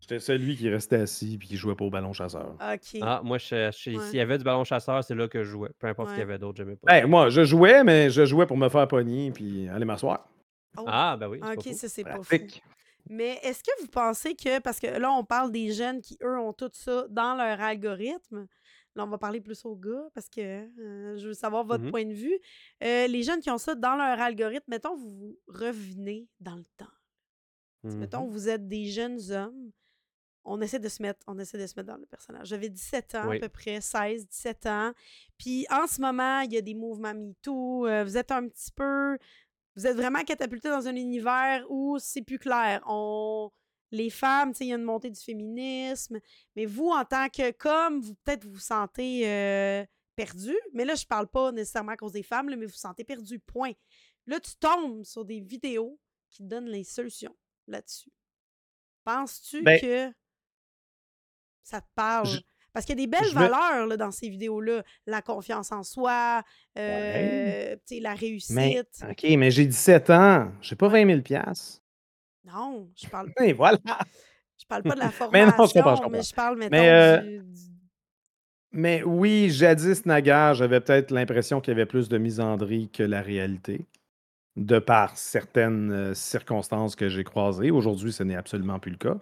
[0.00, 2.54] J'étais celui qui restait assis puis qui jouait pas au ballon chasseur.
[2.60, 2.98] OK.
[3.02, 4.04] Ah, moi, je- je- Ouais.
[4.06, 5.70] s'il y avait du ballon chasseur, c'est là que je jouais.
[5.80, 6.30] Peu importe ce qu'il y Ouais.
[6.30, 6.92] avait d'autre, j'aimais pas.
[7.00, 10.28] Ben, moi, je jouais, mais je jouais pour me faire pogner puis aller m'asseoir.
[10.78, 11.40] Oh, Ah, ben oui.
[11.40, 12.36] pas OK, ça, c'est pas fou.
[13.08, 16.38] Mais est-ce que vous pensez que, parce que là, on parle des jeunes qui, eux,
[16.38, 18.46] ont tout ça dans leur algorithme.
[18.96, 21.90] Là, on va parler plus aux gars parce que euh, je veux savoir votre Mhm.
[21.90, 22.38] point de vue.
[22.82, 26.86] Euh, les jeunes qui ont ça dans leur algorithme, mettons, vous revenez dans le temps.
[27.84, 27.98] Mhm.
[27.98, 29.70] Mettons, vous êtes des jeunes hommes.
[30.48, 32.46] On essaie de se mettre, on essaie de se mettre dans le personnage.
[32.48, 33.36] J'avais 17 ans Oui.
[33.36, 34.92] à peu près, 16, 17 ans.
[35.36, 37.86] Puis en ce moment, il y a des mouvements MeToo.
[37.86, 39.18] euh, vous êtes un petit peu,
[39.74, 42.80] vous êtes vraiment catapulté dans un univers où c'est plus clair.
[42.86, 43.50] On,
[43.96, 46.18] les femmes, tu sais, il y a une montée du féminisme.
[46.54, 50.94] Mais vous, en tant que, comme vous peut-être vous vous sentez euh, perdu, mais là,
[50.94, 53.72] je parle pas nécessairement à cause des femmes, là, mais vous vous sentez perdu, point.
[54.26, 55.98] Là, tu tombes sur des vidéos
[56.30, 57.34] qui te donnent les solutions
[57.68, 58.10] là-dessus.
[59.04, 60.12] Penses-tu Ben, que
[61.62, 62.26] ça te parle?
[62.26, 62.40] je-
[62.72, 64.82] Parce qu'il y a des belles valeurs là, dans ces vidéos-là.
[65.06, 66.42] La confiance en soi,
[66.76, 68.54] euh, la réussite.
[68.54, 70.52] Mais, OK, mais j'ai 17 ans.
[70.60, 71.80] J'ai pas 20 000 piastres.
[72.46, 73.78] Non, je parle, Et voilà.
[74.58, 76.22] je parle pas de la Mais formation, non, je comprends, je mais comprends.
[76.22, 77.60] je parle, mettons, Mais, euh, du, du-
[78.72, 83.20] Mais oui, jadis, naguère, j'avais peut-être l'impression qu'il y avait plus de misandrie que la
[83.22, 83.84] réalité,
[84.56, 87.70] de par certaines euh, circonstances que j'ai croisées.
[87.70, 89.16] Aujourd'hui, ce n'est absolument plus le cas,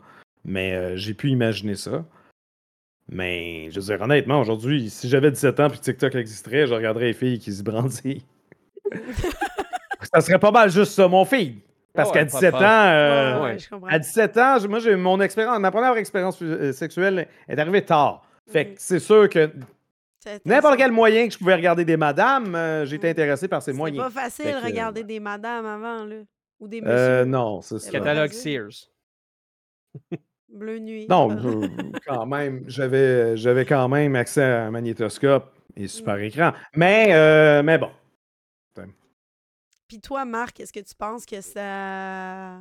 [0.45, 2.05] mais euh, j'ai pu imaginer ça.
[3.09, 7.07] Mais je veux dire, honnêtement, aujourd'hui, si j'avais 17 ans puis TikTok existerait, je regarderais
[7.07, 8.23] les filles qui se brandissent.
[10.13, 11.59] ça serait pas mal juste ça, mon fille.
[11.95, 12.61] Parce Ouais, qu'à pas 17 peur.
[12.63, 16.73] ans, euh, Ouais, ouais, à 17 ans, moi, j'ai mon expérience, ma première expérience euh,
[16.73, 18.23] sexuelle est arrivée tard.
[18.51, 18.77] Fait que Mhm.
[18.79, 19.51] c'est sûr que
[20.19, 23.11] C'est- N'importe c'est- quel moyen que je pouvais regarder des madames, euh, j'étais Mm.
[23.11, 24.03] intéressé par ces C'est moyens.
[24.05, 26.17] pas facile de que, regarder des madames avant, là.
[26.61, 26.97] Ou des messieurs.
[26.97, 27.99] Euh, non, c'est C'est ça.
[27.99, 28.31] Catalogue.
[28.33, 28.89] Sears.
[30.49, 31.07] Bleu nuit.
[31.11, 31.67] Non, Ah.
[32.07, 36.23] quand même, j'avais, j'avais quand même accès à un magnétoscope et super Mm.
[36.23, 36.53] écran.
[36.75, 37.91] Mais, euh, mais bon.
[39.89, 42.61] Puis toi, Marc, est-ce que tu penses que ça.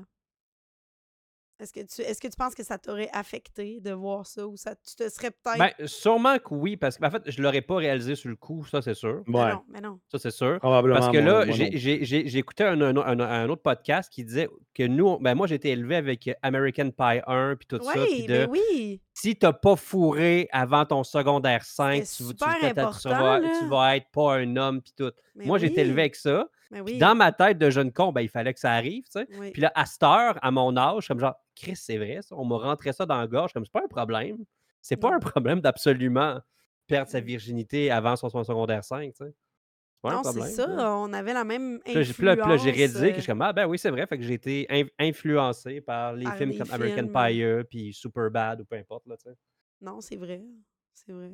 [1.60, 4.58] Est-ce que tu est-ce que tu penses que ça t'aurait affecté de voir ça ou
[4.58, 5.60] ça tu te serais peut-être.
[5.60, 8.66] Ben, sûrement que oui, parce que en fait, je l'aurais pas réalisé sur le coup,
[8.66, 9.24] ça c'est sûr.
[9.28, 10.00] Mais Ouais, Ben non, mais non.
[10.12, 10.60] Ça c'est sûr.
[10.60, 11.00] probablement.
[11.00, 11.72] Parce que moi- là, moi j'ai- non.
[11.76, 15.36] j'ai j'ai- j'ai écouté un, un- un- un autre podcast qui disait que nous, ben
[15.36, 17.92] moi j'ai été élevé avec American Pie 1 puis tout ça.
[17.96, 19.02] Oui, Puis de, mais oui.
[19.14, 23.10] si t'as pas fourré avant ton secondaire 5, C'était tu, tu, super tu- tu important,
[23.12, 23.50] vas, là.
[23.60, 25.12] tu vas être pas un homme puis tout.
[25.36, 26.50] Mais moi, j'ai été oui, élevé avec ça.
[26.82, 26.98] Oui.
[26.98, 29.28] dans ma tête de jeune con, ben, il fallait que ça arrive, tu sais.
[29.40, 29.52] oui.
[29.52, 32.36] Puis là, à cette heure, à mon âge, comme genre, Chris, c'est vrai, ça.
[32.36, 34.38] On m'a rentré ça dans la gorge, comme c'est pas un problème.
[34.82, 36.40] C'est pas un problème d'absolument
[36.88, 37.26] perdre sa Mm.
[37.26, 39.34] virginité avant son, secondaire 5, tu sais.
[40.06, 40.68] Non, c'est ça.
[40.98, 42.08] On avait la même influence.
[42.08, 44.06] j'ai- puis là, j'ai réalisé que je euh, suis comme, ah ben oui, c'est vrai.
[44.06, 47.08] Fait que j'ai été in- influencé par les Par films comme American.
[47.08, 49.36] Pie, euh, puis Superbad ou peu importe, là, tu sais.
[49.80, 50.44] Non, c'est vrai.
[50.94, 51.32] C'est vrai.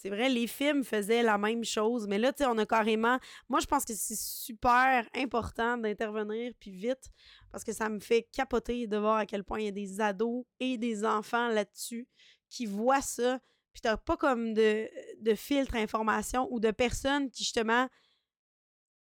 [0.00, 3.18] C'est vrai, les films faisaient la même chose, mais là, tu sais, on a carrément.
[3.50, 7.10] Moi, je pense que c'est super important d'intervenir, puis vite,
[7.52, 10.00] parce que ça me fait capoter de voir à quel point il y a des
[10.00, 12.08] ados et des enfants là-dessus
[12.48, 13.40] qui voient ça,
[13.74, 14.88] puis t'as pas comme de,
[15.36, 17.86] filtre information ou de personnes qui, justement,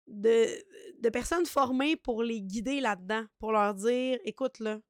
[0.08, 0.48] de,
[1.00, 4.82] de personnes formées pour les guider là-dedans, pour leur dire écoute, là,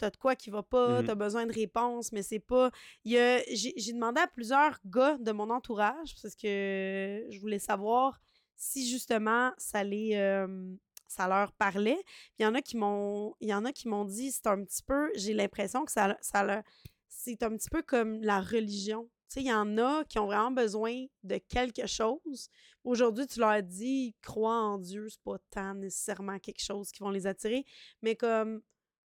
[0.00, 1.06] t'as de quoi qui va pas, Mhm.
[1.06, 2.70] t'as besoin de réponses, mais c'est pas.
[3.04, 3.44] J'ai
[3.76, 8.20] j'ai demandé à plusieurs gars de mon entourage parce que je voulais savoir
[8.56, 10.14] si justement ça les.
[10.16, 10.74] euh,
[11.06, 11.98] ça leur parlait.
[12.04, 14.46] Puis Il y en a qui m'ont il y en a qui m'ont dit c'est
[14.46, 16.62] un petit peu j'ai l'impression que ça ça leur-
[17.08, 19.04] c'est un petit peu comme la religion.
[19.28, 22.48] Tu sais, il y en a qui ont vraiment besoin de quelque chose.
[22.84, 27.10] Aujourd'hui, tu leur dis crois en Dieu, c'est pas tant nécessairement quelque chose qui vont
[27.10, 27.64] les attirer,
[28.02, 28.60] mais comme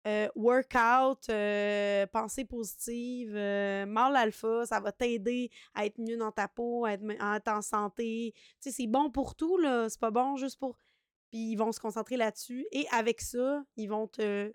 [0.06, 6.30] euh, workout, euh, pensée positive, euh, mâle alpha, ça va t'aider à être mieux dans
[6.30, 8.34] ta peau, à être, en santé.
[8.34, 9.88] Tu sais, c'est bon pour tout, là.
[9.88, 10.76] C'est pas bon juste pour.
[11.30, 12.66] Puis ils vont se concentrer là-dessus.
[12.70, 14.52] Et avec ça, ils vont te,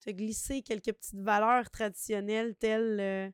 [0.00, 3.32] te glisser quelques petites valeurs traditionnelles telles.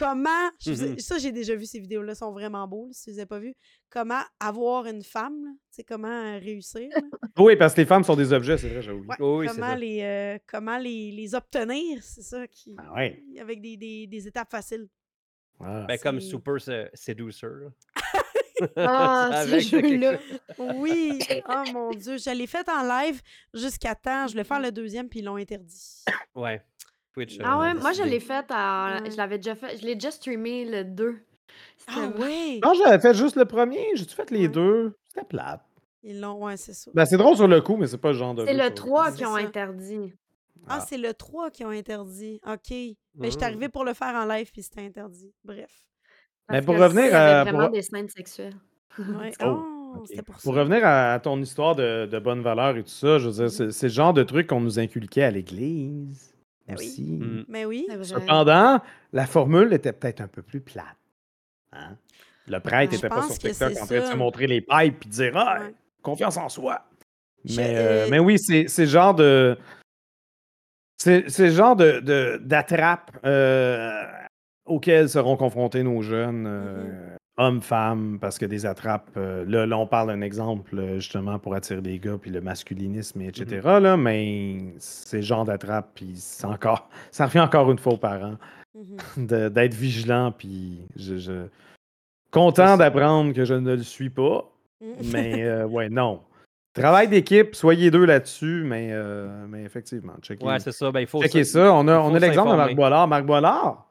[0.00, 0.50] Comment.
[0.60, 0.98] je Mhm.
[0.98, 3.38] Ça, j'ai déjà vu ces vidéos-là, sont vraiment beaux, là, si vous les avez pas
[3.38, 3.54] vues.
[3.90, 6.88] Comment avoir une femme, sais, comment euh, réussir.
[6.94, 7.00] là?
[7.38, 9.08] Oui, parce que les femmes sont des objets, c'est vrai, j'ai oublié.
[9.10, 12.74] Ouais, Oui, oui, c'est comment, les, euh, comment les, les obtenir, c'est ça qui.
[12.78, 13.22] Ah ouais.
[13.40, 14.88] Avec des, des, des étapes faciles.
[15.60, 15.84] Ah.
[15.86, 16.56] Ben, comme c'est- Super
[16.94, 17.46] Seducer.
[18.76, 20.18] Ah, C'est ce jeu-là.
[20.58, 21.18] Oui!
[21.48, 22.18] Oh mon Dieu!
[22.18, 23.22] Je l'ai fait en live
[23.54, 24.26] jusqu'à temps.
[24.26, 26.04] Je voulais faire le deuxième, puis ils l'ont interdit.
[26.34, 26.62] Ouais.
[27.26, 27.38] Twitch.
[27.44, 29.00] Ah euh, ouais, moi je l'ai fait à...
[29.02, 29.10] Ouais.
[29.10, 29.76] Je l'avais déjà fait.
[29.78, 31.18] Je l'ai déjà streamé le 2.
[31.76, 32.60] C'était Ah ouais!
[32.64, 34.48] Non, j'avais fait juste le premier, j'ai-tu fait les Ouais.
[34.48, 34.94] deux?
[35.08, 35.60] C'était plate.
[36.02, 36.90] Ils l'ont, ouais, c'est ça.
[36.94, 38.44] Ben, c'est drôle sur le coup, mais c'est pas le genre de.
[38.46, 39.42] C'est jeu le sur- 3 C'est qui ont ça.
[39.42, 40.14] interdit.
[40.68, 40.86] Ah, Ah.
[40.88, 42.40] c'est le 3 qui ont interdit.
[42.46, 42.70] OK.
[43.16, 43.48] Mais j'étais Ah.
[43.48, 45.32] arrivée pour le faire en live, puis c'était interdit.
[45.44, 45.70] Bref.
[46.48, 48.56] Mais Parce pour que revenir il y avait à- vraiment pour- des scènes sexuelles.
[48.98, 49.32] Ouais.
[49.92, 50.06] Oh, ok.
[50.06, 50.42] c'était pour ça.
[50.44, 53.42] Pour revenir à ton histoire de, de bonne valeur et tout ça, je veux dire,
[53.44, 53.48] Mhm.
[53.50, 56.29] c'est c'est le genre de truc qu'on nous inculquait à l'église
[56.70, 57.18] Ben oui.
[57.20, 57.44] Mm.
[57.48, 57.86] Mais oui.
[57.88, 58.04] C'est vrai.
[58.04, 58.80] Cependant,
[59.12, 60.84] la formule était peut-être un peu plus plate.
[61.72, 61.96] Hein?
[62.48, 65.08] Le prêtre Je n'était pas sur TikTok en train de se montrer les pipes et
[65.08, 65.74] dire Ah, Ouais.
[66.02, 66.84] confiance en soi.
[67.44, 69.56] Je- Mais, euh, mais oui, c'est c'est le genre de.
[70.98, 74.02] C'est c'est le genre de, de- d'attrape euh,
[74.66, 77.16] auquel seront confrontés nos jeunes, euh, hommes,
[77.62, 79.10] femmes, parce que des attrapes.
[79.16, 82.40] euh, là, là, on parle d'un exemple euh, justement pour attirer des gars, puis le
[82.40, 83.60] masculinisme, et etc.
[83.80, 86.88] là, mais c'est le genre d'attrape, puis c'est encore.
[87.10, 88.36] Ça revient encore une fois aux parents
[89.16, 89.26] Mhm.
[89.50, 91.46] d'être vigilant, puis je, je-
[92.30, 94.48] content d'apprendre que je ne le suis pas,
[94.80, 94.88] Mhm.
[95.12, 96.20] mais euh, ouais, non.
[96.72, 100.92] Travail d'équipe, soyez deux là-dessus, mais, euh, mais effectivement, checkez, Ouais, c'est ça.
[100.92, 101.72] Ben, il faut checkez ça.
[101.74, 102.74] On a, on l'exemple de Marc.
[102.76, 103.08] Boilard.
[103.08, 103.86] Marc Boilard,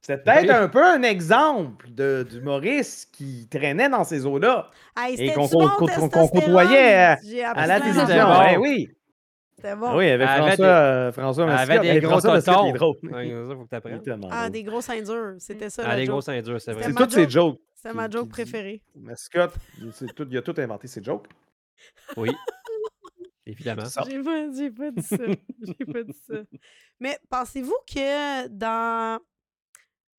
[0.00, 5.16] C'est peut-être un peu un exemple de- d'humoriste qui traînait dans ces eaux-là Hey, Et
[5.16, 6.30] c'était qu'on qu'on testostérone.
[6.30, 8.06] côtoyait à- J'ai à appris la télévision.
[8.06, 8.22] C'était
[8.56, 8.60] bon.
[8.60, 8.88] oui.
[9.56, 9.96] C'était bon.
[9.96, 11.70] Oui, avec François, des- euh, François Mascotte.
[11.78, 12.42] avait des gros drôle.
[12.42, 14.02] Faut que t'apprennes.
[14.02, 15.34] tellement Ah, des gros seins durs.
[15.38, 16.92] C'était ça, Ah, des gros seins durs, c'est C'était vrai.
[16.92, 17.30] C'est toutes ses joke.
[17.30, 17.60] jokes.
[17.74, 18.82] C'est ma joke préférée.
[18.96, 21.26] Mascotte, il a tout inventé ses jokes.
[22.16, 22.30] Oui.
[23.44, 23.84] Évidemment.
[23.86, 24.02] Ça.
[24.08, 25.16] J'ai pas, j'ai pas dit ça.
[25.62, 26.34] J'ai pas dit ça.
[27.00, 29.18] Mais pensez-vous que dans.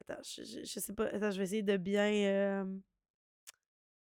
[0.08, 1.06] Attends, je, je- je sais pas.
[1.08, 2.12] Attends, je vais essayer de bien.
[2.12, 2.66] euh,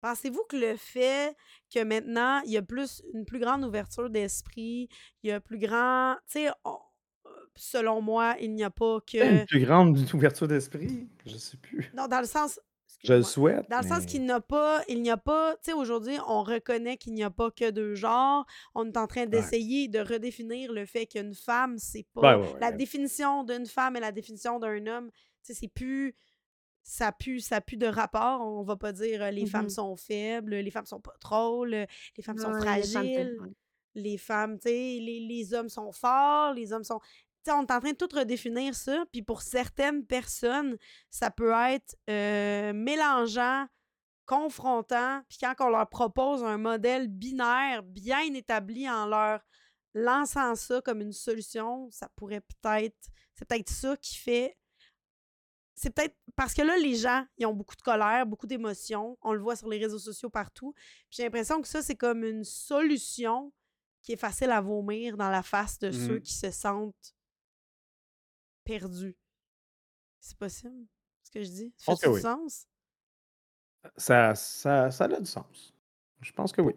[0.02, 1.36] Pensez-vous que le fait
[1.74, 4.88] que maintenant, il y a plus une plus grande ouverture d'esprit,
[5.24, 6.16] il y a plus grand.
[6.28, 6.78] Tu sais, on-
[7.56, 9.40] selon moi, il n'y a pas que.
[9.41, 11.91] Une plus grande ouverture d'esprit, je sais plus.
[11.95, 12.60] Non, dans le sens.
[13.03, 13.70] Je le souhaite.
[13.70, 16.41] Dans le sens qu'il n'y a pas, il n'y a pas, tu sais, aujourd'hui, on
[16.44, 18.45] reconnaît qu'il n'y a pas que deux genres.
[18.74, 22.22] On est en train d'essayer de redéfinir le fait qu'une femme, c'est pas.
[22.22, 22.60] Ouais, ouais, ouais.
[22.62, 25.12] La définition d'une femme et la définition d'un homme,
[25.47, 26.15] sais, c'est plus.
[26.84, 28.41] Ça pue, ça pue de rapport.
[28.41, 29.69] On va pas dire les femmes Mhm.
[29.69, 33.38] sont faibles, les femmes sont pas drôles, les femmes sont femmes, fragiles
[33.95, 36.99] les femmes, tu sais, les, les hommes sont forts, les hommes sont...
[36.99, 40.77] Tu sais, on est en train de tout redéfinir ça, puis pour certaines personnes,
[41.09, 43.65] ça peut être euh, mélangeant,
[44.26, 49.39] confrontant, puis quand on leur propose un modèle binaire bien établi en leur
[49.93, 52.97] lançant ça comme une solution, ça pourrait peut-être...
[53.34, 54.57] C'est peut-être ça qui fait...
[55.76, 59.18] C'est peut-être parce que là, les gens, ils ont beaucoup de colère, beaucoup d'émotions.
[59.22, 60.73] On le voit sur les réseaux sociaux partout.
[61.10, 63.52] J'ai l'impression que ça, c'est comme une solution
[64.02, 66.22] qui est facile à vomir dans la face de ceux Mhm.
[66.22, 67.14] qui se sentent
[68.64, 69.18] perdus.
[70.19, 70.88] C'est possible,
[71.23, 71.73] ce que je dis?
[71.77, 72.22] Ça fait que du oui.
[72.22, 72.68] sens?
[73.97, 75.73] Ça, ça, ça a du sens.
[76.22, 76.73] Je pense que oui.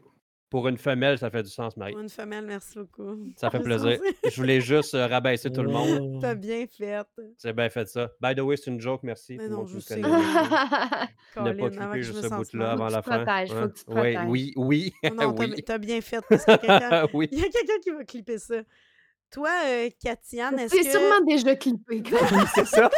[0.50, 1.92] Pour une femelle, ça fait du sens, Marie.
[1.92, 3.18] Pour une femelle, merci beaucoup.
[3.36, 3.98] Ça fait plaisir.
[4.30, 6.18] Je voulais juste euh, rabaisser tout le monde.
[6.22, 7.04] T'as bien fait.
[7.42, 8.10] J'ai bien fait ça.
[8.22, 9.36] By the way, c'est une joke, merci.
[9.36, 10.00] Mais non, je sais.
[10.00, 13.24] Ne Colin, pas avant clipper que je juste me ce bout-là avant la tu fin.
[13.24, 15.62] protèges, faut que tu te Oui, oui, oui, Oh non, t'as oui.
[15.62, 17.28] t'as bien fait parce quelqu'un oui.
[17.30, 18.54] il y a quelqu'un qui va clipper ça.
[19.30, 20.90] Toi, euh, Katiane, est-ce C'est que...
[20.90, 22.02] sûrement déjà clippé.
[22.54, 22.90] C'est ça.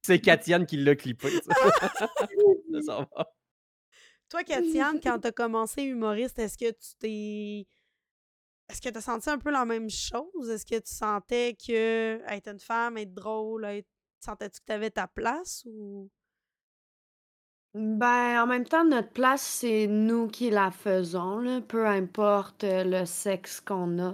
[0.00, 1.28] C'est Katiane qui l'a clippé.
[2.86, 3.08] ça.
[3.16, 3.32] Va.
[4.30, 7.66] Toi, Katiane, quand t'as commencé humoriste, est-ce que tu t'es.
[8.68, 10.48] Est-ce que tu as senti un peu la même chose?
[10.48, 13.88] Est-ce que tu sentais que être une femme, être drôle, être...
[14.24, 16.08] sentais-tu que tu avais ta place ou?
[17.74, 22.84] Ben, en même temps, notre place, c'est nous qui la faisons, là, peu importe euh,
[22.84, 24.12] le sexe qu'on a.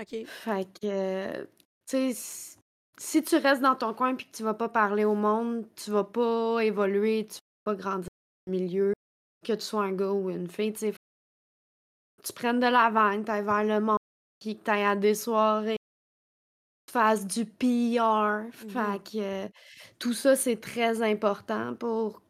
[0.00, 0.26] OK.
[0.26, 1.48] Fait que, tu
[1.86, 2.56] sais, si
[2.98, 5.90] si tu restes dans ton coin puis que tu vas pas parler au monde, tu
[5.90, 8.08] vas pas évoluer, tu vas pas grandir
[8.46, 8.92] dans le milieu,
[9.46, 10.92] que tu sois un gars ou une fille, tu.
[12.24, 13.98] Tu prennes de l'avant, que t'ailles vers le monde,
[14.40, 15.76] puis que t'ailles à des soirées,
[16.86, 18.50] tu fasses du PR.
[18.52, 19.48] Fait que
[19.98, 22.20] tout ça, c'est très important pour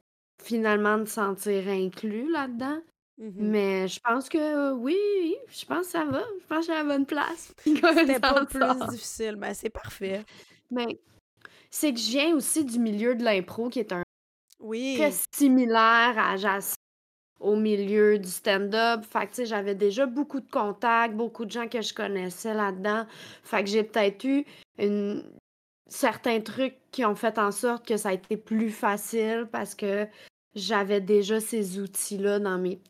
[0.42, 2.80] finalement te sentir inclus là-dedans.
[3.18, 3.32] Mhm.
[3.38, 6.22] Mais je pense que oui, oui, je pense que ça va.
[6.42, 7.54] Je pense que j'ai la bonne place.
[7.64, 8.88] C'était pas plus sort.
[8.88, 9.36] difficile.
[9.36, 10.22] Ben, c'est parfait.
[10.70, 11.00] Mais
[11.70, 14.02] c'est que je viens aussi du milieu de l'impro qui est un
[14.60, 14.96] Oui.
[14.98, 16.74] très similaire à Jace
[17.40, 19.04] au milieu du stand-up.
[19.04, 22.54] Fait que, tu sais, j'avais déjà beaucoup de contacts, beaucoup de gens que je connaissais
[22.54, 23.06] là-dedans.
[23.42, 24.44] Fait que j'ai peut-être eu
[24.78, 25.22] une...
[25.88, 30.06] certains trucs qui ont fait en sorte que ça a été plus facile parce que
[30.54, 32.80] j'avais déjà ces outils-là dans mes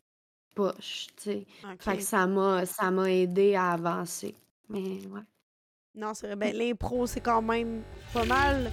[0.55, 1.45] poches, tu sais.
[1.79, 4.33] Fait que ça m'a ça m'a aidé à avancer.
[4.69, 5.21] Mais ouais.
[5.93, 6.35] Non, c'est vrai.
[6.35, 7.83] Ben, l'impro, c'est quand même
[8.13, 8.71] pas mal.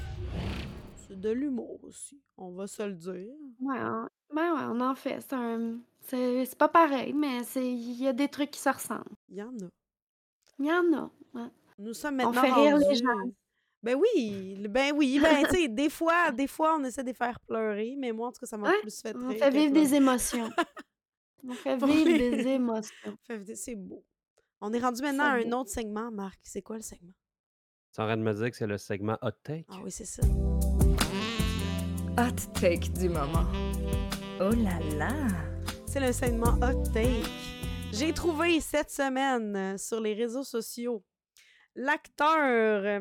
[1.25, 2.21] De l'humour aussi.
[2.37, 3.35] On va se le dire.
[3.61, 4.09] Ouais, on...
[4.35, 5.21] ben ouais, on en fait.
[5.23, 5.79] C'est un...
[6.01, 9.05] c'est c'est pas pareil, mais c'est il y a des trucs qui se ressemblent.
[9.31, 9.69] Il y en a.
[10.59, 11.11] Il y en a.
[11.35, 11.49] ouais.
[11.79, 13.31] Nous sommes On maintenant fait rire les rendus- gens.
[13.83, 17.09] Ben oui, le- ben oui, ben tu sais, des fois, des fois, on essaie de
[17.09, 19.39] les faire pleurer, mais moi, en tout cas, ça m'a Ouais, plus fait On rire
[19.39, 20.51] fait que vivre des émotions.
[21.47, 23.17] On fait Pour vivre les- des émotions.
[23.27, 24.03] Fait C'est beau.
[24.61, 25.57] On est rendu maintenant à C'est un beau.
[25.59, 26.39] autre segment, Marc.
[26.43, 27.13] C'est quoi le segment?
[27.95, 29.67] Tu es en train de me dire que c'est le segment hot take?
[29.71, 30.23] Ah oui, c'est ça.
[32.16, 33.47] Hot take du moment.
[34.41, 35.27] Oh là là!
[35.86, 37.23] C'est le segment Hot Take.
[37.93, 41.05] J'ai trouvé cette semaine euh, sur les réseaux sociaux
[41.77, 43.01] l'acteur euh,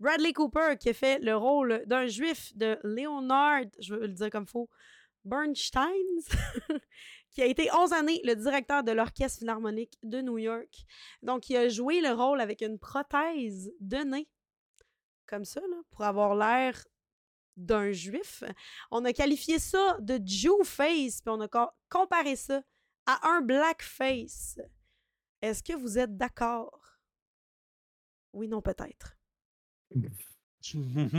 [0.00, 4.30] Bradley Cooper qui a fait le rôle d'un juif de Leonard, je veux le dire
[4.30, 4.68] comme faux,
[5.24, 5.92] Bernstein,
[7.30, 10.84] qui a été 11 années le directeur de l'Orchestre Philharmonique de New York.
[11.22, 14.28] Donc, il a joué le rôle avec une prothèse de nez,
[15.26, 15.60] comme ça,
[15.90, 16.82] pour avoir l'air
[17.56, 18.44] d'un juif.
[18.90, 22.62] On a qualifié ça de Jew face, puis on a co- comparé ça
[23.06, 24.58] à un blackface.
[25.40, 26.78] Est-ce que vous êtes d'accord?
[28.32, 29.16] Oui, non, peut-être.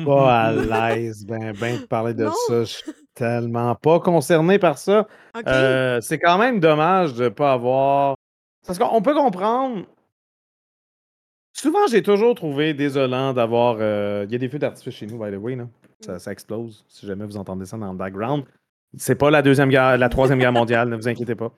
[0.06, 0.52] Pas à
[0.96, 2.34] l'aise, ben, ben, de parler de Non.
[2.48, 2.60] ça.
[2.64, 5.06] Je suis tellement pas concerné par ça.
[5.46, 8.16] Euh, c'est quand même dommage de ne pas avoir.
[8.66, 9.86] Parce qu'on peut comprendre.
[11.52, 13.78] Souvent, j'ai toujours trouvé désolant d'avoir.
[13.82, 15.56] euh, Il y a des feux d'artifice chez nous, by the way.
[15.56, 15.68] Là.
[16.04, 16.84] Ça, ça explose.
[16.88, 18.44] Si jamais vous entendez ça dans le background.
[18.98, 21.52] C'est pas la deuxième guerre, la troisième guerre mondiale, ne vous inquiétez pas.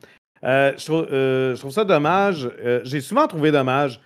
[0.43, 2.49] Euh, je, trouve, euh, je trouve ça dommage.
[2.63, 3.99] Euh, j'ai souvent trouvé dommage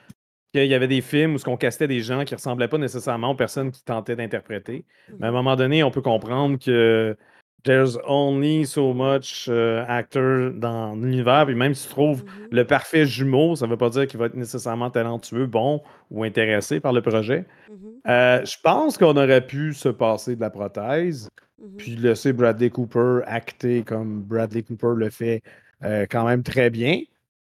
[0.54, 3.32] qu'il y avait des films où ce qu'on castait des gens qui ressemblaient pas nécessairement
[3.32, 4.86] aux personnes qui tentaient d'interpréter.
[5.20, 5.38] Mais à un Mhm.
[5.38, 7.16] moment donné, on peut comprendre que
[7.64, 11.46] there's only so much euh, actor dans l'univers.
[11.46, 12.48] Puis même si tu trouves Mhm.
[12.52, 15.82] le parfait jumeau, ça veut pas dire qu'il va être nécessairement talentueux, bon
[16.12, 17.46] ou intéressé par le projet.
[17.70, 17.78] Mhm.
[18.08, 21.30] Euh, je pense qu'on aurait pu se passer de la prothèse,
[21.62, 21.78] Mhm.
[21.78, 25.42] puis laisser Bradley Cooper acter comme Bradley Cooper le fait
[25.84, 27.02] euh, quand même très bien.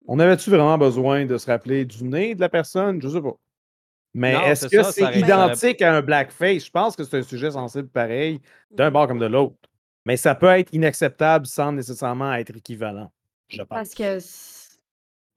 [0.08, 3.02] On avait-tu vraiment besoin de se rappeler du nez de la personne?
[3.02, 3.36] Je sais pas.
[4.16, 6.66] Mais est-ce que c'est identique à un blackface?
[6.66, 8.40] Je pense que c'est un sujet sensible pareil,
[8.72, 9.56] d'un bord comme de l'autre.
[10.10, 13.12] Mais ça peut être inacceptable sans nécessairement être équivalent,
[13.48, 13.68] je pense.
[13.70, 14.18] Parce que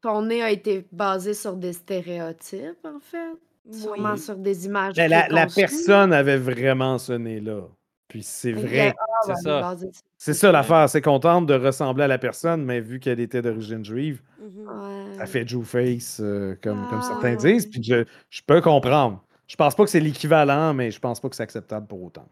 [0.01, 3.37] ton nez a été basé sur des stéréotypes, en fait.
[3.71, 4.19] Sûrement Oui.
[4.19, 4.95] sur des images.
[4.97, 7.61] Mais la, personne avait vraiment ce nez-là.
[8.09, 8.95] Puis c'est vrai.
[8.99, 9.77] ah, C'est ça.
[10.17, 10.89] C'est ça l'affaire.
[10.89, 14.69] C'est contente de ressembler à la personne, mais vu qu'elle était d'origine juive, Mhm.
[14.69, 15.17] Ouais.
[15.19, 17.53] ça fait Jew face, euh, comme, comme Ah, certains ouais.
[17.53, 17.67] disent.
[17.69, 19.23] Puis je, je peux comprendre.
[19.47, 22.27] Je pense pas que c'est l'équivalent, mais je pense pas que c'est acceptable pour autant.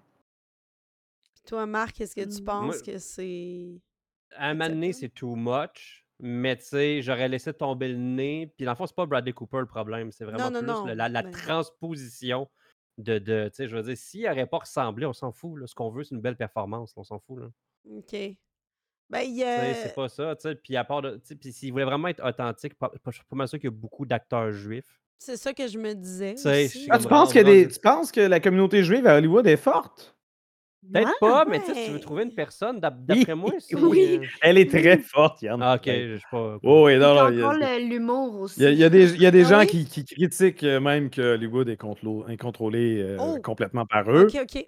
[1.51, 2.45] Toi, Marc, est-ce que tu Mm.
[2.45, 3.81] penses Moi- que c'est.
[4.37, 6.07] À un moment donné, c'est too much.
[6.23, 8.53] Mais tu sais, j'aurais laissé tomber le nez.
[8.57, 10.13] Puis dans le fond, c'est pas Bradley Cooper le problème.
[10.13, 12.49] C'est vraiment non, plus non, le- la, la mais- transposition
[12.99, 13.19] de.
[13.19, 15.59] de tu sais, je veux dire, s'il n'aurait pas ressemblé, on s'en fout.
[15.59, 15.67] là.
[15.67, 16.93] Ce qu'on veut, c'est une belle performance.
[16.97, 17.41] On s'en fout.
[17.41, 17.47] Là.
[17.97, 18.13] OK.
[19.09, 19.75] Ben, a.
[19.75, 20.37] C'est pas ça.
[20.37, 20.55] tu sais.
[20.55, 21.17] Puis à part de.
[21.17, 22.75] tu sais, Puis s'il voulait vraiment être authentique,
[23.07, 25.01] je suis pas mal sûr qu'il y a beaucoup d'acteurs juifs.
[25.19, 26.35] C'est ça que je me disais.
[26.37, 26.87] Tu sais, je aussi.
[26.91, 30.15] Ah, tu, penses rendu- des- tu penses que la communauté juive à Hollywood est forte?
[30.93, 33.77] Peut-être pas, mais tu sais, si tu veux trouver une personne, d'ap- d'après moi, c'est.
[33.77, 34.19] Oui.
[34.23, 35.61] euh, Elle est très forte, Yann.
[35.63, 36.59] Ah, ok, je sais pas.
[36.63, 38.61] Oh, oui, non, il y a- encore le- l'humour aussi.
[38.61, 39.67] Il y a, il y a des, il y a des Ah gens oui?
[39.67, 43.39] qui, qui critiquent euh, même que Hollywood est, contrô- est contrôlé euh, Oh!
[43.43, 44.27] complètement par eux.
[44.27, 44.67] OK, OK.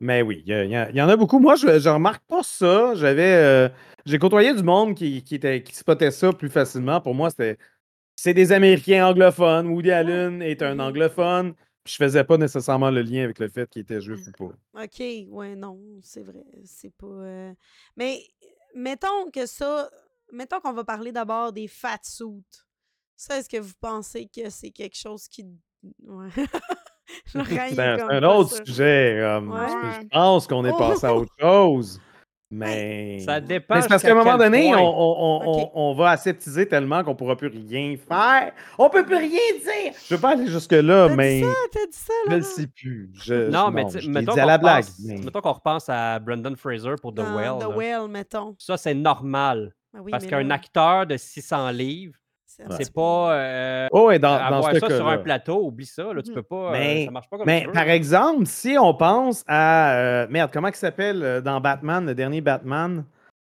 [0.00, 1.40] Mais oui, il y, a- il y a- il y en a beaucoup.
[1.40, 2.94] Moi, je, je remarque pas ça.
[2.94, 3.68] J'avais, euh,
[4.06, 7.00] j'ai côtoyé du monde qui, qui, était, qui spottait ça plus facilement.
[7.00, 7.56] Pour moi, c'était,
[8.14, 9.66] c'est des Américains anglophones.
[9.68, 10.80] Woody Allen est un Mhm.
[10.80, 11.54] anglophone.
[11.88, 14.82] Puis je faisais pas nécessairement le lien avec le fait qu'il était juif ou pas.
[14.84, 15.00] OK,
[15.30, 16.44] ouais, non, c'est vrai.
[16.66, 17.06] C'est pas.
[17.06, 17.54] euh,
[17.96, 18.20] Mais
[18.74, 19.88] mettons que ça.
[20.30, 22.44] Mettons qu'on va parler d'abord des fat suits.
[23.16, 25.46] Ça, est-ce que vous pensez que c'est quelque chose qui.
[26.04, 26.28] Ouais.
[27.34, 29.24] Est C'est un, un autre sujet.
[29.38, 29.68] Ouais.
[29.68, 31.98] je- Je pense qu'on est passé à autre chose.
[32.50, 33.18] Ben, Mais.
[33.20, 33.74] Ça dépend.
[33.74, 35.70] Mais c'est parce qu'à un moment donné, on, on- on- Ok.
[35.74, 38.52] on va aseptiser tellement qu'on pourra plus rien faire.
[38.78, 39.92] On peut plus rien dire.
[40.08, 42.42] Je veux pas aller jusque-là, mais dit ça, t'as dit ça, je ne là.
[42.42, 43.10] sais plus.
[43.22, 44.84] Je, Non, je- mais tu mettons qu'on la blague.
[44.84, 47.58] repense- mais- mettons qu'on repense à Brendan Fraser pour The Whale.
[47.58, 47.68] The là.
[47.68, 48.54] Whale, mettons.
[48.58, 49.74] Ça, c'est normal.
[49.92, 52.14] Ben oui, parce qu'un là, acteur de 600 livres,
[52.70, 53.32] c'est pas.
[53.34, 56.12] euh, Oh, et dans, dans avoir ce ça sur un plateau, oublie ça.
[56.12, 56.34] Là, tu Mhm.
[56.36, 56.56] peux pas.
[56.56, 57.72] euh, Mais- ça marche pas comme Mais tu veux.
[57.72, 59.92] par exemple, si on pense à.
[59.94, 63.04] euh, merde, comment il s'appelle euh, dans Batman, le dernier Batman?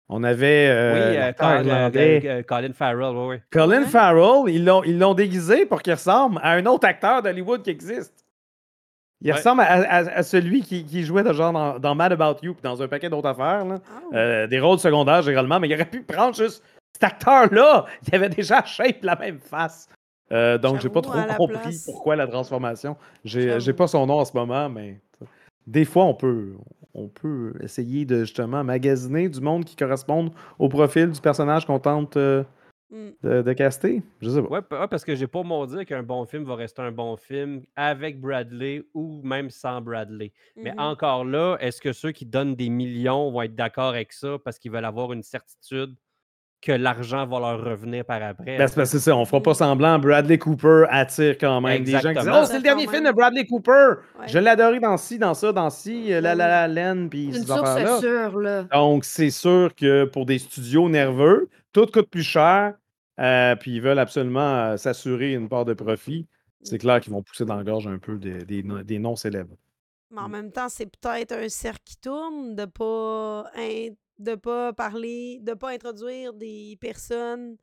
[0.09, 0.69] On avait.
[0.71, 3.37] euh, oui, euh, Colin, euh, Colin Farrell, oui, oui.
[3.51, 3.87] Colin Ouais.
[3.87, 7.71] Farrell, ils l'ont, ils l'ont déguisé pour qu'il ressemble à un autre acteur d'Hollywood qui
[7.71, 8.25] existe.
[9.23, 9.37] Il Ouais.
[9.39, 12.53] ressemble à, à- à celui qui, qui jouait de genre dans, dans Mad About You
[12.53, 13.65] puis dans un paquet d'autres affaires.
[13.65, 13.79] là.
[13.89, 16.63] Ah, Euh, des rôles secondaires généralement, mais il aurait pu prendre juste
[16.97, 17.87] cet acteur-là.
[18.09, 19.89] Il avait déjà shape la même face.
[20.33, 21.85] Euh, donc, j'ai pas trop compris place.
[21.85, 22.97] pourquoi la transformation.
[23.25, 25.01] J'ai, j'ai pas son nom en ce moment, mais
[25.67, 26.55] des fois, on peut,
[26.95, 31.79] on peut essayer de justement magasiner du monde qui corresponde au profil du personnage qu'on
[31.79, 32.43] tente euh,
[32.91, 33.09] mm.
[33.23, 34.03] de, de caster.
[34.21, 34.49] Je sais pas.
[34.49, 37.17] Ouais, ouais, parce que j'ai pas mon dire qu'un bon film va rester un bon
[37.17, 40.33] film avec Bradley ou même sans Bradley.
[40.57, 40.81] Mais Mhm.
[40.81, 44.59] encore là, est-ce que ceux qui donnent des millions vont être d'accord avec ça parce
[44.59, 45.95] qu'ils veulent avoir une certitude
[46.63, 48.57] que l'argent va leur revenir par après?
[48.59, 49.99] Ben, c'est parce que c'est ça, on fera pas semblant.
[49.99, 52.41] Bradley Cooper attire quand même des gens qui disent Exactement.
[52.43, 53.95] Oh, c'est le dernier film de Bradley Cooper.
[54.19, 54.27] Ouais.
[54.29, 57.27] Je l'ai adoré dans ci, dans ça, dans ci, euh, la la la laine, puis
[57.27, 58.01] Une source affaires-là.
[58.01, 58.63] sûre, là.
[58.73, 62.75] Donc, c'est sûr que pour des studios nerveux, tout coûte plus cher,
[63.21, 64.41] euh, puis ils veulent absolument
[64.73, 66.27] euh, s'assurer une part de profit.
[66.63, 69.55] C'est clair qu'ils vont pousser dans la gorge un peu des, des, des noms célèbres.
[70.11, 74.73] Mais en même temps, c'est peut-être un cercle qui tourne de pas in- de pas
[74.73, 77.57] parler, de pas introduire des personnes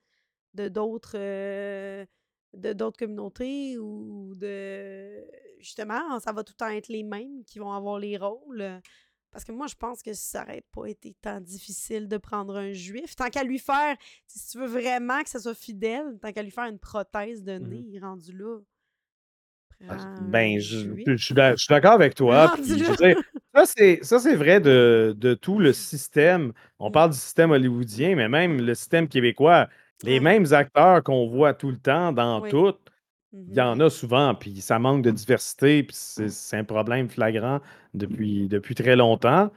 [0.54, 2.06] de d'autres euh,
[2.54, 5.24] de d'autres communautés ou de
[5.60, 8.82] justement, ça va tout le temps être les mêmes qui vont avoir les rôles.
[9.32, 12.72] Parce que moi, je pense que ça n'aurait pas été tant difficile de prendre un
[12.72, 13.16] juif.
[13.16, 13.98] Tant qu'à lui faire,
[14.28, 17.58] si tu veux vraiment que ça soit fidèle, tant qu'à lui faire une prothèse de
[17.58, 17.68] Mhm.
[17.92, 18.60] nez rendu là.
[19.90, 22.48] un Ben, je, je suis d'ac- je suis d'accord avec toi.
[22.56, 22.90] Rendu je là.
[22.92, 23.16] veux dire,
[23.56, 23.66] ça,
[24.20, 26.54] c'est, vrai de, de tout le système.
[26.80, 26.92] On Mm.
[26.92, 29.68] parle du système hollywoodien, mais même le système québécois.
[30.04, 32.50] Les mêmes acteurs qu'on voit tout le temps dans Oui.
[32.50, 32.74] tout,
[33.32, 37.10] il y en a souvent, puis ça manque de diversité, puis c'est, c'est un problème
[37.10, 37.62] flagrant
[37.94, 39.52] depuis, depuis très longtemps.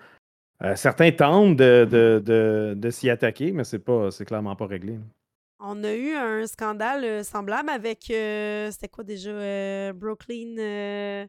[0.62, 4.66] Euh, certains tentent de, de- de- de s'y attaquer, mais c'est pas, c'est clairement pas
[4.66, 4.98] réglé.
[5.58, 8.10] On a eu un scandale euh, semblable avec.
[8.10, 11.26] euh, c'était quoi déjà euh, Brooklyn.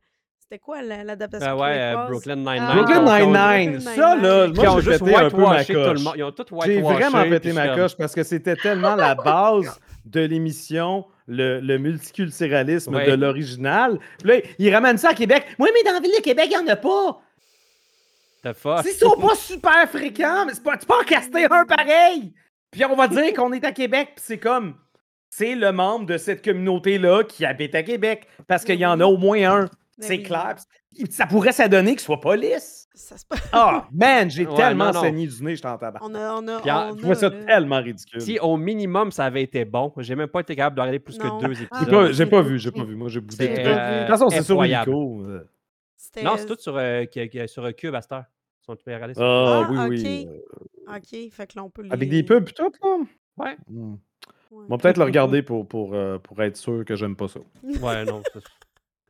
[0.50, 2.10] C'était quoi la- l'adaptation Ben ouais, euh, québécoise?
[2.10, 2.62] Brooklyn Nine-Nine.
[2.62, 2.72] Ah.
[2.72, 4.16] ont- Brooklyn Nine-Nine, ça là,
[4.48, 4.56] Nine-Nine.
[4.56, 6.04] Moi ont j'ai juste pété un peu ma whitewashé tout le coche.
[6.04, 6.14] monde.
[6.16, 10.22] Ils ont tout J'ai vraiment pété ma coche parce que c'était tellement la base de
[10.22, 13.08] l'émission, le, le multiculturalisme Ouais.
[13.08, 14.00] de l'original.
[14.20, 15.46] Puis là, ils ramènent ça à Québec.
[15.60, 17.20] Oui, mais dans la ville de Québec, il n'y en a pas.
[18.42, 18.86] comme, the fuck?
[18.86, 22.34] Ils sont pas super fréquents, mais c'est pas, tu peux en caster un pareil.
[22.72, 24.76] Puis on va dire qu'on est à Québec, puis c'est comme,
[25.30, 29.06] c'est le membre de cette communauté-là qui habite à Québec, parce qu'il y en a
[29.06, 29.66] au moins un.
[30.00, 30.24] Ben C'est oui.
[30.24, 30.56] clair.
[31.10, 32.88] Ça pourrait s'adonner qu'il soit pas lisse.
[32.94, 33.48] Ça se passe.
[33.52, 35.02] Ah, man, j'ai Ouais, tellement non, non.
[35.02, 36.00] saigné du nez, je t'en tabac.
[36.04, 36.34] On a.
[36.36, 37.44] On a, on Je vois a, ça là.
[37.46, 38.22] tellement ridicule.
[38.22, 41.18] Si au minimum ça avait été bon, j'ai même pas été capable de regarder plus
[41.20, 41.40] Non.
[41.40, 41.90] que deux Ah, J'ai épisodes.
[41.90, 42.96] pas, oui, j'ai pas vu, j'ai pas vu.
[42.96, 43.36] Moi, j'ai boudé.
[43.56, 44.64] J'ai De toute façon, c'est sur.
[44.66, 45.24] Illico.
[45.26, 45.44] euh.
[46.24, 47.06] Non, c'est tout sur, euh,
[47.48, 48.26] sur Cube à cette heure.
[48.62, 50.28] Ils sont tous regardés sur Ah, Ah, oui, oui.
[50.30, 51.92] euh, Ok, fait que là, on peut les.
[51.92, 52.98] Avec des pubs pis tout, là?
[53.38, 53.58] Ouais.
[53.68, 53.94] Hmm.
[54.52, 54.64] Ouais.
[54.70, 57.40] On va peut-être le regarder pour, pour, euh, pour être sûr que j'aime pas ça.
[57.82, 58.22] Ouais, non.
[58.34, 58.40] c'est-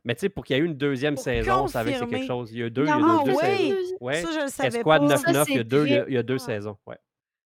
[0.08, 1.98] Mais tu sais, pour qu'il y ait eu une deuxième Pour saison, ça avait c'est
[2.00, 2.18] confirmer.
[2.20, 2.50] quelque chose.
[2.50, 3.56] Il y a eu deux, il y Non, a deux, deux ouais.
[3.56, 3.76] saisons.
[4.00, 4.22] Ouais.
[4.22, 5.06] Ça, je le savais Esquad pas.
[5.06, 6.44] 9-9, il y a c'est deux, il y a- très- il y a deux Ah.
[6.46, 6.76] saisons.
[6.86, 6.96] Ouais.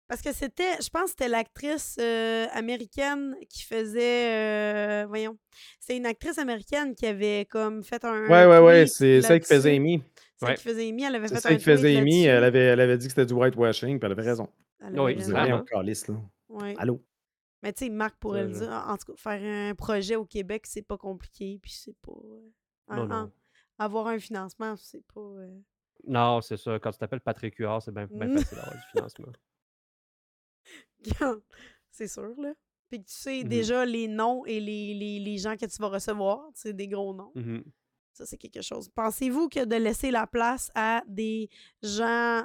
[0.08, 5.38] Parce que c'était, je pense que c'était l'actrice euh, américaine qui faisait, euh, voyons,
[5.80, 8.88] c'est une actrice américaine qui avait comme fait un Ouais, ouais, ouais.
[8.88, 9.76] C'est celle qui faisait.
[9.76, 10.02] Amy.
[10.40, 10.56] Celle Ouais.
[10.56, 12.26] qui faisait Amy, elle avait C'est fait celle un qui faisait Amy.
[12.26, 14.48] Elle avait, elle avait dit que c'était du whitewashing, puis elle avait raison.
[14.84, 15.32] Elle Oui, avait Je raison.
[15.34, 15.48] vraiment.
[15.50, 16.16] voyons, calice, là.
[16.50, 16.76] Ouais.
[16.80, 17.00] Allô?
[17.62, 18.72] Mais tu sais, Marc pourrait le dire.
[18.72, 19.42] En tout cas, faire
[19.72, 22.12] un projet au Québec, c'est pas compliqué, puis c'est pas.
[22.14, 23.32] euh, Non, non.
[23.78, 25.20] avoir un financement, c'est pas.
[25.20, 25.60] euh,
[26.08, 26.80] Non, c'est ça.
[26.80, 29.34] Quand tu t'appelles Patrick Huard, c'est bien facile d'avoir du financement.
[31.92, 32.54] c'est sûr, là.
[32.90, 33.50] Puis que tu sais Mhm.
[33.50, 37.14] déjà les noms et les, les, les gens que tu vas recevoir, c'est des gros
[37.14, 37.32] noms.
[37.36, 37.64] Mhm.
[38.14, 38.90] Ça, c'est quelque chose.
[38.90, 41.50] Pensez-vous que de laisser la place à des
[41.84, 42.44] gens.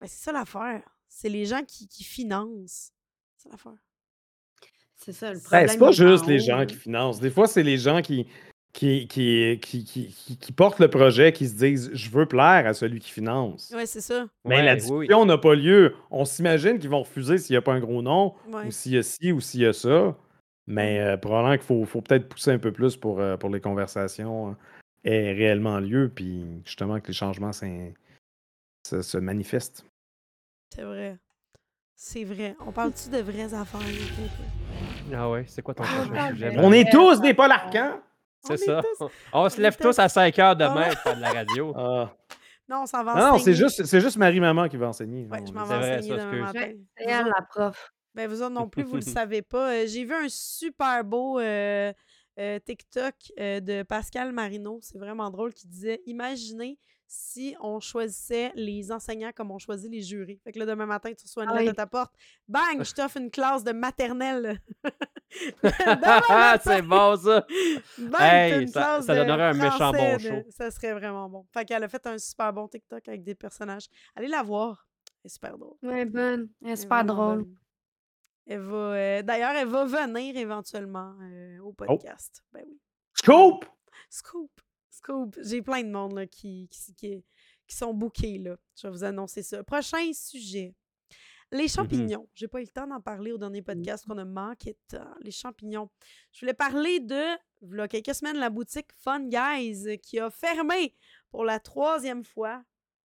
[0.00, 0.82] Ben, c'est ça l'affaire.
[1.08, 2.92] C'est les gens qui, qui financent.
[3.36, 3.78] C'est l'affaire.
[4.98, 5.68] C'est ça le Ben, problème.
[5.68, 7.20] c'est pas juste les gens qui financent.
[7.20, 8.26] Des fois, c'est les gens qui,
[8.72, 12.66] qui, qui, qui, qui, qui- qui portent le projet, qui se disent Je veux plaire
[12.66, 13.72] à celui qui finance.
[13.74, 14.26] Ouais, c'est ça.
[14.44, 14.98] Mais Ouais, la oui, oui.
[15.06, 15.94] discussion n'a pas lieu.
[16.10, 18.66] On s'imagine qu'ils vont refuser s'il n'y a pas un gros nom, Ouais.
[18.66, 20.16] ou s'il y a ci, ou s'il y a ça.
[20.66, 23.60] Mais euh, probablement qu'il faut, faut peut-être pousser un peu plus pour, euh, pour les
[23.60, 24.54] conversations euh,
[25.04, 29.86] aient réellement lieu, puis justement que les changements se, se manifestent.
[30.74, 31.16] C'est vrai.
[31.96, 32.54] C'est vrai.
[32.66, 33.80] On parle-tu de vraies affaires?
[35.14, 36.54] Ah ouais, c'est quoi ton Ah, prochain sujet?
[36.58, 38.00] On est tous des Paul Arcand!
[38.44, 38.82] On C'est est ça.
[38.82, 41.72] tous- On se lève tous tous- à 5 heures demain pour faire de la radio.
[41.76, 42.12] Ah.
[42.68, 45.26] Non, on s'en va Non, non, c'est juste, c'est juste Marie-Maman qui va enseigner.
[45.26, 46.72] Ouais, je m'en C'est vais enseigner ça, demain matin.
[46.96, 47.92] C'est elle, la prof.
[48.14, 49.72] Ben, vous autres non plus, vous le savez pas.
[49.72, 51.92] Euh, J'ai vu un super beau euh,
[52.38, 54.78] euh, TikTok euh, de Pascal Marino.
[54.82, 56.78] C'est vraiment drôle qui disait Imaginez
[57.10, 60.38] si on choisissait les enseignants comme on choisit les jurés.
[60.44, 61.68] Fait que là, demain matin, tu reçois une Ah lettre oui.
[61.70, 62.14] à ta porte.
[62.46, 64.60] Bang, je t'offre une classe de maternelle.
[66.62, 67.46] C'est bon ça!
[67.98, 70.42] Bang, t'as Hey, une ça- classe ça de donnerait un méchant bon de- show.
[70.50, 71.46] Ça serait vraiment bon.
[71.52, 73.86] Fait qu'elle a fait un super bon TikTok avec des personnages.
[74.14, 74.86] Allez la voir.
[75.24, 75.76] Elle est super drôle.
[75.82, 76.48] Ouais, bonne.
[76.64, 77.38] Elle est super drôle.
[77.44, 77.56] bonne.
[78.46, 81.68] Elle va, euh, D'ailleurs, elle va venir éventuellement euh, Oh.
[81.68, 82.42] au podcast.
[82.52, 82.78] Ben oui.
[83.14, 83.64] Scoop!
[84.08, 84.50] Scoop!
[84.98, 85.38] Scoop!
[85.42, 87.24] J'ai plein de monde là, qui, qui, qui,
[87.68, 88.38] qui sont bookés.
[88.38, 88.56] Là.
[88.76, 89.62] Je vais vous annoncer ça.
[89.62, 90.74] Prochain sujet.
[91.52, 92.28] Les champignons.
[92.34, 95.14] J'ai pas eu le temps d'en parler au dernier podcast qu'on a manqué de temps.
[95.20, 95.88] Les champignons.
[96.32, 100.94] Je voulais parler de, a quelques semaines, la boutique Fun Guys qui a fermé
[101.30, 102.62] pour la troisième fois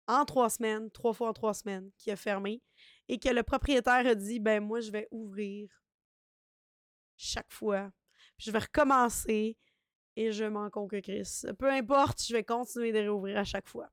[0.08, 2.62] en trois semaines, trois fois en trois semaines, qui a fermé
[3.10, 5.70] et que le propriétaire a dit ben moi je vais ouvrir
[7.18, 7.92] chaque fois.
[8.38, 9.58] Puis je vais recommencer
[10.16, 11.44] et je m'en conque Chris.
[11.60, 13.90] Peu importe, je vais continuer de réouvrir à chaque fois.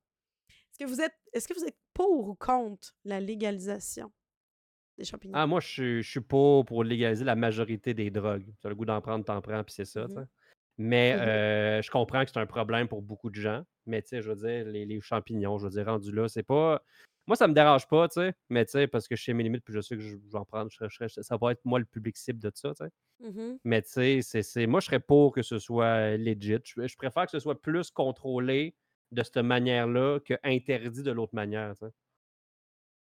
[0.71, 4.11] Est-ce que vous êtes est-ce que vous êtes pour ou contre la légalisation
[4.97, 5.39] des champignons?
[5.39, 8.45] Ah, moi, je suis, je suis pas pour légaliser la majorité des drogues.
[8.59, 10.07] Tu as le goût d'en prendre, t'en prends, puis c'est ça.
[10.07, 10.09] Mhm.
[10.09, 10.25] sais.
[10.77, 11.19] Mais Mhm.
[11.19, 13.63] euh, je comprends que c'est un problème pour beaucoup de gens.
[13.85, 16.43] Mais tu sais, je veux dire, les, les champignons, je veux dire, rendu là, c'est
[16.43, 16.83] pas.
[17.27, 18.33] Moi, ça me dérange pas, tu sais.
[18.49, 20.15] Mais tu sais, parce que je sais mes limites, puis je sais que je je
[20.31, 20.69] vais en prendre.
[20.71, 22.91] je serais- je serais- ça va être moi le public cible de ça, tu sais.
[23.29, 23.57] Mhm.
[23.63, 26.57] Mais tu sais, c'est- c'est- moi, je serais pour que ce soit legit.
[26.63, 28.75] Je, je préfère que ce soit plus contrôlé
[29.11, 31.91] de cette manière-là que interdit de l'autre manière, tu sais.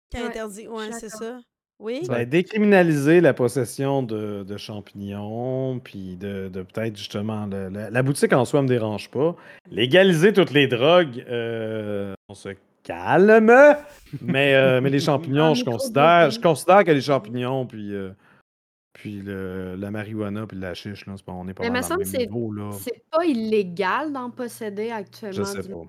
[0.09, 1.39] Qui a Ouais, interdit, je ouais, suis c'est ça.
[1.79, 2.01] Oui?
[2.07, 7.45] Ben, décriminaliser la possession de, de champignons, puis de, de peut-être justement.
[7.47, 9.35] le- la, la boutique en soi me dérange pas.
[9.69, 12.49] Légaliser toutes les drogues, euh, on se
[12.83, 13.51] calme.
[14.21, 18.11] Mais, euh, mais les champignons, je considère, je considère que les champignons, puis, euh,
[18.93, 21.75] puis le- la marijuana, puis la chiche, là, c'est pas, on est pas Mais dans
[21.75, 22.51] le semble même que niveau.
[22.51, 22.71] Là.
[22.73, 25.37] C'est pas illégal d'en posséder actuellement.
[25.37, 25.83] Je sais du- pas.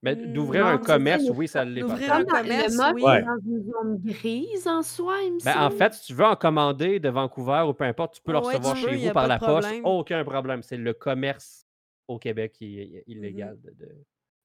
[0.00, 1.88] Mais Mm, d'ouvrir non, un ça, commerce, oui, ça l'est pas.
[1.88, 3.02] d'ouvrir un commerce, le oui.
[3.02, 3.22] Ouais.
[3.22, 6.36] dans une zone grise en soi, il me Ben, en fait, si tu veux en
[6.36, 9.26] commander de Vancouver ou peu importe, tu peux le Ouais, recevoir peux, chez vous par
[9.26, 9.68] la poste.
[9.82, 10.62] Aucun problème.
[10.62, 11.66] C'est le commerce
[12.06, 13.76] au Québec qui est illégal Mm-hmm.
[13.76, 13.88] de, de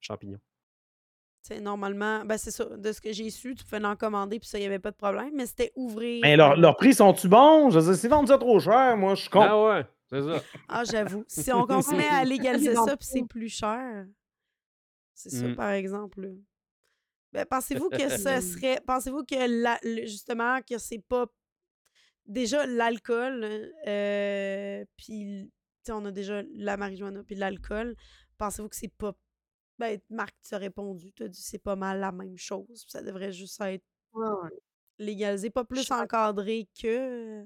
[0.01, 0.39] champignons.
[1.45, 4.47] C'est normalement, ben c'est ça, de ce que j'ai su, tu pouvais en commander, puis
[4.47, 6.21] ça, il n'y avait pas de problème, mais c'était ouvrir.
[6.23, 7.69] Mais leurs leurs prix sont-tu bons?
[7.69, 9.41] Je dire, s'ils vendent ça trop cher, moi, je suis con.
[9.41, 10.41] Ah ouais, c'est ça.
[10.69, 11.25] Ah, j'avoue.
[11.27, 14.05] Si on continuait à légaliser ça, puis c'est plus cher.
[15.13, 15.55] C'est ça, Mm.
[15.55, 16.31] par exemple.
[17.33, 17.97] Ben, pensez-vous que
[18.39, 18.79] ce serait.
[18.87, 21.25] Pensez-vous que la, le- justement, que c'est pas.
[22.25, 25.51] Déjà, l'alcool, euh, puis.
[25.83, 27.95] tu sais, on a déjà la marijuana, puis l'alcool.
[28.37, 29.11] Pensez-vous que c'est pas.
[29.79, 31.11] Ben, Marc, tu as répondu.
[31.13, 32.65] Tu as dit c'est pas mal la même chose.
[32.67, 33.83] puis Ça devrait juste être
[34.13, 34.49] Ouais,
[34.99, 35.49] légalisé.
[35.49, 37.43] Pas plus encadré que.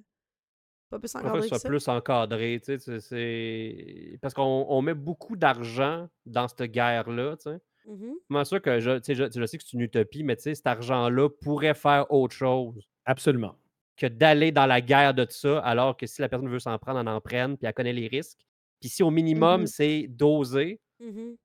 [0.89, 1.67] Pas plus encadré ce que soit ça.
[1.69, 2.59] plus encadré.
[2.59, 7.35] tu sais, c'est- c'est- Parce qu'on on met beaucoup d'argent dans cette guerre-là.
[7.37, 7.59] tu sais.
[7.85, 8.15] Mhm.
[8.27, 10.43] Comment ça que je, tu sais, je, je sais que c'est une utopie, mais tu
[10.43, 13.55] sais, cet argent-là pourrait faire autre chose Absolument.
[13.95, 16.99] que d'aller dans la guerre de ça, alors que si la personne veut s'en prendre,
[16.99, 18.39] elle en prenne, puis elle connaît les risques.
[18.81, 19.67] Puis si au minimum, Mhm.
[19.67, 21.37] c'est dosé, Mhm.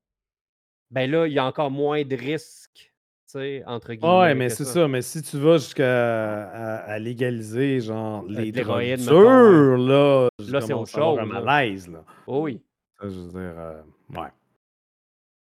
[0.92, 2.92] Ben là, il y a encore moins de risques, tu
[3.26, 4.18] sais, entre guillemets.
[4.20, 4.86] Ouais, mais c'est ça.
[4.88, 10.60] Mais si tu vas jusqu'à à, à légaliser, genre, Euh, les drogues dures, là, Là,
[10.60, 11.40] c'est autre chose, un là.
[11.40, 12.04] malaise, là.
[12.26, 12.60] Oh oui.
[13.00, 14.28] Ça, je veux dire, euh, ouais.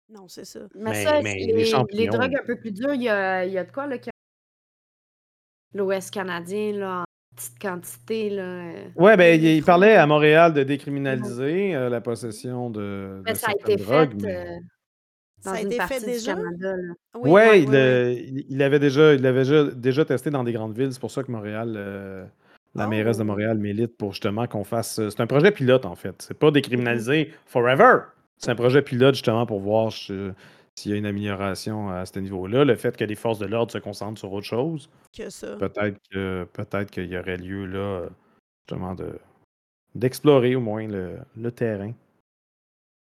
[0.10, 0.62] Non, c'est ça.
[0.76, 1.54] Mais, Mais- ça, mais les
[1.92, 3.98] les, drogues un peu plus dures, il y a, il y a de quoi, là,
[5.74, 8.42] l'Ouest canadien, là, en petite quantité, là.
[8.44, 13.38] euh, Ouais, ben, il, parlait à Montréal de décriminaliser euh, la possession de, Mais de
[13.38, 14.20] ça a été drogues.
[14.22, 14.60] fait mais- euh,
[15.40, 16.34] Ça a une été fait partie du déjà?
[16.36, 16.94] Canada, là.
[17.16, 18.16] Oui, ouais, ouais, il, ouais, euh, ouais.
[18.28, 20.92] il- il avait déjà, il avait déjà, déjà testé dans des grandes villes.
[20.92, 22.26] C'est pour ça que Montréal, euh,
[22.76, 23.26] la mairesse de Oh.
[23.26, 25.00] Montréal milite pour justement qu'on fasse.
[25.00, 26.16] euh, C'est un projet pilote, en fait.
[26.22, 28.00] C'est pas décriminalisé forever.
[28.38, 30.14] C'est un projet pilote justement pour voir si-
[30.76, 32.66] s'il y a une amélioration à ce niveau-là.
[32.66, 35.56] Le fait que les forces de l'ordre se concentrent sur autre chose, Que ça.
[35.58, 38.04] peut-être que peut-être qu'il y aurait lieu là,
[38.70, 39.10] justement, de
[39.96, 41.94] d'explorer au moins le, le terrain.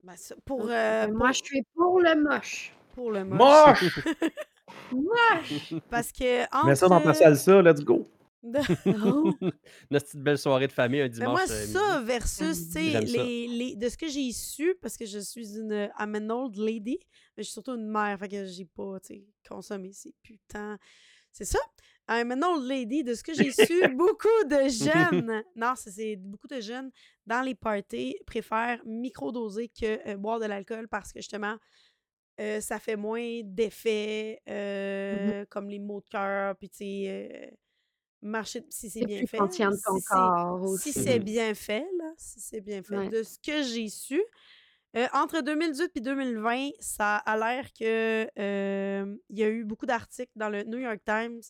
[0.04, 2.72] Ben, ça, pour, Euh, euh, Moi, je suis pour le moche.
[2.94, 3.38] pour le moche.
[3.38, 3.98] Moche!
[4.92, 5.74] Moche!
[5.90, 6.66] Parce que entre...
[6.66, 8.06] Mets ça dans ta salsa, let's go!
[8.86, 9.32] Oh.
[9.40, 9.52] Une
[9.90, 11.30] petite belle soirée de famille un Ben dimanche.
[11.32, 12.06] moi, euh, ça midi.
[12.06, 13.22] versus, tu sais, J'aime ça.
[13.22, 16.56] les, les- de ce que j'ai su, parce que je suis une I'm an old
[16.56, 16.98] lady,
[17.36, 20.78] mais je suis surtout une mère, fait que j'ai pas, tu sais, consommé ces putains.
[21.32, 21.58] C'est ça?
[22.08, 26.48] I'm an old lady, de ce que j'ai su, beaucoup de jeunes, non, c'est- beaucoup
[26.48, 26.90] de jeunes
[27.26, 31.56] dans les parties préfèrent microdoser que euh, boire de l'alcool parce que justement,
[32.40, 37.56] euh, ça fait moins d'effets, euh, comme les maux de cœur, puis tu sais,
[38.22, 39.38] marcher, si c'est bien plus fait.
[39.38, 39.96] conscient de ton
[40.76, 43.08] si si c'est bien fait, là, si c'est bien fait, Ouais.
[43.08, 44.22] de ce que j'ai su,
[44.96, 49.86] euh, entre 2018 et 2020, ça a l'air que euh, il y a eu beaucoup
[49.86, 51.40] d'articles dans le New York Times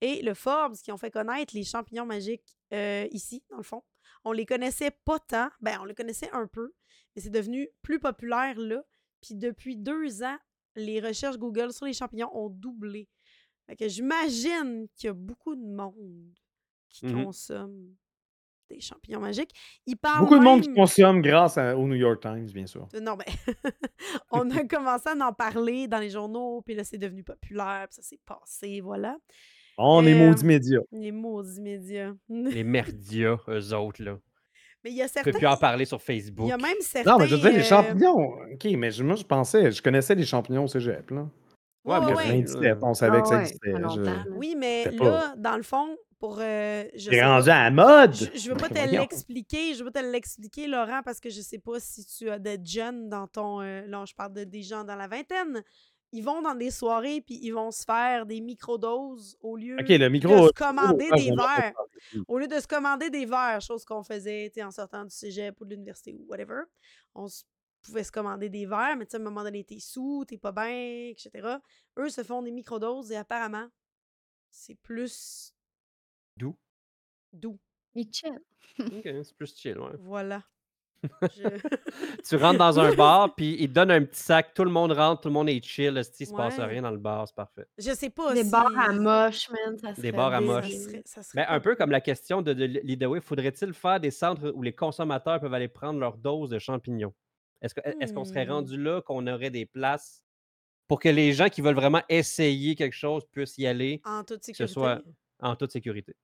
[0.00, 3.82] et le Forbes qui ont fait connaître les champignons magiques euh, ici, dans le fond.
[4.24, 6.72] On les connaissait pas tant, ben on les connaissait un peu,
[7.14, 8.82] mais c'est devenu plus populaire là.
[9.20, 10.38] Puis depuis deux ans,
[10.76, 13.08] les recherches Google sur les champignons ont doublé.
[13.66, 16.34] Fait que j'imagine qu'il y a beaucoup de monde
[16.88, 17.24] qui Mhm.
[17.24, 17.96] consomme
[18.70, 19.50] des champignons magiques.
[19.86, 22.88] Ils parlent Beaucoup de monde consomme grâce à- au New York Times, bien sûr.
[22.94, 23.24] euh, Non, mais
[24.30, 27.96] on a commencé à en parler dans les journaux, puis là, c'est devenu populaire, puis
[27.96, 29.16] ça s'est passé, voilà.
[29.76, 30.80] On est Euh, maudits médias.
[30.92, 32.12] Les maudits médias.
[32.28, 34.18] Les merdias, eux autres, là.
[34.84, 35.30] mais il y a certains...
[35.32, 36.48] peux plus en parler sur Il Facebook.
[36.48, 37.10] y a même certains...
[37.12, 38.34] Non, mais je veux dire, les euh, champignons.
[38.52, 41.28] Ok, mais je- moi, je pensais, je connaissais les champignons au cégep, là.
[41.86, 42.22] Ouais, mais ouais, il y a ouais.
[42.22, 43.72] rien 97, on savait Ah que ça existait.
[43.74, 44.30] je-.
[44.30, 46.38] Oui, mais là, dans le fond, pour...
[46.40, 48.14] euh, je T'es rendu pas- à la mode!
[48.14, 49.00] Je, je veux pas te Voyons.
[49.02, 52.38] l'expliquer, je veux pas te l'expliquer, Laurent, parce que je sais pas si tu as
[52.38, 53.60] des jeunes dans ton.
[53.60, 55.62] euh, là, je parle de des gens dans la vingtaine.
[56.12, 59.82] Ils vont dans des soirées puis ils vont se faire des microdoses au lieu le
[59.98, 60.46] de micro.
[60.46, 61.74] se commander oh, des verres.
[62.28, 65.64] Au lieu de se commander des verres, chose qu'on faisait en sortant du cégep ou
[65.64, 66.60] de l'université ou whatever.
[67.16, 67.42] On se-
[67.82, 70.38] pouvait se commander des verres, mais tu sais, à un moment donné, t'es sous, t'es
[70.38, 71.30] pas bien, etc.
[71.98, 73.66] Eux se font des microdoses et apparemment,
[74.50, 75.52] c'est plus
[76.36, 76.56] Doux.
[77.32, 77.58] doux.
[77.94, 78.38] Il chill.
[78.78, 79.92] Ok, c'est plus chill, ouais.
[80.00, 80.42] Voilà.
[81.02, 81.08] Je-
[82.28, 84.92] Tu rentres dans un bar, puis ils te donnent un petit sac, tout le monde
[84.92, 86.64] rentre, tout le monde est chill, esti, il se passe Ouais.
[86.64, 87.66] rien dans le bar, c'est parfait.
[87.78, 88.50] Je sais pas Des si...
[88.50, 90.70] bars à moche, man, ça serait bars à moche.
[90.70, 93.74] Ça serait, ça serait Mais pas- un peu comme la question de, de Lidaway, faudrait-il
[93.74, 97.14] faire des centres où les consommateurs peuvent aller prendre leur dose de champignons?
[97.60, 98.50] Est-ce que- est-ce qu'on serait Hmm.
[98.52, 100.24] rendu là qu'on aurait des places
[100.88, 104.38] pour que les gens qui veulent vraiment essayer quelque chose puissent y aller En toute
[104.40, 104.72] que ce sécurité.
[104.72, 105.02] soit
[105.40, 106.16] en toute sécurité?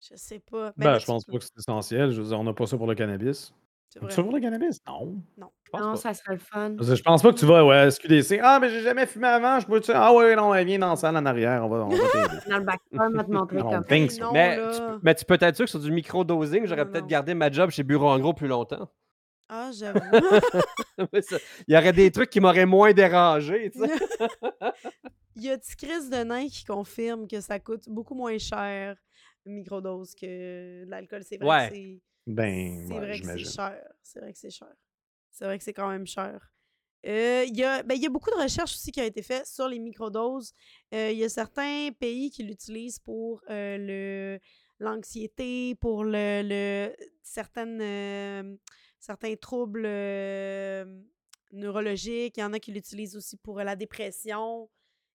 [0.00, 0.72] Je sais pas.
[0.76, 2.10] Ben, là, je tu pense pas que c'est essentiel.
[2.12, 3.52] Je veux dire, on n'a pas ça pour le cannabis.
[3.88, 4.14] c'est On a vrai.
[4.14, 4.78] ça pour le cannabis?
[4.86, 5.20] Non.
[5.64, 5.96] Je pense Non, pas.
[5.96, 6.76] ça serait le fun.
[6.80, 8.40] Je pense pas que tu vas ouais, SQDC.
[8.42, 9.58] Ah, mais j'ai jamais fumé avant.
[9.60, 11.64] Je peux te Ah, ouais, non, elle vient dans la salle en arrière.
[11.64, 12.36] On va, on va t'aider.
[12.48, 13.84] Dans le bac, on va te montrer Non, comme.
[13.88, 14.22] ben, ça.
[14.22, 16.90] non, Mais tu, peux- mais tu peux être sûr que sur du micro-dosing, j'aurais Non,
[16.92, 17.08] peut-être non.
[17.08, 18.88] gardé ma job chez Bureau en gros plus longtemps.
[19.50, 20.00] Ah, j'avoue.
[21.66, 23.70] Il y aurait des trucs qui m'auraient moins dérangé.
[23.72, 23.92] tu sais.
[25.36, 28.96] Il y a Chris de nain qui confirme que ça coûte beaucoup moins cher
[29.48, 31.22] microdose que l'alcool.
[31.24, 31.68] C'est vrai Ouais.
[31.68, 32.00] que c'est.
[32.26, 33.92] Ben, c'est ouais, vrai que c'est cher.
[34.02, 34.74] C'est vrai que c'est cher.
[35.30, 36.52] C'est vrai que c'est quand même cher.
[37.06, 39.22] Euh, Il y, a, ben, il y a beaucoup de recherches aussi qui ont été
[39.22, 40.52] faites sur les microdoses.
[40.94, 44.40] Euh, Il y a certains pays qui l'utilisent pour euh, le
[44.80, 48.56] l'anxiété, pour le, le certaines, euh,
[49.00, 50.84] certains troubles euh,
[51.52, 52.36] neurologiques.
[52.36, 54.70] Il y en a qui l'utilisent aussi pour euh, la dépression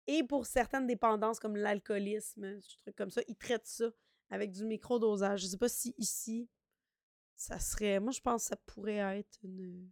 [0.06, 3.20] et pour certaines dépendances comme l'alcoolisme, des trucs comme ça.
[3.28, 3.86] Ils traitent ça
[4.32, 5.42] avec du microdosage.
[5.42, 6.48] Je sais pas si ici,
[7.36, 8.00] ça serait.
[8.00, 9.88] Moi, je pense que ça pourrait être une,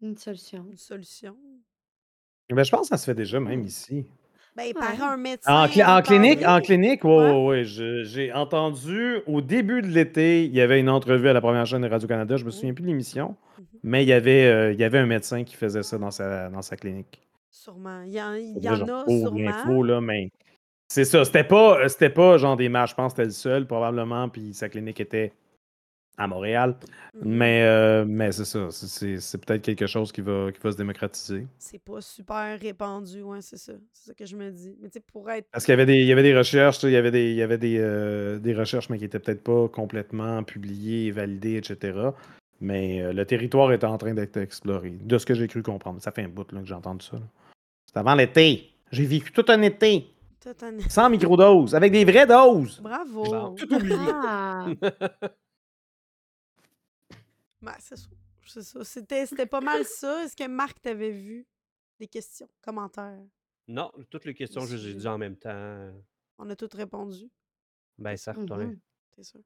[0.00, 0.64] Une solution.
[0.70, 1.36] une solution.
[2.50, 4.06] Ben, je pense que ça se fait déjà, même ici.
[4.54, 5.64] Ben, par un médecin.
[5.64, 7.44] En, cli- en clinique, en clinique, ouais, Ouais.
[7.46, 11.66] ouais, j'ai entendu au début de l'été, il y avait une entrevue à la première
[11.66, 13.64] chaîne de Radio-Canada, je me souviens plus de l'émission, Mhm.
[13.82, 16.48] mais il y, avait, euh, il y avait un médecin qui faisait ça dans sa,
[16.48, 17.20] dans sa clinique.
[17.50, 18.02] Sûrement.
[18.02, 19.30] Il y en, il y en a sûrement.
[19.38, 20.30] l'info, là, mais
[20.88, 21.24] c'est ça.
[21.24, 24.28] C'était pas, euh, c'était pas genre des matchs, je pense que c'était le seul, probablement,
[24.28, 25.32] puis sa clinique était
[26.18, 26.76] à Montréal.
[27.14, 27.22] Mhm.
[27.24, 28.68] Mais, euh, mais c'est ça.
[28.70, 31.46] c'est- peut-être quelque chose qui va, qui va se démocratiser.
[31.58, 33.72] C'est pas super répandu, ouais, c'est ça.
[33.92, 34.74] C'est ça que je me dis.
[34.80, 35.46] Mais tu sais, pour être.
[35.52, 37.36] Parce qu'il y avait des, il y avait des recherches, il y avait des, il
[37.36, 41.98] y avait des, euh, des recherches, mais qui étaient peut-être pas complètement publiées validées, etc.
[42.62, 46.00] Mais euh, le territoire est en train d'être exploré, de ce que j'ai cru comprendre.
[46.00, 47.18] Ça fait un bout là, que j'ai entendu ça.
[47.84, 48.70] C'est avant l'été.
[48.90, 50.06] J'ai vécu tout un été,
[50.88, 52.80] sans microdoses, avec des vraies doses.
[52.80, 53.54] Bravo!
[53.56, 53.96] Tout oublié.
[54.10, 54.66] Ah,
[57.62, 58.06] Ben, c'est ça.
[58.46, 58.84] C'est ça.
[58.84, 60.22] C'était, c'était pas mal ça.
[60.24, 61.46] Est-ce que Marc t'avait vu?
[61.98, 63.18] Des questions, commentaires?
[63.66, 64.94] Non, toutes les questions que j'ai Monsieur.
[64.94, 65.90] dit en même temps.
[66.38, 67.28] On a toutes répondu.
[67.98, 68.66] Ben, certes, ouais.
[68.66, 68.78] Mhm.
[69.16, 69.40] C'est sûr.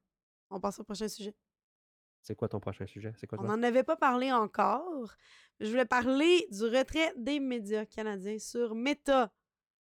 [0.49, 1.33] On passe au prochain sujet.
[2.21, 3.13] C'est quoi ton prochain sujet?
[3.17, 5.15] C'est quoi On n'en avait pas parlé encore.
[5.59, 9.31] Je voulais parler du retrait des médias canadiens sur Meta,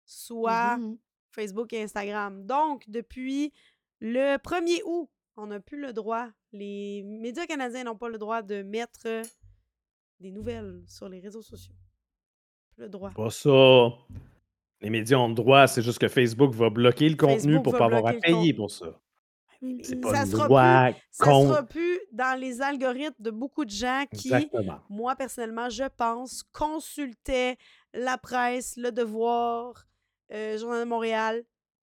[0.06, 0.98] soit Mhm.
[1.32, 2.46] Facebook et Instagram.
[2.46, 3.52] Donc, depuis
[4.00, 6.30] le 1er août, on n'a plus le droit.
[6.52, 9.08] Les médias canadiens n'ont pas le droit de mettre
[10.20, 11.74] des nouvelles sur les réseaux sociaux.
[12.78, 13.12] Le droit.
[13.12, 13.90] Pas ça.
[14.82, 17.86] Les médias ont le droit, c'est juste que Facebook va bloquer le contenu pour pas
[17.86, 19.00] avoir à payer pour ça.
[19.82, 24.28] C'est Ça pas sera Ça sera plus dans les algorithmes de beaucoup de gens qui,
[24.34, 24.82] Exactement.
[24.90, 27.56] moi personnellement, je pense, consultaient
[27.94, 29.86] la presse, le devoir,
[30.34, 31.44] euh, Journal de Montréal,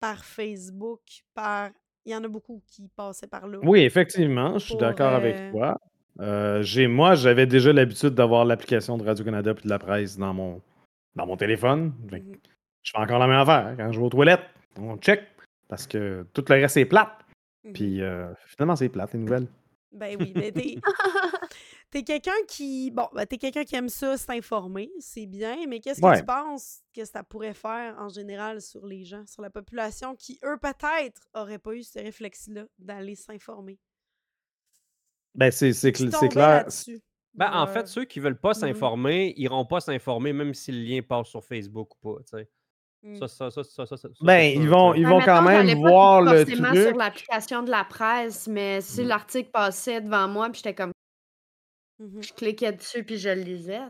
[0.01, 1.01] par Facebook,
[1.35, 1.71] par.
[2.05, 3.59] Il y en a beaucoup qui passaient par là.
[3.63, 5.79] Oui, effectivement, je suis d'accord euh, avec toi.
[6.21, 10.33] Euh, j'ai, moi, j'avais déjà l'habitude d'avoir l'application de Radio-Canada puis de la presse dans
[10.33, 10.61] mon,
[11.15, 11.93] dans mon téléphone.
[12.11, 12.37] Fait Mhm.
[12.83, 13.75] Je fais encore la même affaire.
[13.77, 14.47] Quand je vais aux toilettes,
[14.79, 15.23] on check.
[15.69, 17.13] Parce que tout le reste, c'est plate.
[17.65, 17.73] Mhm.
[17.73, 19.47] Puis euh, finalement, c'est plate, les nouvelles.
[19.93, 20.77] Ben oui, mais t'es.
[21.91, 22.91] T'es quelqu'un qui.
[22.91, 26.19] Bon, ben, t'es quelqu'un qui aime ça, s'informer, c'est bien, mais qu'est-ce que Ouais.
[26.19, 30.39] tu penses que ça pourrait faire en général sur les gens, sur la population qui,
[30.45, 33.79] eux, peut-être, auraient pas eu ce réflexe-là d'aller s'informer?
[35.35, 36.49] Ben, c'est, c'est, Qui cl- c'est tombaient clair.
[36.49, 37.01] là-dessus.
[37.35, 38.55] Ben, en Euh, fait, ceux qui veulent pas mhm.
[38.55, 42.49] s'informer, iront pas s'informer même si le lien passe sur Facebook ou pas, tu sais.
[43.03, 43.17] mm.
[43.17, 45.69] Ça, ça, ça, ça, ça, ça, ça, Ben, ils vont, ils Ben, vont quand même
[45.69, 46.83] pas voir le forcément truc.
[46.89, 49.07] sur l'application de la presse, mais si Mm.
[49.07, 50.91] l'article passait devant moi, puis j'étais comme,
[52.01, 52.23] Mhm.
[52.23, 53.81] je cliquais dessus, puis je le lisais.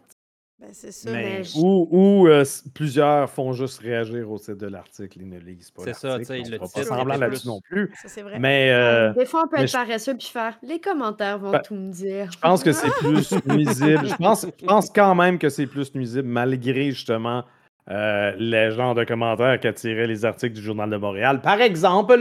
[0.61, 1.13] Ben, c'est ça.
[1.13, 5.19] Mais, mais je- ou ou, euh, s- plusieurs font juste réagir au titre de l'article,
[5.21, 6.33] ils ne lisent pas C'est ça, l'article.
[6.35, 7.93] tu sais, On le fera pas titre, semblant là-dessus plus- non plus.
[8.03, 8.39] Ça, c'est vrai.
[8.41, 11.53] Mais euh, Des fois, on peut mais être je- paresseux puis faire les commentaires vont
[11.53, 12.33] Ben, tout me dire.
[12.33, 14.09] je pense que c'est plus nuisible.
[14.09, 17.45] Je pense, je pense quand même que c'est plus nuisible, malgré justement
[17.91, 21.41] euh, les genres de commentaires qu'attiraient les articles du Journal de Montréal.
[21.41, 22.19] Par exemple,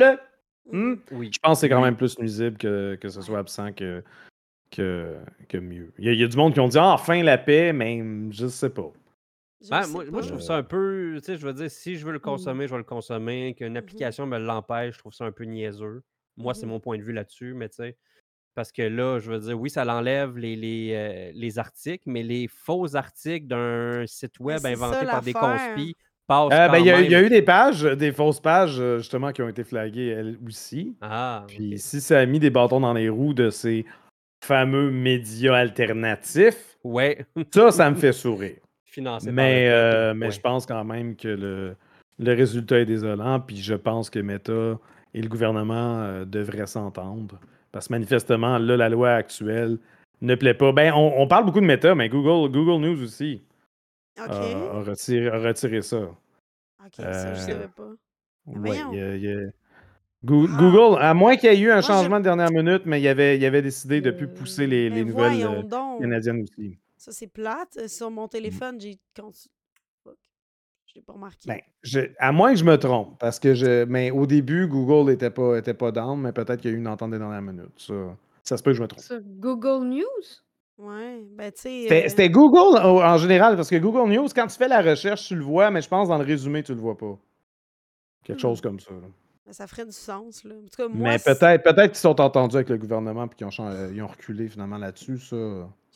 [0.71, 0.99] hmm, Mhm.
[1.11, 1.31] Oui.
[1.33, 1.85] je pense que c'est quand Oui.
[1.85, 4.01] même plus nuisible que, que ce soit absent que,
[4.71, 5.17] que,
[5.49, 5.91] que mieux.
[5.97, 7.73] Il y, a, il y a du monde qui ont dit ah, enfin la paix,
[7.73, 8.91] mais je sais pas.
[9.63, 10.33] Je Ben, sais moi, moi, je pas.
[10.33, 11.15] trouve ça un peu.
[11.17, 12.21] Tu sais, je veux dire, si je veux le Mm.
[12.21, 13.55] consommer, je vais le consommer.
[13.57, 13.77] Qu'une Mhm.
[13.77, 16.03] application me l'empêche, je trouve ça un peu niaiseux.
[16.37, 16.73] Moi, c'est Mhm.
[16.73, 17.97] mon point de vue là-dessus, mais tu sais.
[18.53, 22.23] Parce que là, je veux dire, oui, ça l'enlève les, les, euh, les articles, mais
[22.23, 25.95] les faux articles d'un site web ça, inventé par des conspis
[26.27, 26.53] passent.
[26.53, 27.27] Euh, quand ben, il y, a- il y a même.
[27.27, 30.95] eu des pages, des fausses pages, euh, justement, qui ont été flaguées elles aussi.
[31.01, 33.85] Ah, Puis si ça a mis des bâtons dans les roues de ces
[34.43, 38.57] fameux médias alternatifs, Ouais, ça, ça me fait sourire.
[38.85, 40.31] financé Mais, euh, mais Ouais.
[40.31, 41.75] je pense quand même que le,
[42.19, 43.39] le résultat est désolant.
[43.39, 44.77] Puis je pense que Meta
[45.13, 47.39] et le gouvernement euh, devraient s'entendre.
[47.71, 49.77] Parce que manifestement, là, la loi actuelle
[50.21, 50.71] ne plaît pas.
[50.71, 53.43] Ben, on, on parle beaucoup de Meta, mais Google, Google News aussi
[54.19, 54.29] OK.
[54.29, 55.97] a, a retiré, a retiré ça.
[55.97, 57.89] OK, ça, je euh, savais pas.
[58.45, 58.93] Ouais, voyons.
[58.93, 59.51] il y a- il y a- Goo-.
[60.23, 62.99] Google, à moins qu'il y ait eu un Moi, je- changement de dernière minute, mais
[63.01, 65.61] il avait, il avait décidé de ne plus pousser les, les nouvelles euh,
[65.99, 66.77] canadiennes aussi.
[66.97, 67.77] Ça, c'est plate.
[67.77, 68.13] Euh, Sur Mm.
[68.15, 68.97] mon téléphone, j'ai.
[71.05, 71.47] pas remarqué.
[71.47, 75.11] Ben, je- à moins que je me trompe, parce que je, mais au début, Google
[75.11, 77.41] n'était pas, était pas down, mais peut-être qu'il y a eu une entente des dernières
[77.43, 77.69] minutes.
[77.77, 77.93] Ça,
[78.43, 79.03] ça se peut que je me trompe.
[79.03, 80.03] Sur Google News?
[80.79, 81.81] Ouais, ben, tu sais.
[81.83, 84.81] C'était euh, c'était Google en en général, parce que Google News, quand tu fais la
[84.81, 87.15] recherche, tu le vois, mais je pense dans le résumé, tu le vois pas.
[88.23, 88.41] Quelque Hmm.
[88.41, 88.91] chose comme ça.
[88.93, 89.07] là.
[89.47, 90.55] Ben, ça ferait du sens, là.
[90.55, 93.29] En tout cas, moi, Mais c'est- peut-être peut qu'ils sont entendus avec le gouvernement et
[93.35, 95.17] qu'ils ont, euh, ils ont reculé finalement là-dessus.
[95.19, 95.35] Ça.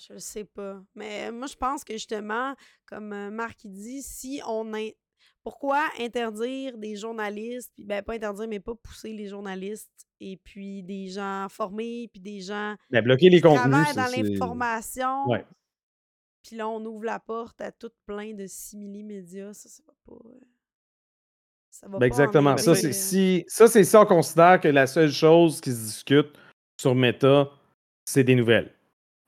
[0.07, 0.81] Je le sais pas.
[0.95, 2.55] Mais moi, je pense que justement,
[2.85, 4.73] comme euh, Marc il dit, si on
[5.43, 10.83] Pourquoi interdire des journalistes, puis ben pas interdire, mais pas pousser les journalistes, et puis
[10.83, 15.27] des gens formés, puis des gens Mais bloquer les qui contenus, c'est- dans c'est- l'information,
[15.29, 15.43] Ouais.
[16.43, 20.19] puis là, on ouvre la porte à tout plein de simili-médias, ça, ça va pas...
[20.29, 20.39] euh,
[21.71, 22.57] Ça va Ben pas exactement.
[22.57, 26.27] Ça, c'est si, ça, c'est ça, on considère que la seule chose qui se discute
[26.79, 27.49] sur Meta,
[28.05, 28.71] c'est des nouvelles.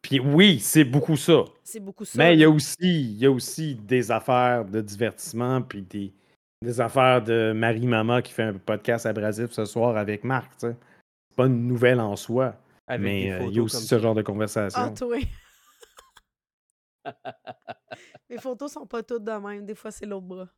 [0.02, 1.45] Puis oui, c'est beaucoup ça.
[1.64, 2.18] C'est beaucoup ça.
[2.18, 6.14] Mais il y, a aussi, il y a aussi des affaires de divertissement, puis des,
[6.61, 10.52] des affaires de Marie-Mama qui fait un podcast abrasif ce soir avec Marc.
[10.57, 10.76] C'est
[11.38, 12.56] pas une nouvelle en soi,
[12.86, 14.94] Avec mais euh, il y a aussi ce genre de Ah, conversation.
[14.94, 15.18] toi.
[18.30, 19.65] Les photos sont pas toutes de même.
[19.65, 20.49] Des fois, c'est l'autre bras.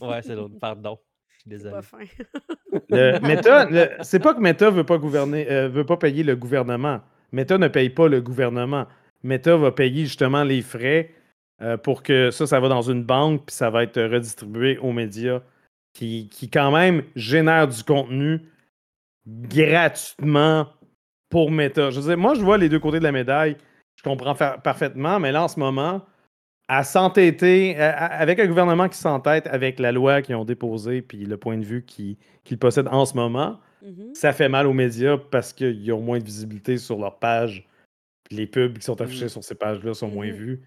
[0.00, 0.58] Ouais, c'est l'autre.
[0.58, 0.98] Pardon.
[1.46, 1.70] Je suis C'est désolé.
[1.74, 1.98] pas fin.
[2.90, 6.36] Le Meta, le- c'est pas que Meta veut pas gouverner, euh, veut pas payer le
[6.36, 7.00] gouvernement.
[7.32, 8.86] Meta ne paye pas le gouvernement.
[9.22, 11.12] Meta va payer justement les frais
[11.62, 14.92] euh, pour que ça, ça va dans une banque puis ça va être redistribué aux
[14.92, 15.40] médias
[15.92, 18.40] qui, qui quand même génèrent du contenu
[19.26, 20.68] gratuitement
[21.30, 21.90] pour Meta.
[21.90, 23.56] Je veux dire, moi, je vois les deux côtés de la médaille.
[23.96, 26.02] Je comprends fa- parfaitement, mais là, en ce moment,
[26.68, 31.36] à s'entêter, avec un gouvernement qui s'entête avec la loi qu'ils ont déposée puis le
[31.36, 34.14] point de vue qu'ils possèdent en ce moment, Mhm.
[34.14, 37.68] ça fait mal aux médias parce qu'ils ont moins de visibilité sur leur page.
[38.30, 39.28] Les pubs qui sont affichés Mhm.
[39.28, 40.32] sur ces pages-là sont moins Mhm.
[40.32, 40.62] vus.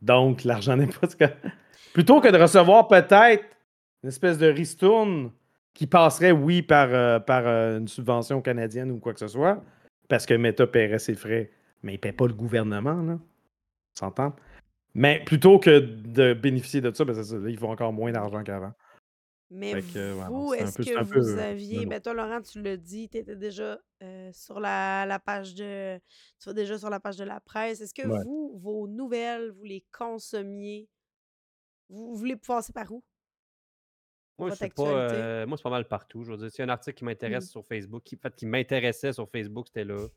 [0.00, 1.06] Donc, l'argent n'est pas.
[1.08, 1.24] ce que-
[1.92, 3.44] Plutôt que de recevoir peut-être
[4.02, 5.30] une espèce de ristourne
[5.74, 9.62] qui passerait, oui, par, euh, par euh, une subvention canadienne ou quoi que ce soit,
[10.08, 11.50] parce que Meta paierait ses frais,
[11.82, 13.18] mais il ne paie pas le gouvernement, là.
[13.94, 14.34] S'entend?
[14.94, 18.72] Mais plutôt que de bénéficier de ça, ben ça, ils font encore moins d'argent qu'avant.
[19.54, 21.84] Mais Fait que, ouais, vous, est-ce que un vous peu, aviez.
[21.84, 25.98] Ben toi, Laurent, tu l'as dit, tu étais déjà euh, sur la, la page de.
[26.40, 27.82] Tu vas déjà sur la page de la presse.
[27.82, 28.22] Est-ce que Ouais.
[28.24, 30.88] vous, vos nouvelles, vous les consommiez?
[31.90, 33.04] Vous, vous les passez par où?
[34.38, 36.24] Moi, pas, euh, moi, c'est pas mal partout.
[36.24, 38.34] Je veux dire, s'il y a un article qui m'intéresse sur Facebook, qui, en fait,
[38.34, 40.08] qui m'intéressait sur Facebook, c'était là.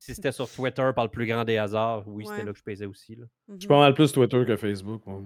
[0.00, 2.30] Si c'était sur Twitter par le plus grand des hasards, oui, Ouais.
[2.34, 3.16] c'était là que je pesais aussi.
[3.16, 3.26] Là.
[3.48, 3.68] Je suis Mhm.
[3.68, 5.22] pas mal plus Twitter que Facebook, moi,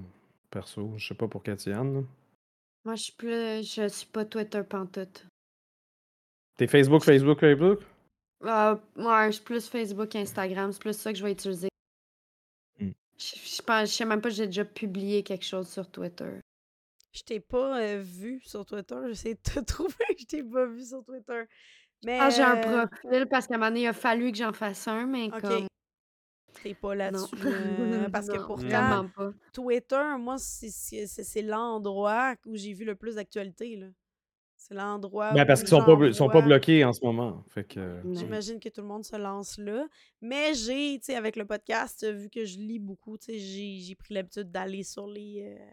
[0.51, 0.93] perso.
[0.97, 2.07] Je sais pas pour Katiane.
[2.85, 3.63] Moi, je suis plus.
[3.75, 5.27] Je suis pas Twitter pantoute.
[6.57, 7.81] T'es Facebook, Facebook, Facebook?
[8.45, 10.73] Euh, ouais, je suis plus Facebook, Instagram.
[10.73, 11.69] C'est plus ça que je vais utiliser.
[12.81, 12.91] Hmm.
[13.19, 13.25] Je,
[13.57, 16.41] je pense, je sais même pas si j'ai déjà publié quelque chose sur Twitter.
[17.13, 18.97] Je t'ai pas euh, vu sur Twitter.
[19.09, 19.95] J'essaie de te trouver.
[20.19, 21.45] Je t'ai pas vu sur Twitter.
[22.05, 22.19] Mais.
[22.21, 24.53] Ah, j'ai un euh, profil parce qu'à un moment donné, il a fallu que j'en
[24.53, 25.41] fasse un, mais Ok.
[25.41, 25.67] comme.
[26.63, 26.95] T'es pas Non.
[26.95, 27.35] là-dessus.
[28.07, 29.33] euh, parce que Non, pourtant, Vraiment pas.
[29.53, 33.77] Twitter, moi, c'est- c'est c'est- c'est l'endroit où j'ai vu le plus d'actualité.
[33.77, 33.87] là.
[34.57, 37.43] C'est l'endroit Ben, où parce qu'ils sont pas, blo- sont pas bloqués en ce moment.
[37.49, 37.81] Fait que...
[38.05, 38.15] Ouais.
[38.15, 39.89] J'imagine que tout le monde se lance là.
[40.21, 43.79] Mais j'ai, tu sais, avec le podcast, vu que je lis beaucoup, tu sais, j'ai
[43.81, 45.65] j'ai pris l'habitude d'aller sur les euh,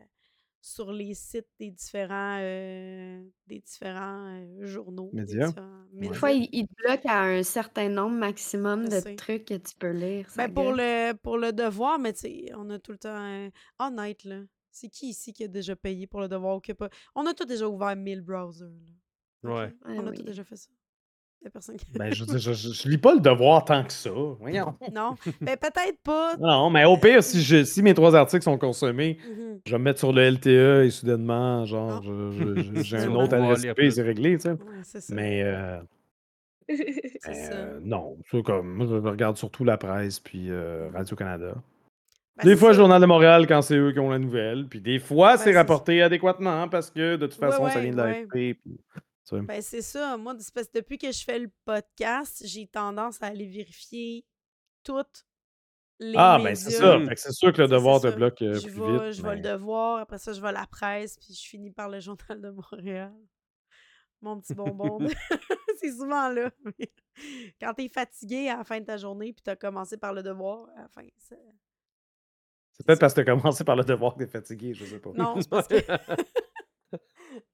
[0.61, 5.09] sur les sites des différents euh, des différents euh, journaux.
[5.13, 5.47] des Médias.
[5.47, 6.07] différents Ouais.
[6.09, 9.15] Des fois, il, il te bloque à un certain nombre maximum Je de sais.
[9.15, 10.27] trucs que tu peux lire.
[10.35, 13.49] Ben, pour le pour le devoir, mais tu sais, on a tout le temps un...
[13.79, 14.41] honnête là.
[14.71, 16.89] C'est qui ici qui a déjà payé pour le devoir ou qui a pas?
[17.15, 18.65] On a tous déjà ouvert 1000 browsers.
[19.43, 19.55] Là.
[19.55, 19.73] Ouais.
[19.85, 20.25] On a Ouais, tous oui.
[20.25, 20.69] déjà fait ça.
[21.53, 24.09] Personne qui Ben, je, je, je- je lis pas le devoir tant que ça.
[24.39, 24.75] Voyons.
[24.93, 26.35] Non, ben peut-être pas.
[26.37, 29.59] Non, mais au pire, si, je, si mes trois articles sont consommés, Mhm.
[29.65, 32.03] je vais me mettre sur le LTE et soudainement, genre,
[32.83, 33.91] j'ai un autre adresse IP, plus.
[33.91, 34.49] c'est réglé, tu sais.
[34.51, 35.15] Ouais, c'est ça.
[35.15, 35.79] Mais euh,
[36.69, 37.53] C'est ça.
[37.53, 41.55] euh, non, comme, moi, je regarde surtout la presse puis euh, Radio-Canada.
[42.37, 42.77] Ben, des fois, ça.
[42.79, 44.67] Journal de Montréal quand c'est eux qui ont la nouvelle.
[44.69, 47.91] Puis des fois, Ben, c'est rapporté adéquatement parce que de toute Ouais, façon, ça vient
[47.91, 48.27] de ouais.
[48.33, 48.59] l'AFP.
[48.61, 48.79] puis.
[49.31, 50.17] Ben, c'est ça.
[50.17, 54.25] Moi, c'est parce que depuis que je fais le podcast, j'ai tendance à aller vérifier
[54.83, 55.25] toutes
[55.99, 56.49] les Ah, médias.
[56.49, 56.97] ben c'est ça.
[56.97, 57.09] Mm.
[57.09, 59.11] Que c'est sûr que le devoir te bloque euh, Je plus vais, vite.
[59.17, 61.89] je vais le devoir, après ça, je vais à la presse, puis je finis par
[61.89, 63.13] le Journal de Montréal.
[64.21, 64.99] Mon petit bonbon.
[65.79, 66.51] c'est souvent là.
[67.61, 70.67] Quand t'es fatigué à la fin de ta journée, puis t'as commencé par le devoir,
[70.75, 71.37] à la fin, c'est-
[72.71, 74.99] C'est peut-être parce que tu as commencé par le devoir que t'es fatigué, je sais
[74.99, 75.11] pas.
[75.13, 75.75] Non, c'est parce que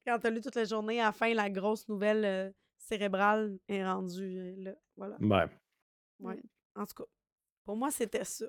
[0.05, 3.83] quand t'as lu toute la journée, à la fin, la grosse nouvelle euh, cérébrale est
[3.85, 4.71] rendue euh, là.
[4.95, 5.17] Voilà.
[5.19, 5.49] Ouais.
[6.19, 6.41] Ouais.
[6.75, 7.09] En tout cas,
[7.65, 8.45] pour moi, c'était ça.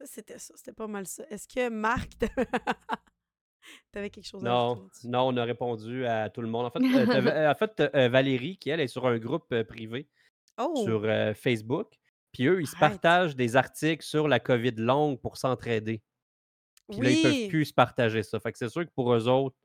[0.00, 0.54] Ça, c'était ça.
[0.56, 1.24] C'était pas mal ça.
[1.30, 2.10] Est-ce que Marc,
[3.92, 5.08] t'avais quelque chose à Non, là-dessus?
[5.08, 6.66] non, on a répondu à tout le monde.
[6.66, 10.08] En fait, euh, en fait euh, Valérie, qui elle est sur un groupe euh, privé
[10.58, 10.74] Oh!
[10.84, 11.88] sur euh, Facebook,
[12.32, 16.02] puis eux, ils se partagent des articles sur la COVID longue pour s'entraider.
[16.90, 17.48] Puis là, ils peuvent Oui!
[17.48, 18.38] plus se partager ça.
[18.40, 19.56] Fait que c'est sûr que pour eux autres,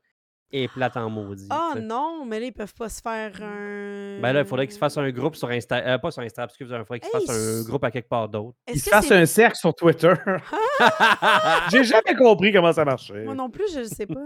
[0.50, 1.46] et plate en maudit.
[1.50, 1.80] Ah sais.
[1.82, 4.18] non, mais là, ils peuvent pas se faire un.
[4.20, 6.00] Ben là, il faudrait qu'ils se fassent un groupe sur Instagram.
[6.00, 8.08] pas sur Instagram, excusez, il faudrait qu'ils se Hey, fassent un s- groupe à quelque
[8.08, 8.56] part d'autre.
[8.66, 9.16] Il Est-ce se que fasse c'est.
[9.16, 10.12] un cercle sur Twitter.
[11.70, 13.24] J'ai jamais compris comment ça marchait.
[13.24, 14.20] Moi non plus, je le sais pas.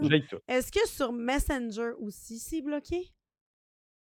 [0.49, 3.11] Est-ce que sur Messenger aussi, c'est bloqué?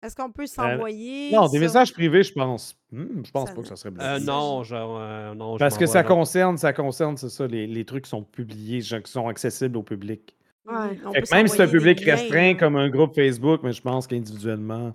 [0.04, 1.32] Est-ce qu'on peut s'envoyer.
[1.34, 2.76] Non, des sur- messages privés, je pense.
[2.92, 4.08] Hmm, je pense Ça- pas que ça serait bloqué.
[4.08, 7.30] Euh, ça, non, genre, euh, non, je Parce que ça genre- concerne, ça concerne, c'est
[7.30, 10.36] ça, les, les trucs qui sont publiés, genre, qui sont accessibles au public.
[10.68, 10.99] Ouais.
[11.06, 13.72] on Fait peut que même si c'est un public restreint comme un groupe Facebook, mais
[13.72, 14.94] je pense qu'individuellement.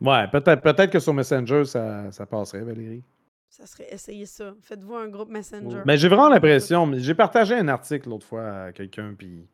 [0.00, 3.02] Ouais, peut-être peut que sur Messenger, ça, ça passerait, Valérie.
[3.48, 4.54] Ça serait essayer ça.
[4.62, 5.82] Faites-vous un groupe Messenger.
[5.86, 9.46] Mais j'ai vraiment l'impression, mais j'ai partagé un article l'autre fois à quelqu'un, puis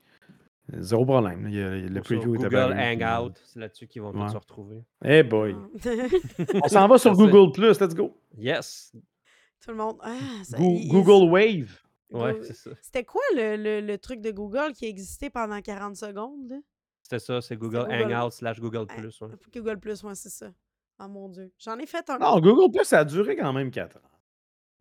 [0.78, 1.46] zéro problème.
[1.48, 4.26] Il y a- le preview était Google Hangout, c'est là-dessus qu'ils vont Ouais.
[4.26, 4.82] tous se retrouver.
[5.04, 5.54] Eh boy.
[5.84, 5.88] Ah.
[6.64, 7.12] On s'en va sur.
[7.12, 8.16] Google Plus, let's go.
[8.38, 8.92] Yes!
[9.64, 9.96] Tout le monde.
[10.02, 10.12] Ah,
[10.44, 11.78] ça- Google Wave.
[12.10, 12.70] Ouais, Go- c'est ça.
[12.82, 16.48] C'était quoi le, le- le truc de Google qui existait pendant 40 secondes?
[16.50, 16.56] là?
[17.02, 18.14] C'était ça, c'est Google, Google.
[18.14, 19.20] Hangout slash Google Ah, Plus.
[19.20, 19.28] ouais.
[19.54, 20.50] Google Plus, ouais, c'est ça.
[21.02, 21.50] Oh mon Dieu.
[21.58, 22.18] J'en ai fait un.
[22.18, 24.00] Non, Google Plus, ça a duré quand même 4 ans.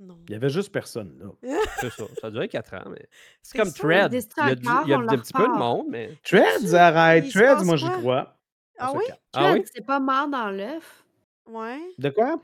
[0.02, 0.18] Non.
[0.28, 1.58] Il y avait juste personne là.
[1.82, 2.06] C'est ça.
[2.22, 3.06] Ça a duré 4 ans, mais
[3.42, 4.14] c'est comme Thread.
[4.14, 6.18] Il y a, du- encore, il y a on un petit peu de monde, mais.
[6.24, 7.30] Threads, arrête.
[7.30, 8.36] Threads, moi, j'y crois.
[8.78, 9.04] Ah se oui?
[9.08, 9.20] calme.
[9.34, 9.64] Ah oui?
[9.74, 11.04] C'est pas mort dans l'œuf?
[11.48, 11.82] Ouais.
[11.98, 12.40] De quoi?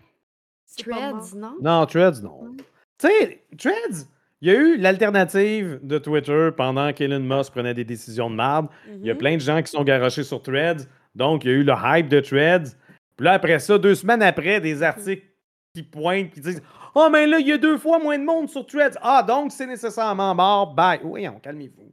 [0.77, 1.55] Threads, non?
[1.61, 2.43] Non, Threads, non.
[2.43, 2.57] Mm.
[2.97, 4.07] Tu sais, Threads,
[4.45, 8.67] il y a eu l'alternative de Twitter pendant qu'Elon Musk prenait des décisions de merde.
[8.87, 9.19] Il y a Mhm.
[9.19, 10.87] plein de gens qui sont garochés sur Threads.
[11.15, 12.75] Donc, il y a eu le hype de Threads.
[13.17, 15.25] Puis là, après ça, deux semaines après, des articles
[15.73, 16.61] qui pointent, qui disent
[16.93, 18.97] Oh, mais là, il y a deux fois moins de monde sur Threads.
[19.01, 20.73] Ah, donc c'est nécessairement mort.
[20.73, 20.99] Bye.
[21.03, 21.91] Oui, on calmez-vous.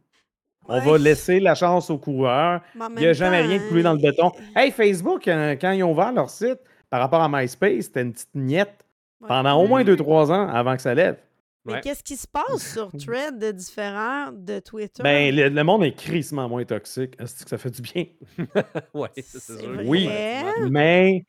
[0.68, 2.60] On va laisser la chance aux coureurs.
[2.90, 4.30] Il n'y a jamais temps, rien de coulé dans le béton.
[4.36, 6.58] euh, Hey, Facebook, euh, quand ils ont ouvert leur site,
[6.88, 8.84] par rapport à MySpace, c'était une petite niette
[9.20, 9.26] ouais.
[9.28, 11.16] pendant au moins 2-3 ans avant que ça lève.
[11.64, 11.80] Mais Ouais.
[11.80, 15.02] qu'est-ce qui se passe sur Thread de différent de Twitter?
[15.02, 17.14] Ben, le, le monde est crissement moins toxique.
[17.20, 18.04] Est-ce que ça fait du bien?
[18.94, 19.72] ouais, c'est sûr.
[19.72, 19.84] vrai.
[19.86, 20.08] Oui.
[20.70, 21.24] Mais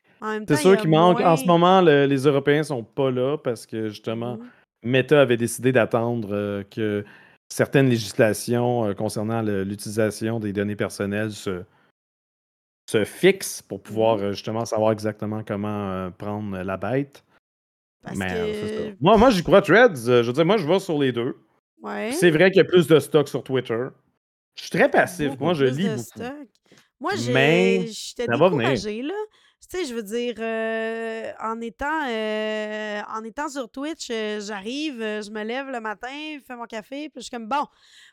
[0.47, 1.19] c'est sûr qu'il manque.
[1.21, 4.49] En ce moment, le- les Européens sont pas là parce que justement, Mhm.
[4.85, 7.05] Meta avait décidé d'attendre euh, que
[7.49, 11.63] certaines législations euh, concernant l'utilisation des données personnelles se,
[12.89, 14.23] se fixent pour pouvoir Mhm.
[14.23, 17.23] euh, justement savoir exactement comment euh, prendre la bête.
[18.03, 18.97] Parce euh, que...
[18.99, 20.09] Moi, moi j'y crois Threads.
[20.09, 21.37] euh, je veux dire, moi, je vais sur les deux.
[21.81, 22.11] Ouais.
[22.11, 23.87] C'est vrai qu'il y a plus de stock sur Twitter.
[24.55, 25.29] Je suis très passif.
[25.31, 26.03] Beaucoup Moi, je lis beaucoup.
[26.03, 26.47] stock.
[26.99, 29.13] Moi, j'étais découragée, là.
[29.69, 34.99] Tu sais, je veux dire, euh, en, étant, euh, en étant sur Twitch, euh, j'arrive,
[34.99, 37.65] je me lève le matin, je fais mon café, puis je suis comme, bon,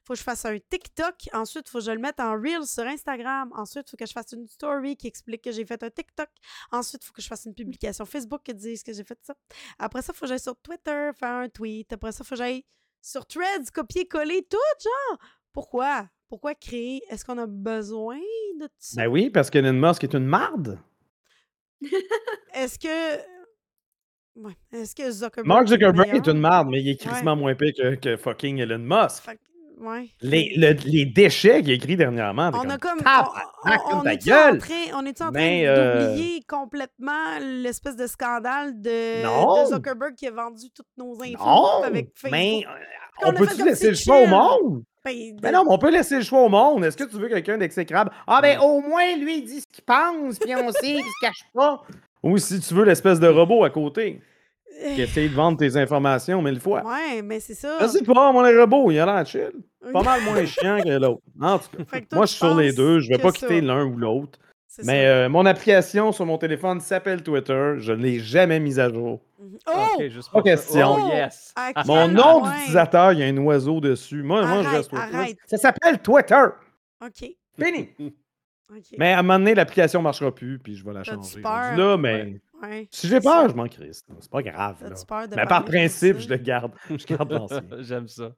[0.04, 2.84] faut que je fasse un TikTok, ensuite, faut que je le mette en Reel sur
[2.84, 6.28] Instagram, ensuite, faut que je fasse une story qui explique que j'ai fait un TikTok,
[6.70, 9.34] ensuite, faut que je fasse une publication Facebook qui dise que j'ai fait ça.
[9.78, 12.64] Après ça, faut que j'aille sur Twitter, faire un tweet, après ça, faut que j'aille
[13.02, 15.18] sur Threads, copier-coller, tout, genre.
[15.52, 16.08] Pourquoi?
[16.28, 17.02] Pourquoi créer?
[17.10, 18.20] Est-ce qu'on a besoin
[18.60, 19.02] de tout ça?
[19.02, 20.78] Ben oui, parce que Elon Musk est une marde.
[22.54, 23.16] Est-ce que.
[24.36, 24.52] Ouais.
[24.72, 25.46] Est-ce que Zuckerberg.
[25.46, 28.58] Mark est Zuckerberg est une marde, mais il est crissement moins pire que, que fucking
[28.58, 29.22] Elon Musk.
[29.24, 30.08] Fait que- ouais.
[30.20, 32.50] Les, le- les déchets qu'il a écrits dernièrement.
[32.54, 33.00] On a comme.
[33.00, 34.74] On- est-tu en train,
[35.06, 39.62] est en train euh, d'oublier complètement l'espèce de scandale de, Non.
[39.64, 42.30] de Zuckerberg qui a vendu toutes nos infos avec Facebook?
[42.32, 42.62] mais
[43.22, 44.84] on on peut-tu laisser c'est le choix au monde?
[45.04, 46.84] Ben, Ben non, mais on peut laisser le choix au monde.
[46.84, 48.10] Est-ce que tu veux quelqu'un d'exécrable?
[48.26, 51.20] Ah ben au moins lui il dit ce qu'il pense, puis on sait qu'il se
[51.26, 51.82] cache pas.
[52.22, 54.20] Ou si tu veux l'espèce de robot à côté
[54.94, 56.82] qui essaye de vendre tes informations mille fois.
[56.84, 57.86] Ouais, mais c'est ça.
[57.88, 59.52] Sais pas, mon robot, il a l'air chill.
[59.92, 61.22] Pas mal moins chiant que l'autre.
[61.40, 63.96] En tout cas, moi je suis sur les deux, je vais pas quitter l'un ou
[63.96, 64.38] l'autre.
[64.78, 65.08] Mais ça.
[65.08, 69.20] euh, mon application sur mon téléphone s'appelle Twitter, je ne l'ai jamais mise à jour.
[69.38, 69.54] Mhm.
[69.66, 70.02] Ok, Oh!
[70.08, 70.96] juste pas question.
[71.00, 71.52] Oh, yes.
[71.86, 74.22] Mon nom d'utilisateur, il y a un oiseau dessus.
[74.22, 75.36] Moi, moi je reste Twitter.
[75.46, 76.44] Ça s'appelle Twitter.
[77.04, 77.30] OK.
[77.60, 77.88] Fini.
[78.70, 78.84] OK.
[78.98, 81.42] Mais à un moment donné, l'application marchera plus, puis je vais la changer.
[81.42, 81.76] peur?
[81.76, 82.86] Là, mais Ouais.
[82.92, 84.04] si j'ai peur, je m'en crisse.
[84.20, 84.76] C'est pas grave.
[84.82, 84.90] là.
[84.90, 86.72] T'as-tu peur de Mais par principe, je le garde.
[86.88, 87.62] Je garde l'ancien.
[87.80, 88.30] J'aime ça.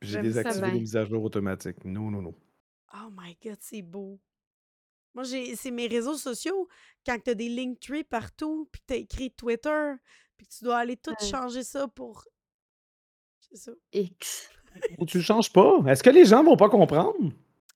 [0.00, 1.82] Puis j'ai J'aime ça désactivé les mises à jour automatiques.
[1.84, 2.34] Non, non, non.
[2.92, 4.18] Oh my god, c'est beau.
[5.18, 6.68] Moi, j'ai c'est mes réseaux sociaux.
[7.04, 9.94] Quand tu as des Linktree partout, puis que tu as écrit Twitter,
[10.36, 11.26] puis que tu dois aller tout Ouais.
[11.28, 12.22] changer ça pour.
[13.52, 13.72] Ça.
[13.92, 14.48] X.
[14.96, 15.78] Ou tu le changes pas.
[15.88, 17.16] Est-ce que les gens vont pas comprendre?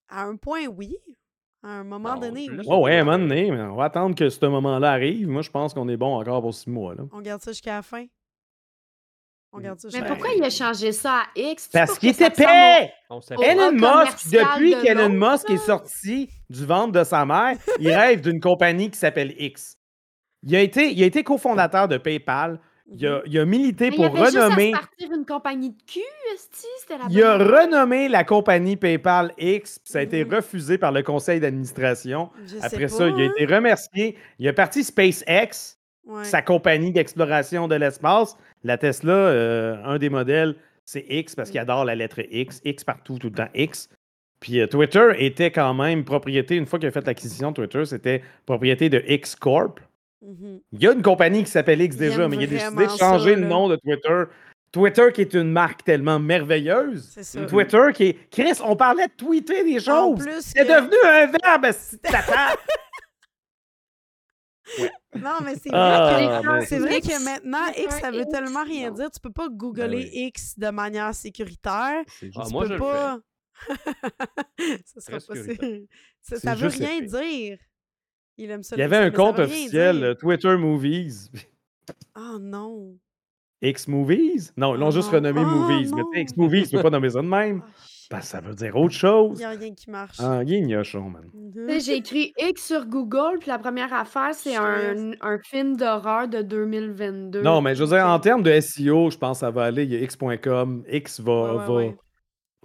[0.08, 0.96] À un point, oui.
[1.64, 2.64] À un moment Non, donné, oui.
[2.68, 5.26] Oh ouais, à un moment donné, mais on va attendre que ce moment-là arrive.
[5.26, 6.94] Moi, je pense qu'on est bon encore pour six mois.
[6.94, 7.02] Là.
[7.12, 8.06] On garde ça jusqu'à la fin.
[9.54, 11.68] On garde ça Mais pourquoi il a changé ça à X?
[11.72, 12.86] Parce qu'il était pas.
[13.42, 18.20] Elon Musk, depuis de qu'Elon Musk est sorti du ventre de sa mère, il rêve
[18.22, 19.76] d'une compagnie qui s'appelle X.
[20.42, 22.58] Il a été, il a été cofondateur de PayPal.
[22.94, 23.22] Il a, Mhm.
[23.26, 24.72] il a milité Mais pour il avait juste à se renommer.
[24.72, 26.00] partir une compagnie de cul,
[26.34, 30.24] esti, c'était la Il a bonne- renommé la compagnie PayPal X, puis ça a été
[30.24, 30.34] Mhm.
[30.34, 32.30] refusé par le conseil d'administration.
[32.62, 34.16] Après pas, ça, il a été remercié.
[34.38, 36.24] Il a parti SpaceX, Ouais.
[36.24, 38.36] sa compagnie d'exploration de l'espace.
[38.64, 42.60] La Tesla, euh, un des modèles, c'est X parce qu'il adore la lettre X.
[42.64, 43.88] X partout, tout le temps X.
[44.40, 47.84] Puis euh, Twitter était quand même propriété, une fois qu'il a fait l'acquisition de Twitter,
[47.84, 49.80] c'était propriété de X Corp.
[50.24, 50.60] Mhm.
[50.72, 53.34] Il y a une compagnie qui s'appelle X déjà, mais il a décidé de changer
[53.34, 54.24] ça, le nom de Twitter.
[54.72, 57.10] Twitter qui est une marque tellement merveilleuse.
[57.12, 57.44] C'est ça.
[57.44, 58.16] Twitter qui est.
[58.30, 60.26] Chris, on parlait de tweeter des choses.
[60.40, 61.66] C'est que- devenu un verbe,
[65.16, 68.64] Non, mais c'est Ah, vrai que, mais c'est vrai que maintenant, X, ça veut tellement
[68.64, 68.94] rien non.
[68.96, 69.10] dire.
[69.10, 70.24] Tu peux pas googler Ben oui.
[70.28, 72.02] X de manière sécuritaire.
[72.36, 73.18] Ah, tu moi, peux je le pas.
[74.84, 75.34] ça sera pas
[76.38, 77.58] ça, veut rien dire.
[78.38, 78.76] Il aime ça.
[78.76, 81.30] Il y avait un mais compte officiel, Twitter Movies.
[82.16, 82.96] Oh non.
[83.60, 84.52] X Movies?
[84.56, 85.18] Non, ils l'ont Oh juste non.
[85.18, 85.92] renommé Oh Movies.
[85.94, 87.62] Mais tu sais, X Movies, tu peux pas nommer ça de même.
[87.64, 87.70] Ah.
[88.12, 89.38] Parce que ça veut dire autre Il chose.
[89.38, 90.18] n'y a rien qui marche.
[90.20, 91.22] Ah, il est gnochon, man.
[91.34, 91.52] Mhm.
[91.66, 95.76] Tu sais, J'ai écrit X sur Google, puis la première affaire, c'est un, un film
[95.76, 97.40] d'horreur de 2022.
[97.42, 99.84] Non, mais je veux dire, en termes de SEO, je pense que ça va aller.
[99.84, 100.84] Il y a X.com.
[100.88, 101.96] X va, Ouais, ouais, va, ouais.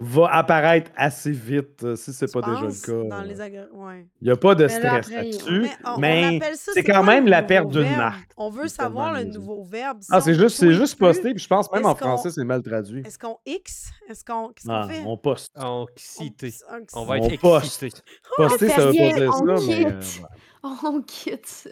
[0.00, 3.08] Va apparaître assez vite euh, si c'est pas déjà le cas.
[3.16, 3.26] Dans euh.
[3.26, 4.06] les agré- ouais.
[4.20, 6.56] Il n'y a pas de Mais là, stress après, là-dessus, Mais on, on mais appelle
[6.56, 7.96] ça, c'est quand quoi même la nouveau perte d'une verbe?
[7.96, 8.30] marque.
[8.36, 9.98] On veut savoir le nouveau verbe.
[10.10, 12.44] Ah, on c'est juste, c'est juste posté, puis je pense même en qu'on- français, c'est
[12.44, 13.02] mal traduit.
[13.04, 13.90] Est-ce qu'on X?
[14.08, 15.02] Est-ce qu'on qu'est-ce qu'on Ah, fait?
[15.04, 15.58] on poste.
[15.58, 16.54] En On- excité.
[16.70, 17.82] un- On va On être poste.
[17.82, 18.02] excité.
[18.36, 19.76] Poster, ça veut pas dire on ça, mais.
[19.78, 19.86] quitte.
[19.88, 20.28] euh, ouais.
[20.84, 21.70] On quitte ça.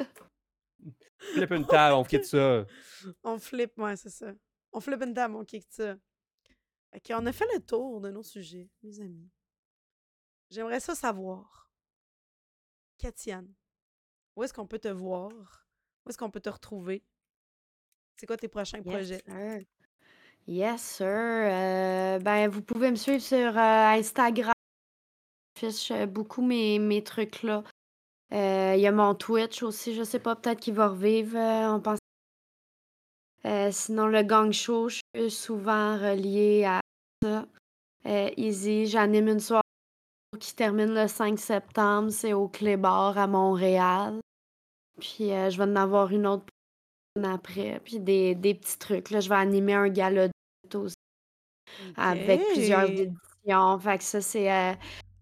[1.34, 2.64] Flip une table, on quitte ça.
[3.24, 4.26] On flippe, ouais, c'est ça.
[4.72, 5.94] On flippe une table, on kick ça.
[6.96, 9.30] Ok, on a fait le tour de nos sujets, mes amis.
[10.50, 11.70] J'aimerais ça savoir.
[12.98, 13.52] Katiane,
[14.34, 15.30] où est-ce qu'on peut te voir?
[16.04, 17.04] Où est-ce qu'on peut te retrouver?
[18.16, 19.22] C'est quoi tes prochains Yes, projets?
[19.26, 19.60] sir.
[20.46, 21.06] Yes, sir.
[21.06, 24.54] Euh, ben, vous pouvez me suivre sur euh, Instagram.
[25.60, 27.62] J'affiche euh, beaucoup mes, mes trucs là.
[28.32, 31.36] Euh, Il y a mon Twitch aussi, je sais pas, peut-être qu'il va revivre.
[31.36, 31.98] on pense.
[33.70, 36.80] Sinon, le gang show, je suis souvent relié à
[37.22, 37.46] ça.
[38.06, 39.62] Euh, Easy, j'anime une soirée
[40.38, 42.10] qui termine le 5 septembre.
[42.10, 44.20] C'est au Clébar à Montréal.
[45.00, 46.46] Puis euh, je vais en avoir une autre
[47.22, 47.80] après.
[47.84, 49.10] Puis des, des petits trucs.
[49.10, 50.28] Là, je vais animer un gala
[50.74, 50.94] aussi
[51.96, 53.78] avec plusieurs éditions.
[53.80, 54.72] Fait que ça, c'est euh,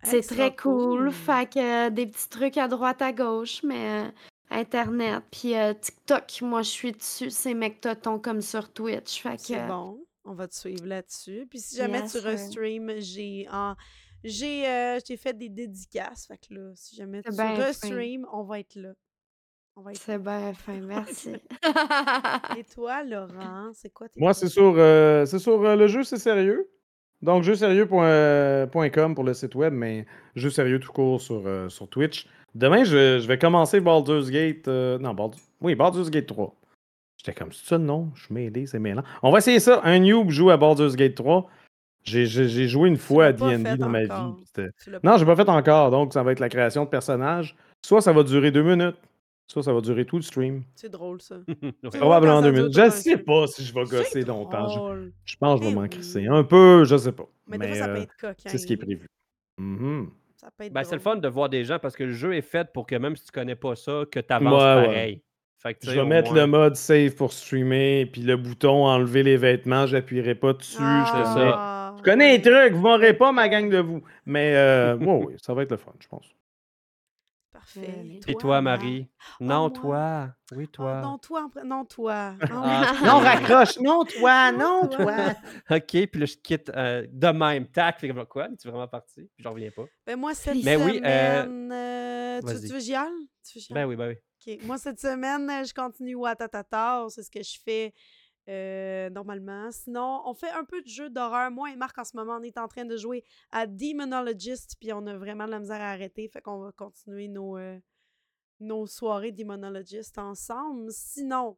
[0.03, 0.99] c'est très cool.
[0.99, 1.13] cool.
[1.13, 4.13] Fait que des petits trucs à droite, à gauche, mais
[4.51, 5.23] Internet.
[5.31, 7.31] Puis TikTok, moi, je suis dessus.
[7.31, 9.23] C'est Mectoton comme sur Twitch.
[9.23, 10.04] Fait que C'est bon.
[10.25, 11.47] On va te suivre là-dessus.
[11.51, 13.75] Puis si jamais Yes, tu restream, j'ai en...
[14.23, 16.27] j'ai euh, j'ai fait des dédicaces.
[16.27, 17.55] Fait que là, si jamais tu fin.
[17.55, 18.93] restream, on va être là.
[19.77, 20.05] On va être là.
[20.15, 20.81] c'est bien fin.
[20.81, 21.31] Merci.
[22.57, 26.05] Et toi, Laurent, c'est quoi tes Moi, c'est sur, euh, c'est sur euh, le jeu,
[26.05, 26.71] c'est sérieux.
[27.23, 30.07] Donc, jeu-sérieux.com pour le site web, mais
[30.37, 32.27] jeu sérieux tout court sur, euh, sur Twitch.
[32.55, 34.69] Demain, je, je vais commencer Baldur's Gate.
[34.69, 36.55] euh, non, Baldur- oui, Baldur's Gate 3.
[37.25, 38.11] J'étais comme, c'est ça le nom?
[38.15, 39.03] Je suis mêlé, c'est mêlant.
[39.23, 39.81] On va essayer ça.
[39.85, 41.49] Un noob joue à Baldur's Gate 3.
[42.03, 42.27] J'ai,
[42.69, 44.11] joué une fois à D&D dans ma vie.
[45.03, 45.91] Non, j'ai pas fait encore.
[45.91, 47.57] Donc, ça va être la création de personnages.
[47.85, 48.97] Soit ça va durer deux minutes,
[49.47, 50.65] soit ça va durer tout le stream.
[50.75, 51.37] C'est drôle, ça.
[51.93, 52.77] Probablement deux minutes.
[52.77, 54.69] Je sais pas si je vais gosser longtemps.
[55.25, 57.27] Je, pense que je vais m'en crisser un peu, je sais pas.
[57.47, 58.51] Mais, Mais, des fois, ça peut euh, être coquin.
[58.51, 59.09] c'est ce qui est prévu.
[60.37, 62.35] Ça peut être Ben, c'est le fun de voir des gens parce que le jeu
[62.35, 65.23] est fait pour que même si tu connais pas ça, que tu avances Ouais, ouais.
[65.67, 69.23] Fait que, Je vais mettre moins- le mode save pour streamer, puis le bouton enlever
[69.23, 70.83] les vêtements, j'appuierai pas dessus.
[71.15, 74.03] Ah, Je connais les trucs, vous m'aurez pas, ma gang de vous.
[74.27, 76.27] Mais euh, ouais, oui, ça va être le fun, je pense.
[77.53, 78.05] Parfait.
[78.27, 78.61] Et Et toi?
[78.61, 79.09] Marie?
[79.41, 79.71] Oh, non, moi?
[79.71, 80.29] toi.
[80.55, 81.01] Oui, Ah, toi.
[81.01, 81.51] non, toi.
[81.65, 82.35] Non, toi.
[82.43, 83.07] Ah, Ah, oui.
[83.07, 83.79] Non, raccroche.
[83.81, 85.17] Non, toi, Non, toi.
[85.71, 87.67] OK, puis là, je quitte euh, de même.
[87.69, 88.49] Tac, fait comme quoi?
[88.61, 89.23] Tu es vraiment parti?
[89.35, 89.85] Puis j'en reviens pas.
[90.07, 91.73] Ben, moi, cette Mais oui, euh, semaine...
[91.73, 92.61] euh, tu, vas-y.
[92.61, 93.29] tu veux que j'y aille?
[93.45, 94.09] Tu Ben oui, ben
[94.47, 94.59] oui.
[94.65, 97.07] Moi, cette semaine, je continue Watatata.
[97.11, 97.93] C'est ce que je fais
[98.49, 99.71] euh, normalement.
[99.71, 101.51] Sinon, on fait un peu de jeu d'horreur.
[101.51, 104.93] Moi et Marc, en ce moment, on est en train de jouer à Demonologist, puis
[104.93, 106.29] on a vraiment de la misère à arrêter.
[106.29, 107.79] Fait qu'on va continuer nos, euh,
[108.61, 110.91] nos soirées Demonologist ensemble.
[110.93, 111.57] Sinon,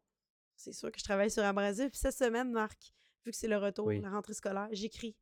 [0.56, 1.90] c'est sûr que je travaille sur Abrasif.
[1.90, 2.92] Puis cette semaine, Marc,
[3.24, 4.00] vu que c'est le retour, Oui.
[4.00, 5.16] la rentrée scolaire, j'écris.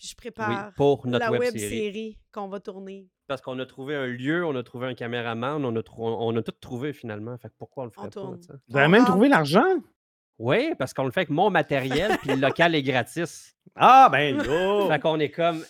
[0.00, 1.68] Puis je Oui, prépare pour notre la web web série.
[1.78, 3.06] série qu'on va tourner.
[3.26, 6.34] Parce qu'on a trouvé un lieu, on a trouvé un caméraman, on a, trou- on
[6.36, 7.36] a tout trouvé finalement.
[7.36, 8.42] Fait que pourquoi on le On ferait tourne.
[8.42, 8.54] sais?
[8.68, 9.76] Vous avez On même trouvé l'argent?
[10.38, 13.54] Oui, parce qu'on le fait avec mon matériel, puis le local est gratis.
[13.76, 14.88] Ah, ben là.
[14.88, 15.62] Fait qu'on est comme, hein,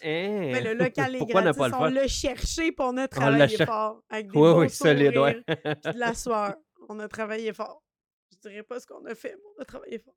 [0.53, 3.07] Mais le local est pourquoi ne gratis, pas le on l'a cherché puis on a
[3.09, 4.03] travaillé cher- fort.
[4.09, 5.43] Avec des Oui, bons oui, solide, ouais.
[5.45, 6.55] puis de la sueur.
[6.89, 7.83] On a travaillé fort.
[8.33, 10.15] Je dirais pas ce qu'on a fait, mais on a travaillé fort.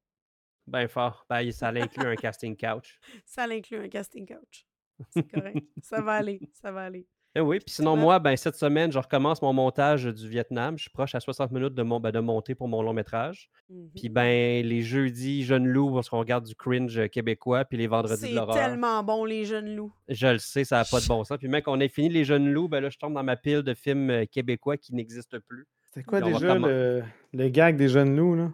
[0.67, 1.25] Ben fort.
[1.29, 2.99] Ben, ça inclut un casting couch.
[3.25, 4.65] Ça inclut un casting couch.
[5.09, 5.57] C'est correct.
[5.81, 7.07] ça va aller, ça va aller.
[7.35, 10.77] Eh oui, puis sinon, moi, ben, cette semaine, je recommence mon montage du Vietnam.
[10.77, 13.49] Je suis proche à 60 minutes de, mon, ben, de monter pour mon long métrage.
[13.95, 14.13] Puis Mhm.
[14.13, 18.21] ben, les jeudis, Jeune Loup, parce qu'on regarde du cringe euh, québécois, puis les vendredis
[18.21, 18.53] de C'est l'horreur.
[18.55, 19.91] tellement bon, les jeunes loups.
[20.09, 21.39] Je le sais, ça n'a pas de bon sens.
[21.39, 23.63] Puis même qu'on ait fini les Jeunes Loups, ben là, je tombe dans ma pile
[23.63, 25.65] de films euh, québécois qui n'existent plus.
[25.89, 27.03] C'était quoi Puis déjà le,
[27.33, 28.51] le gag des jeunes loups, là?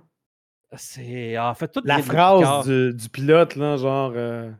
[0.75, 1.37] C'est.
[1.37, 4.13] En fait, tout La phrase du, du pilote, là, genre.
[4.15, 4.51] euh,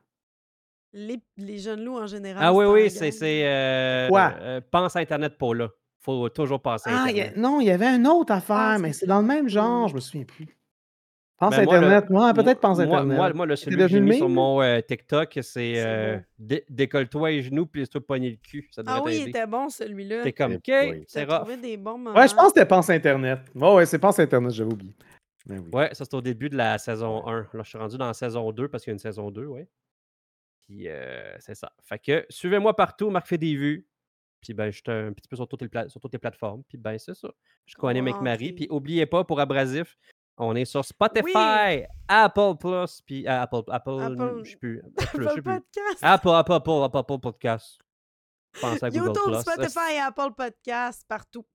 [0.94, 2.44] Les, les jeunes loups en général.
[2.44, 3.12] Ah oui, oui, c'est.
[3.12, 4.34] c'est, euh, Quoi?
[4.40, 5.70] euh, pense à Internet pour là.
[6.02, 7.38] faut toujours penser à Ah, il y a- Internet.
[7.44, 9.96] non, il y avait une autre affaire, Ah, mais c'est dans le même genre, je
[9.96, 10.48] me souviens plus.
[11.38, 12.10] Pense Ben, Internet.
[12.10, 13.16] Moi, peut-être pense Internet.
[13.16, 17.30] Moi, moi, le celui que j'ai mis sur mon euh, TikTok, c'est euh, dé- décolle-toi
[17.30, 18.68] les genoux puis laisse-toi pogner le cul.
[18.72, 20.24] Ça Ah oui, il était bon celui-là.
[20.24, 21.48] T'es comme, OK, c'est T'as rough.
[21.48, 22.20] trouvé des bons moments.
[22.20, 23.40] Ouais, je pense que c'était Pense Internet.
[23.56, 24.94] Ouais, ouais, c'est Pense Internet, j'avais oublié.
[25.48, 25.58] Oui.
[25.72, 27.42] Ouais, ça c'est au début de la saison 1.
[27.54, 29.46] Là, je suis rendu dans la saison 2 parce qu'il y a une saison 2,
[29.46, 29.68] ouais.
[30.62, 31.72] Puis euh, c'est ça.
[31.82, 33.88] Fait que suivez-moi partout, Marc fait des vues.
[34.42, 36.64] Puis ben, je suis un petit peu sur toutes les, pla- sur toutes les plateformes.
[36.68, 37.30] Puis ben, c'est ça.
[37.66, 38.54] Je va avec Marie.
[38.54, 39.98] Puis oubliez pas, pour Abrasif,
[40.38, 44.82] On est sur Spotify, Apple Plus, puis euh, Apple, Apple, Apple- je sais plus.
[44.98, 45.42] Apple plus.
[45.44, 45.98] Podcast.
[46.02, 47.80] Apple, Apple, Apple, Apple, Apple Podcast.
[48.56, 49.42] Je pense à Google YouTube, Plus.
[49.42, 51.46] Spotify et Apple Podcast, partout.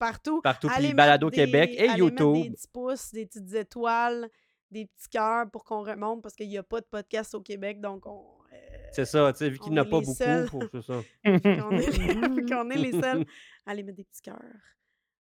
[0.00, 0.40] Partout.
[0.40, 2.42] Partout, puis Allez Balado mettre des- Québec et allez mettre YouTube.
[2.44, 4.28] Des petits pouces, des petites étoiles,
[4.72, 7.80] des petits cœurs pour qu'on remonte parce qu'il n'y a pas de podcast au Québec,
[7.80, 8.24] donc on.
[8.52, 8.56] euh,
[8.92, 10.48] C'est ça, tu sais, vu qu'il n'y en a pas beaucoup, seuls.
[10.48, 11.00] pour- c'est ça.
[11.24, 11.30] qu'on
[11.76, 11.84] est,
[12.50, 13.24] qu'on est les seuls
[13.66, 14.42] à aller mettre des petits cœurs.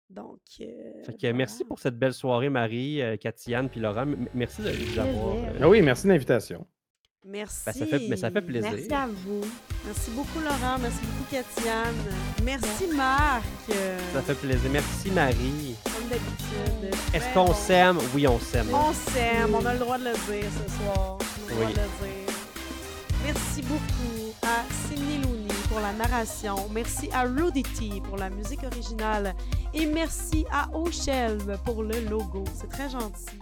[0.09, 0.39] Donc.
[0.61, 4.03] euh, Fait que merci pour cette belle soirée, Marie, euh, puis Laurent.
[4.03, 5.37] M- Merci de nous avoir.
[5.37, 6.65] Euh, Ah oui, merci de l'invitation.
[7.29, 7.61] Merci.
[7.67, 8.71] Ben, ça fait- mais ça fait plaisir.
[8.73, 9.41] Merci à vous.
[9.85, 10.79] Merci beaucoup, Laurent.
[10.81, 11.95] Merci beaucoup, Katiane.
[12.45, 13.43] Merci, Marc.
[14.13, 14.71] Ça fait plaisir.
[14.71, 15.75] Merci, Marie.
[15.85, 16.95] Comme d'habitude.
[17.13, 17.55] Est-ce qu'on bon.
[17.55, 17.99] s'aime?
[18.15, 18.69] Oui, on s'aime.
[18.73, 19.55] On s'aime.
[19.55, 21.19] On a le droit de le dire ce soir.
[21.19, 21.73] On a le droit Oui.
[21.75, 22.35] de le dire.
[23.25, 26.69] Merci beaucoup à Sidney Looney pour la narration.
[26.73, 29.35] Merci à Rudy T pour la musique originale.
[29.75, 32.45] Et merci à O'Shelve pour le logo.
[32.55, 33.41] C'est très gentil.